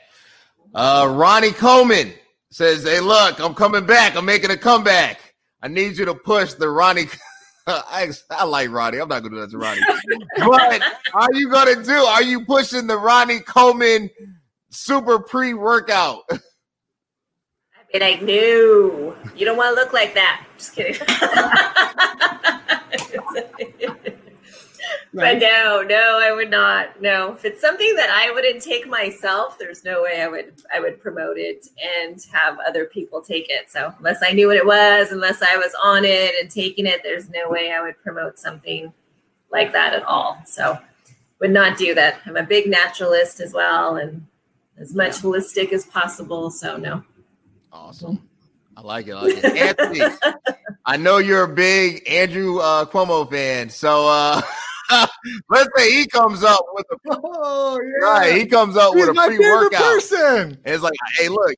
Uh, 0.74 1.12
Ronnie 1.16 1.53
Coleman 1.53 2.12
says, 2.51 2.84
Hey, 2.84 3.01
look, 3.01 3.39
I'm 3.41 3.55
coming 3.55 3.86
back. 3.86 4.16
I'm 4.16 4.24
making 4.24 4.51
a 4.51 4.57
comeback. 4.57 5.34
I 5.62 5.68
need 5.68 5.97
you 5.97 6.05
to 6.05 6.14
push 6.14 6.55
the 6.55 6.68
Ronnie. 6.68 7.07
I, 7.66 8.11
I 8.30 8.45
like 8.45 8.70
Ronnie. 8.70 8.99
I'm 8.99 9.09
not 9.09 9.22
to 9.24 9.28
do 9.28 9.41
that 9.41 9.51
to 9.51 9.59
Ronnie. 9.59 9.80
but 10.36 10.82
are 11.14 11.34
you 11.34 11.51
to 11.51 11.82
do? 11.84 11.93
Are 11.93 12.22
you 12.22 12.45
pushing 12.45 12.86
the 12.86 12.97
Ronnie 12.97 13.41
Coleman 13.41 14.11
super 14.70 15.18
pre 15.18 15.55
workout? 15.55 16.22
Mean, 17.93 18.03
I 18.03 18.14
knew 18.20 19.16
you 19.34 19.47
don't 19.47 19.57
want 19.57 19.74
to 19.74 19.80
look 19.80 19.93
like 19.93 20.14
that. 20.14 20.47
Just 20.59 20.74
kidding. 20.74 21.01
Right. 25.14 25.41
But 25.41 25.47
no, 25.47 25.82
no, 25.82 26.20
I 26.22 26.32
would 26.32 26.51
not. 26.51 27.01
No, 27.01 27.32
if 27.32 27.45
it's 27.45 27.62
something 27.62 27.97
that 27.97 28.11
I 28.11 28.30
wouldn't 28.30 28.62
take 28.62 28.86
myself, 28.86 29.59
there's 29.59 29.82
no 29.82 30.03
way 30.03 30.20
I 30.20 30.28
would 30.28 30.53
I 30.74 30.80
would 30.80 31.01
promote 31.01 31.39
it 31.39 31.66
and 31.82 32.22
have 32.30 32.59
other 32.66 32.84
people 32.84 33.22
take 33.22 33.49
it. 33.49 33.70
So 33.70 33.93
unless 33.99 34.18
I 34.22 34.32
knew 34.32 34.49
what 34.49 34.57
it 34.57 34.66
was, 34.66 35.11
unless 35.11 35.41
I 35.41 35.57
was 35.57 35.74
on 35.82 36.05
it 36.05 36.34
and 36.41 36.51
taking 36.51 36.86
it, 36.86 37.01
there's 37.03 37.30
no 37.30 37.49
way 37.49 37.72
I 37.72 37.80
would 37.80 38.01
promote 38.03 38.39
something 38.39 38.93
like 39.51 39.72
that 39.72 39.95
at 39.95 40.05
all. 40.05 40.43
So 40.45 40.78
would 41.41 41.53
not 41.53 41.78
do 41.78 41.95
that. 41.95 42.20
I'm 42.26 42.36
a 42.36 42.43
big 42.43 42.68
naturalist 42.68 43.41
as 43.41 43.55
well, 43.55 43.97
and 43.97 44.26
as 44.78 44.95
much 44.95 45.12
holistic 45.12 45.72
as 45.72 45.86
possible. 45.86 46.51
So 46.51 46.76
no. 46.76 47.03
Awesome. 47.79 48.29
I 48.76 48.81
like 48.83 49.07
it. 49.07 49.12
I 49.12 49.22
like 49.22 49.37
it. 49.37 49.45
Anthony, 49.45 50.01
I 50.85 50.97
know 50.97 51.18
you're 51.18 51.45
a 51.45 51.49
big 51.49 52.09
Andrew 52.09 52.59
uh, 52.59 52.85
Cuomo 52.85 53.29
fan, 53.31 53.70
so. 53.70 54.09
uh 54.09 54.41
Let's 55.51 55.68
say 55.76 55.93
he 55.93 56.07
comes 56.07 56.43
up 56.43 56.64
with 56.72 56.87
a 56.91 56.97
oh, 57.22 57.79
yeah. 57.79 58.07
right. 58.07 58.35
He 58.37 58.47
comes 58.47 58.74
up 58.76 58.95
He's 58.95 59.07
with 59.07 59.18
a 59.18 59.20
pre-workout. 59.26 59.81
Person. 59.83 60.59
and 60.64 60.74
it's 60.74 60.83
like, 60.83 60.95
hey, 61.18 61.29
look, 61.29 61.55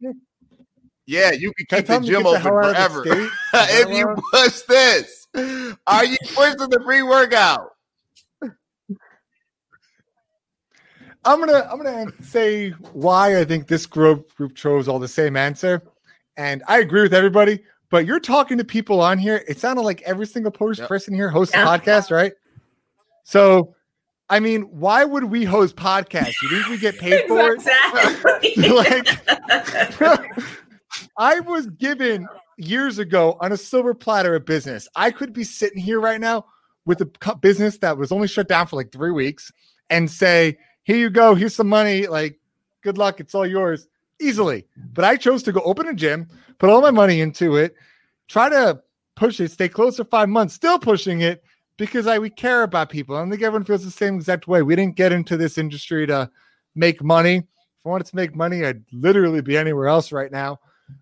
yeah, 1.07 1.31
you 1.31 1.53
can 1.53 1.67
keep 1.67 1.87
the 1.87 2.01
gym 2.01 2.27
open 2.27 2.43
forever 2.43 3.05
if 3.55 3.91
you 3.91 4.17
push 4.33 4.63
this. 4.63 5.29
Are 5.87 6.05
you 6.05 6.17
pushing 6.35 6.71
the 6.71 6.81
pre-workout? 6.85 7.71
I'm 11.25 11.39
gonna 11.39 11.69
I'm 11.71 11.83
gonna 11.83 12.11
say 12.23 12.71
why 12.93 13.39
I 13.39 13.45
think 13.45 13.69
this 13.69 13.85
group 13.87 14.35
group 14.35 14.55
chose 14.55 14.89
all 14.89 14.99
the 14.99 15.07
same 15.07 15.37
answer, 15.37 15.83
and 16.41 16.63
I 16.67 16.79
agree 16.79 17.03
with 17.03 17.13
everybody. 17.13 17.61
But 17.91 18.07
you're 18.07 18.21
talking 18.21 18.57
to 18.57 18.65
people 18.65 19.01
on 19.01 19.19
here. 19.19 19.45
It 19.47 19.59
sounded 19.59 19.83
like 19.83 20.01
every 20.03 20.27
single 20.27 20.53
person 20.53 21.13
yep. 21.13 21.19
here 21.19 21.29
hosts 21.29 21.55
a 21.55 21.59
podcast, 21.59 22.11
right? 22.11 22.33
So, 23.25 23.75
I 24.31 24.41
mean, 24.41 24.63
why 24.63 25.05
would 25.05 25.25
we 25.25 25.45
host 25.45 25.77
podcasts? 25.77 26.35
You 26.43 26.49
think 26.49 26.69
we 26.69 26.79
get 26.79 26.99
paid 27.01 27.27
for 27.27 27.57
it? 27.59 27.61
like, 30.01 30.45
I 31.19 31.41
was 31.41 31.67
given 31.67 32.27
years 32.57 32.99
ago 32.99 33.37
on 33.41 33.53
a 33.53 33.57
silver 33.57 33.93
platter 33.93 34.35
of 34.35 34.47
business. 34.47 34.89
I 34.97 35.11
could 35.11 35.35
be 35.35 35.45
sitting 35.45 35.83
here 35.83 36.01
right 36.01 36.21
now 36.21 36.47
with 36.87 37.03
a 37.03 37.37
business 37.37 37.79
that 37.79 37.99
was 37.99 38.13
only 38.13 38.29
shut 38.29 38.49
down 38.49 38.67
for 38.67 38.77
like 38.77 38.93
three 38.93 39.11
weeks 39.11 39.53
and 39.91 40.11
say, 40.11 40.57
"Here 40.85 40.97
you 40.97 41.11
go. 41.11 41.35
Here's 41.35 41.55
some 41.55 41.69
money. 41.69 42.07
Like, 42.07 42.39
good 42.83 42.97
luck. 42.97 43.21
It's 43.21 43.35
all 43.35 43.47
yours." 43.47 43.89
Easily. 44.21 44.67
But 44.93 45.05
I 45.05 45.17
chose 45.17 45.43
to 45.45 45.53
go 45.53 45.61
open 45.63 45.89
a 45.89 45.95
gym, 45.95 46.29
put 46.59 46.71
all 46.71 46.83
my 46.83 46.91
money 46.91 47.21
into 47.21 47.57
it, 47.57 47.75
try 48.29 48.49
to 48.49 48.81
push 49.17 49.41
it, 49.41 49.51
stay 49.51 49.69
close 49.69 49.97
for 49.97 50.05
five 50.05 50.29
months, 50.29 50.55
still 50.55 50.79
pushing 50.79 51.23
it, 51.23 51.43
because 51.77 52.07
I 52.07 52.19
we 52.19 52.31
care 52.31 52.63
about 52.63 52.91
people. 52.91 53.17
I 53.17 53.29
think 53.29 53.43
everyone 53.43 53.65
feels 53.65 53.85
the 53.85 53.91
same 53.91 54.17
exact 54.17 54.47
way. 54.47 54.63
We 54.63 54.77
didn't 54.77 54.97
get 54.97 55.13
into 55.13 55.37
this 55.37 55.57
industry 55.57 56.07
to 56.07 56.31
make 56.75 57.03
money. 57.03 57.37
If 57.37 57.87
I 57.87 57.89
wanted 57.89 58.07
to 58.09 58.17
make 58.17 58.37
money, 58.37 58.65
I'd 58.65 58.85
literally 58.93 59.41
be 59.41 59.57
anywhere 59.57 59.89
else 59.89 60.13
right 60.13 60.31
now. 60.31 60.61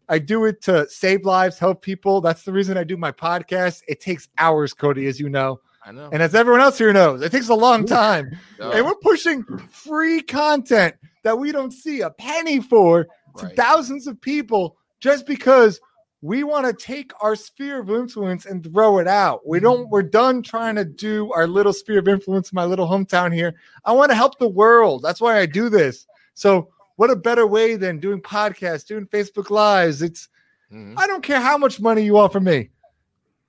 I 0.08 0.18
do 0.18 0.44
it 0.44 0.62
to 0.62 0.88
save 0.88 1.24
lives, 1.24 1.58
help 1.58 1.82
people. 1.82 2.20
That's 2.20 2.44
the 2.44 2.52
reason 2.52 2.76
I 2.76 2.84
do 2.84 2.96
my 2.96 3.10
podcast. 3.10 3.82
It 3.88 4.00
takes 4.00 4.28
hours, 4.38 4.72
Cody, 4.72 5.06
as 5.06 5.18
you 5.18 5.28
know. 5.28 5.60
I 5.88 5.92
know. 5.92 6.10
And 6.12 6.22
as 6.22 6.34
everyone 6.34 6.60
else 6.60 6.76
here 6.76 6.92
knows, 6.92 7.22
it 7.22 7.32
takes 7.32 7.48
a 7.48 7.54
long 7.54 7.86
time. 7.86 8.38
And 8.60 8.84
we're 8.84 8.96
pushing 8.96 9.44
free 9.70 10.20
content 10.20 10.96
that 11.22 11.38
we 11.38 11.52
don't 11.52 11.70
see 11.70 12.00
a 12.00 12.10
penny 12.10 12.60
for 12.60 13.06
to 13.38 13.48
thousands 13.50 14.08
of 14.08 14.20
people 14.20 14.76
just 15.00 15.26
because 15.26 15.80
we 16.20 16.42
want 16.42 16.66
to 16.66 16.72
take 16.72 17.12
our 17.22 17.36
sphere 17.36 17.80
of 17.80 17.88
influence 17.88 18.46
and 18.46 18.64
throw 18.64 18.98
it 18.98 19.06
out. 19.06 19.46
We 19.46 19.60
don't, 19.60 19.82
mm-hmm. 19.82 19.90
we're 19.90 20.02
done 20.02 20.42
trying 20.42 20.74
to 20.74 20.84
do 20.84 21.32
our 21.32 21.46
little 21.46 21.72
sphere 21.72 22.00
of 22.00 22.08
influence 22.08 22.50
in 22.50 22.56
my 22.56 22.64
little 22.64 22.88
hometown 22.88 23.32
here. 23.32 23.54
I 23.84 23.92
want 23.92 24.10
to 24.10 24.16
help 24.16 24.38
the 24.38 24.48
world. 24.48 25.02
That's 25.02 25.20
why 25.20 25.38
I 25.38 25.46
do 25.46 25.68
this. 25.68 26.06
So, 26.34 26.68
what 26.96 27.10
a 27.10 27.16
better 27.16 27.46
way 27.46 27.76
than 27.76 28.00
doing 28.00 28.20
podcasts, 28.20 28.84
doing 28.84 29.06
Facebook 29.06 29.50
Lives? 29.50 30.02
It's, 30.02 30.28
mm-hmm. 30.72 30.98
I 30.98 31.06
don't 31.06 31.22
care 31.22 31.40
how 31.40 31.56
much 31.56 31.80
money 31.80 32.02
you 32.02 32.18
offer 32.18 32.40
me. 32.40 32.70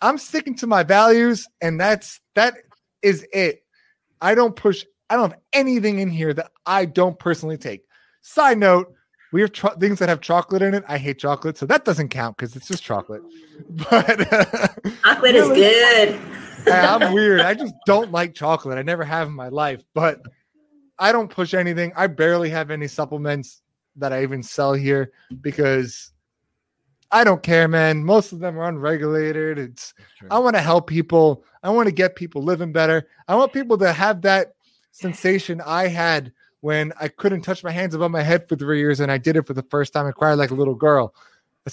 I'm 0.02 0.18
sticking 0.18 0.56
to 0.56 0.68
my 0.68 0.84
values, 0.84 1.48
and 1.62 1.80
that's 1.80 2.22
that 2.36 2.56
is 3.02 3.26
it. 3.34 3.64
I 4.22 4.36
don't 4.36 4.56
push, 4.56 4.86
I 5.10 5.16
don't 5.16 5.32
have 5.32 5.40
anything 5.54 6.00
in 6.00 6.10
here 6.10 6.34
that 6.34 6.52
I 6.66 6.86
don't 6.86 7.18
personally 7.18 7.58
take. 7.58 7.84
Side 8.22 8.58
note, 8.58 8.94
we 9.32 9.42
have 9.42 9.52
things 9.80 10.00
that 10.00 10.10
have 10.10 10.22
chocolate 10.22 10.62
in 10.62 10.74
it. 10.74 10.84
I 10.88 10.98
hate 10.98 11.20
chocolate, 11.20 11.58
so 11.58 11.66
that 11.68 11.86
doesn't 11.86 12.10
count 12.10 12.38
because 12.38 12.56
it's 12.56 12.68
just 12.68 12.84
chocolate. 12.84 13.22
But 13.70 14.34
uh, 14.34 14.46
chocolate 15.04 15.34
really, 15.34 15.62
is 15.62 16.18
good. 16.18 16.20
I'm 16.72 17.14
weird. 17.14 17.42
I 17.42 17.54
just 17.54 17.74
don't 17.86 18.10
like 18.10 18.34
chocolate. 18.34 18.78
I 18.78 18.84
never 18.84 19.04
have 19.04 19.28
in 19.28 19.34
my 19.34 19.50
life, 19.50 19.84
but 19.94 20.22
I 20.98 21.12
don't 21.12 21.30
push 21.30 21.54
anything. 21.54 21.92
I 21.96 22.08
barely 22.08 22.50
have 22.52 22.72
any 22.72 22.88
supplements 22.88 23.62
that 23.98 24.14
I 24.14 24.24
even 24.24 24.44
sell 24.44 24.74
here 24.74 25.12
because 25.42 26.14
I 27.12 27.24
don't 27.24 27.42
care, 27.42 27.68
man. 27.68 28.04
Most 28.04 28.32
of 28.32 28.40
them 28.40 28.60
are 28.60 28.68
unregulated. 28.68 29.58
It's 29.58 29.94
I 30.30 30.38
want 30.40 30.56
to 30.56 30.62
help 30.62 30.88
people. 30.88 31.44
I 31.64 31.70
want 31.70 31.88
to 31.88 31.92
get 31.92 32.16
people 32.16 32.44
living 32.44 32.72
better. 32.72 33.08
I 33.28 33.36
want 33.36 33.52
people 33.52 33.78
to 33.80 33.92
have 33.92 34.22
that 34.22 34.54
sensation 34.92 35.62
I 35.66 35.88
had 35.88 36.32
when 36.62 36.94
I 37.00 37.08
couldn't 37.08 37.42
touch 37.42 37.64
my 37.64 37.72
hands 37.72 37.96
above 37.96 38.12
my 38.12 38.22
head 38.22 38.48
for 38.48 38.56
three 38.56 38.80
years 38.80 39.00
and 39.00 39.12
I 39.12 39.18
did 39.18 39.38
it 39.38 39.48
for 39.48 39.54
the 39.54 39.64
first 39.64 39.94
time. 39.94 40.06
I 40.06 40.12
cried 40.12 40.34
like 40.34 40.52
a 40.52 40.56
little 40.56 40.76
girl. 40.76 41.14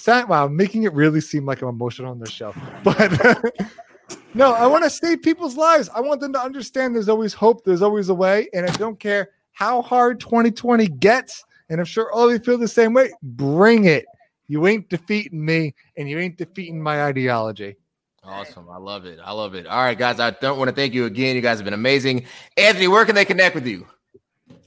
That, 0.05 0.29
wow, 0.29 0.47
making 0.47 0.83
it 0.83 0.93
really 0.93 1.21
seem 1.21 1.45
like 1.45 1.61
I'm 1.61 1.69
emotional 1.69 2.11
on 2.11 2.19
this 2.19 2.29
show. 2.29 2.53
But 2.83 3.11
no, 4.33 4.53
I 4.53 4.67
want 4.67 4.83
to 4.83 4.89
save 4.89 5.23
people's 5.23 5.57
lives. 5.57 5.89
I 5.93 6.01
want 6.01 6.21
them 6.21 6.33
to 6.33 6.41
understand 6.41 6.95
there's 6.95 7.09
always 7.09 7.33
hope, 7.33 7.63
there's 7.63 7.81
always 7.81 8.09
a 8.09 8.13
way, 8.13 8.47
and 8.53 8.69
I 8.69 8.71
don't 8.73 8.99
care 8.99 9.29
how 9.53 9.81
hard 9.81 10.19
2020 10.19 10.87
gets. 10.87 11.43
And 11.69 11.79
I'm 11.79 11.85
sure 11.85 12.11
all 12.11 12.27
of 12.27 12.31
you 12.31 12.39
feel 12.39 12.57
the 12.57 12.67
same 12.67 12.93
way. 12.93 13.11
Bring 13.23 13.85
it. 13.85 14.05
You 14.47 14.67
ain't 14.67 14.89
defeating 14.89 15.43
me, 15.43 15.73
and 15.97 16.09
you 16.09 16.19
ain't 16.19 16.37
defeating 16.37 16.81
my 16.81 17.03
ideology. 17.03 17.75
Awesome. 18.23 18.69
I 18.69 18.77
love 18.77 19.05
it. 19.05 19.19
I 19.23 19.31
love 19.31 19.55
it. 19.55 19.65
All 19.67 19.81
right, 19.81 19.97
guys. 19.97 20.19
I 20.19 20.31
don't 20.31 20.57
want 20.57 20.69
to 20.69 20.75
thank 20.75 20.93
you 20.93 21.05
again. 21.05 21.35
You 21.35 21.41
guys 21.41 21.59
have 21.59 21.65
been 21.65 21.73
amazing. 21.73 22.25
Anthony, 22.57 22.87
where 22.87 23.05
can 23.05 23.15
they 23.15 23.25
connect 23.25 23.55
with 23.55 23.65
you? 23.65 23.87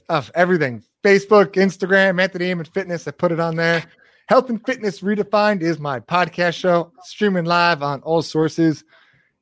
Of 0.09 0.31
everything 0.35 0.83
Facebook, 1.03 1.53
Instagram, 1.53 2.21
Anthony 2.21 2.45
Amgen 2.53 2.67
Fitness. 2.73 3.07
I 3.07 3.11
put 3.11 3.31
it 3.31 3.39
on 3.39 3.55
there. 3.55 3.83
Health 4.27 4.49
and 4.49 4.65
Fitness 4.65 5.01
Redefined 5.01 5.61
is 5.61 5.79
my 5.79 5.99
podcast 5.99 6.53
show, 6.53 6.91
streaming 7.03 7.45
live 7.45 7.83
on 7.83 8.01
all 8.01 8.21
sources. 8.21 8.83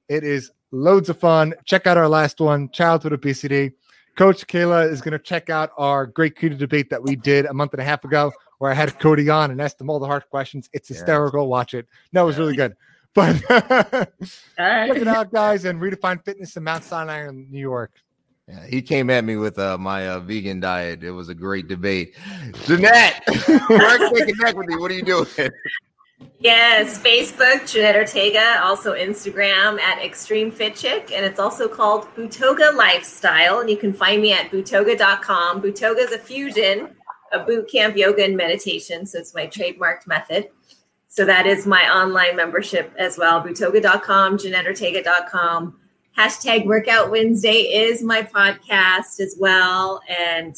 It 0.07 0.23
is 0.23 0.51
loads 0.71 1.09
of 1.09 1.19
fun. 1.19 1.53
Check 1.65 1.85
out 1.85 1.97
our 1.97 2.07
last 2.07 2.39
one, 2.39 2.69
Childhood 2.71 3.13
Obesity. 3.13 3.73
Coach 4.15 4.47
Cailah 4.47 4.91
is 4.91 5.01
going 5.01 5.11
to 5.11 5.19
check 5.19 5.49
out 5.49 5.71
our 5.77 6.05
great 6.05 6.35
keto 6.35 6.57
debate 6.57 6.89
that 6.89 7.03
we 7.03 7.15
did 7.15 7.45
a 7.45 7.53
month 7.53 7.73
and 7.73 7.81
a 7.81 7.85
half 7.85 8.03
ago, 8.03 8.31
where 8.59 8.71
I 8.71 8.75
had 8.75 8.97
Cody 8.99 9.29
on 9.29 9.51
and 9.51 9.59
asked 9.59 9.81
him 9.81 9.89
all 9.89 9.99
the 9.99 10.05
hard 10.05 10.29
questions. 10.29 10.69
It's 10.71 10.87
hysterical. 10.87 11.47
Watch 11.47 11.73
it. 11.73 11.87
No, 12.13 12.23
it 12.23 12.27
was 12.27 12.37
really 12.37 12.55
good. 12.55 12.75
But 13.15 13.41
check 13.49 14.11
it 14.55 15.07
out, 15.07 15.33
guys, 15.33 15.65
and 15.65 15.81
redefine 15.81 16.23
fitness 16.23 16.55
in 16.55 16.63
Mount 16.63 16.83
Sinai 16.83 17.27
in 17.27 17.49
New 17.49 17.59
York. 17.59 17.91
Yeah, 18.47 18.67
he 18.67 18.83
came 18.83 19.09
at 19.09 19.23
me 19.23 19.35
with 19.35 19.57
uh, 19.57 19.79
my 19.79 20.07
uh, 20.07 20.19
vegan 20.19 20.59
diet. 20.59 21.03
It 21.03 21.09
was 21.09 21.27
a 21.27 21.33
great 21.33 21.67
debate. 21.67 22.15
Jeanette, 22.65 23.23
where 23.67 23.97
can 23.97 24.13
they 24.13 24.31
connect 24.31 24.55
with 24.55 24.67
you? 24.69 24.79
What 24.79 24.91
are 24.91 24.93
you 24.93 25.01
doing? 25.01 25.25
Yes, 26.39 26.99
Facebook, 26.99 27.69
Jeanette 27.69 27.95
Ortega, 27.95 28.61
also 28.63 28.93
Instagram 28.93 29.79
at 29.79 30.03
Extreme 30.03 30.51
Fit 30.51 30.75
Chick, 30.75 31.11
and 31.11 31.25
it's 31.25 31.39
also 31.39 31.67
called 31.67 32.07
Butoga 32.15 32.75
Lifestyle. 32.75 33.59
And 33.59 33.69
you 33.69 33.77
can 33.77 33.91
find 33.91 34.21
me 34.21 34.33
at 34.33 34.51
butoga.com. 34.51 35.61
Butoga 35.61 35.99
is 35.99 36.11
a 36.11 36.19
fusion 36.19 36.95
of 37.31 37.47
boot 37.47 37.69
camp 37.71 37.95
yoga 37.95 38.23
and 38.23 38.35
meditation, 38.35 39.05
so 39.05 39.19
it's 39.19 39.33
my 39.33 39.47
trademarked 39.47 40.07
method. 40.07 40.49
So 41.07 41.25
that 41.25 41.47
is 41.47 41.65
my 41.65 41.89
online 41.89 42.35
membership 42.35 42.93
as 42.97 43.17
well. 43.17 43.41
Butoga.com, 43.41 44.37
JeanetteOrtega.com. 44.37 45.79
Hashtag 46.17 46.65
Workout 46.65 47.09
Wednesday 47.09 47.61
is 47.61 48.03
my 48.03 48.21
podcast 48.21 49.19
as 49.19 49.35
well. 49.39 50.01
And 50.07 50.55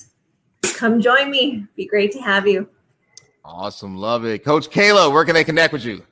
come 0.76 1.00
join 1.00 1.32
me. 1.32 1.66
Be 1.76 1.86
great 1.86 2.12
to 2.14 2.20
have 2.20 2.48
you. 2.48 2.68
Awesome. 3.46 3.96
Love 3.96 4.26
it. 4.26 4.44
Coach 4.44 4.70
Cailah, 4.70 5.12
where 5.12 5.24
can 5.24 5.36
they 5.36 5.44
connect 5.44 5.72
with 5.72 5.86
you? 5.86 6.04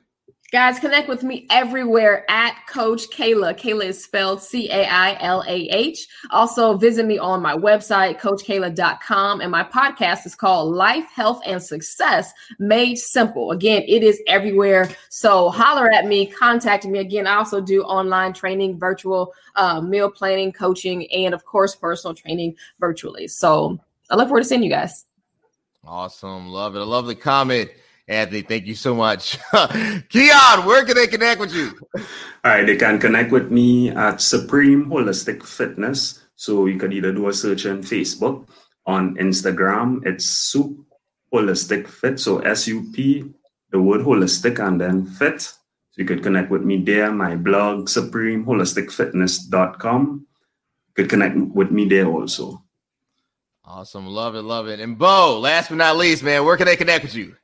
Guys, 0.52 0.80
connect 0.80 1.08
with 1.08 1.22
me 1.22 1.46
everywhere 1.48 2.28
at 2.28 2.56
Coach 2.66 3.08
Cailah. 3.10 3.56
Cailah 3.56 3.84
is 3.84 4.02
spelled 4.02 4.42
C 4.42 4.68
A 4.68 4.84
I 4.84 5.16
L 5.20 5.44
A 5.46 5.54
H. 5.70 6.08
Also, 6.30 6.76
visit 6.76 7.06
me 7.06 7.18
on 7.18 7.40
my 7.40 7.54
website, 7.54 8.18
CoachCailah.com. 8.18 9.42
And 9.42 9.52
my 9.52 9.62
podcast 9.62 10.26
is 10.26 10.34
called 10.34 10.74
Life, 10.74 11.06
Health, 11.14 11.40
and 11.46 11.62
Success 11.62 12.32
Made 12.58 12.96
Simple. 12.96 13.52
Again, 13.52 13.84
it 13.86 14.02
is 14.02 14.20
everywhere. 14.26 14.90
So 15.08 15.50
holler 15.50 15.88
at 15.92 16.06
me, 16.06 16.26
contact 16.26 16.84
me. 16.84 16.98
Again, 16.98 17.28
I 17.28 17.36
also 17.36 17.60
do 17.60 17.82
online 17.82 18.32
training, 18.32 18.76
virtual 18.76 19.32
uh, 19.54 19.80
meal 19.80 20.10
planning, 20.10 20.50
coaching, 20.50 21.08
and 21.12 21.32
of 21.32 21.44
course, 21.44 21.76
personal 21.76 22.12
training 22.12 22.56
virtually. 22.80 23.28
So 23.28 23.78
I 24.10 24.16
look 24.16 24.26
forward 24.26 24.40
to 24.40 24.48
seeing 24.48 24.64
you 24.64 24.70
guys. 24.70 25.06
Awesome. 25.84 26.48
Love 26.48 26.74
it. 26.74 26.82
A 26.82 26.84
lovely 26.84 27.14
comment. 27.14 27.70
Anthony, 28.10 28.42
thank 28.42 28.66
you 28.66 28.74
so 28.74 28.92
much. 28.92 29.38
Keeon, 30.10 30.66
where 30.66 30.84
can 30.84 30.96
they 30.96 31.06
connect 31.06 31.38
with 31.38 31.54
you? 31.54 31.78
All 31.94 32.50
right, 32.50 32.66
they 32.66 32.76
can 32.76 32.98
connect 32.98 33.30
with 33.30 33.52
me 33.52 33.90
at 33.90 34.20
Supreme 34.20 34.86
Holistic 34.86 35.46
Fitness. 35.46 36.20
So 36.34 36.66
you 36.66 36.76
can 36.76 36.92
either 36.92 37.12
do 37.12 37.28
a 37.28 37.32
search 37.32 37.66
on 37.66 37.82
Facebook, 37.82 38.48
on 38.84 39.14
Instagram, 39.16 40.04
it's 40.04 40.26
Sup 40.26 40.72
Holistic 41.32 41.86
Fit. 41.86 42.18
So 42.18 42.40
S 42.40 42.66
U 42.66 42.90
P, 42.92 43.30
the 43.70 43.80
word 43.80 44.00
holistic, 44.00 44.58
and 44.58 44.80
then 44.80 45.06
fit. 45.06 45.42
So 45.42 45.54
you 45.96 46.04
could 46.04 46.24
connect 46.24 46.50
with 46.50 46.62
me 46.62 46.78
there. 46.78 47.12
My 47.12 47.36
blog, 47.36 47.86
supremeholisticfitness.com. 47.86 50.26
You 50.88 50.94
could 50.94 51.08
connect 51.08 51.36
with 51.36 51.70
me 51.70 51.86
there 51.86 52.08
also. 52.08 52.64
Awesome. 53.64 54.08
Love 54.08 54.34
it. 54.34 54.42
Love 54.42 54.66
it. 54.66 54.80
And 54.80 54.98
Bo, 54.98 55.38
last 55.38 55.68
but 55.68 55.76
not 55.76 55.96
least, 55.96 56.24
man, 56.24 56.44
where 56.44 56.56
can 56.56 56.66
they 56.66 56.74
connect 56.74 57.04
with 57.04 57.14
you? 57.14 57.36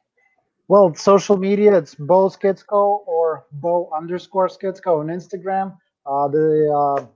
Well, 0.68 0.94
social 0.94 1.36
media, 1.36 1.76
it's 1.78 1.94
Bo 1.94 2.28
Skitsko 2.28 3.06
or 3.06 3.46
Bo 3.52 3.88
underscore 3.96 4.48
Skitsko 4.48 5.00
on 5.00 5.06
Instagram. 5.08 5.76
Uh, 6.04 6.28
the 6.28 6.72
uh, 7.00 7.06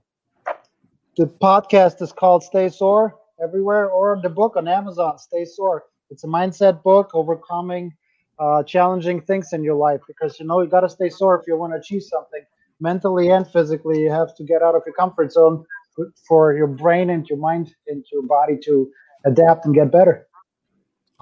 the 1.17 1.25
podcast 1.25 2.01
is 2.01 2.13
called 2.13 2.43
Stay 2.43 2.69
Sore 2.69 3.17
everywhere, 3.43 3.89
or 3.89 4.19
the 4.23 4.29
book 4.29 4.55
on 4.55 4.69
Amazon, 4.69 5.17
Stay 5.17 5.43
Sore. 5.43 5.83
It's 6.09 6.23
a 6.23 6.27
mindset 6.27 6.81
book 6.83 7.11
overcoming 7.13 7.91
uh, 8.39 8.63
challenging 8.63 9.21
things 9.21 9.49
in 9.53 9.63
your 9.63 9.75
life 9.75 10.01
because 10.07 10.39
you 10.39 10.45
know 10.45 10.61
you 10.61 10.69
got 10.69 10.81
to 10.81 10.89
stay 10.89 11.09
sore 11.09 11.39
if 11.39 11.45
you 11.47 11.57
want 11.57 11.73
to 11.73 11.77
achieve 11.79 12.03
something 12.03 12.43
mentally 12.79 13.29
and 13.31 13.45
physically. 13.51 13.99
You 14.01 14.11
have 14.11 14.33
to 14.37 14.45
get 14.45 14.61
out 14.63 14.75
of 14.75 14.83
your 14.85 14.95
comfort 14.95 15.33
zone 15.33 15.65
for 16.27 16.55
your 16.55 16.67
brain 16.67 17.09
and 17.09 17.27
your 17.27 17.37
mind 17.37 17.75
and 17.87 18.05
your 18.13 18.23
body 18.23 18.57
to 18.63 18.89
adapt 19.25 19.65
and 19.65 19.75
get 19.75 19.91
better. 19.91 20.27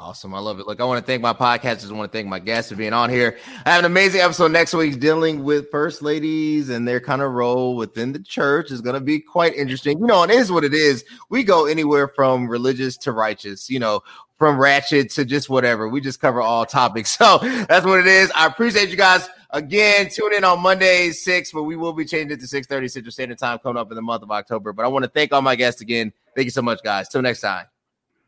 Awesome. 0.01 0.33
I 0.33 0.39
love 0.39 0.61
it. 0.61 0.65
Look, 0.65 0.79
I 0.79 0.85
want 0.85 0.97
to 0.97 1.05
thank 1.05 1.21
my 1.21 1.33
podcasters. 1.33 1.91
I 1.91 1.93
want 1.93 2.09
to 2.09 2.17
thank 2.17 2.25
my 2.25 2.39
guests 2.39 2.71
for 2.71 2.77
being 2.77 2.93
on 2.93 3.09
here. 3.09 3.37
I 3.65 3.71
have 3.71 3.79
an 3.79 3.85
amazing 3.85 4.21
episode 4.21 4.49
next 4.53 4.73
week 4.73 4.97
dealing 4.97 5.43
with 5.43 5.69
first 5.71 6.01
ladies 6.01 6.69
and 6.69 6.87
their 6.87 7.01
kind 7.01 7.21
of 7.21 7.33
role 7.33 7.75
within 7.75 8.13
the 8.13 8.19
church 8.19 8.71
is 8.71 8.79
going 8.79 8.93
to 8.93 9.01
be 9.01 9.19
quite 9.19 9.55
interesting. 9.55 9.99
You 9.99 10.07
know, 10.07 10.23
it 10.23 10.31
is 10.31 10.53
what 10.53 10.63
it 10.63 10.73
is. 10.73 11.03
We 11.27 11.43
go 11.43 11.65
anywhere 11.65 12.07
from 12.07 12.47
religious 12.47 12.95
to 12.99 13.11
righteous, 13.11 13.69
you 13.69 13.79
know, 13.79 13.99
from 14.37 14.57
ratchet 14.57 15.09
to 15.11 15.25
just 15.25 15.49
whatever. 15.49 15.89
We 15.89 15.99
just 15.99 16.21
cover 16.21 16.41
all 16.41 16.65
topics. 16.65 17.17
So 17.19 17.39
that's 17.67 17.85
what 17.85 17.99
it 17.99 18.07
is. 18.07 18.31
I 18.33 18.45
appreciate 18.45 18.87
you 18.87 18.95
guys. 18.95 19.27
Again, 19.49 20.09
tune 20.09 20.33
in 20.33 20.45
on 20.45 20.61
Monday, 20.61 21.11
6, 21.11 21.51
but 21.51 21.63
we 21.63 21.75
will 21.75 21.91
be 21.91 22.05
changing 22.05 22.31
it 22.31 22.39
to 22.39 22.45
6.30 22.45 22.89
Central 22.89 23.11
Standard 23.11 23.37
Time 23.37 23.59
coming 23.59 23.81
up 23.81 23.91
in 23.91 23.95
the 23.95 24.01
month 24.01 24.23
of 24.23 24.31
October. 24.31 24.71
But 24.71 24.85
I 24.85 24.87
want 24.87 25.03
to 25.03 25.11
thank 25.11 25.33
all 25.33 25.41
my 25.41 25.57
guests 25.57 25.81
again. 25.81 26.13
Thank 26.35 26.45
you 26.45 26.51
so 26.51 26.61
much, 26.61 26.81
guys. 26.83 27.09
Till 27.09 27.21
next 27.21 27.41
time. 27.41 27.65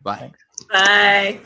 Bye. 0.02 0.32
Bye. 0.70 1.40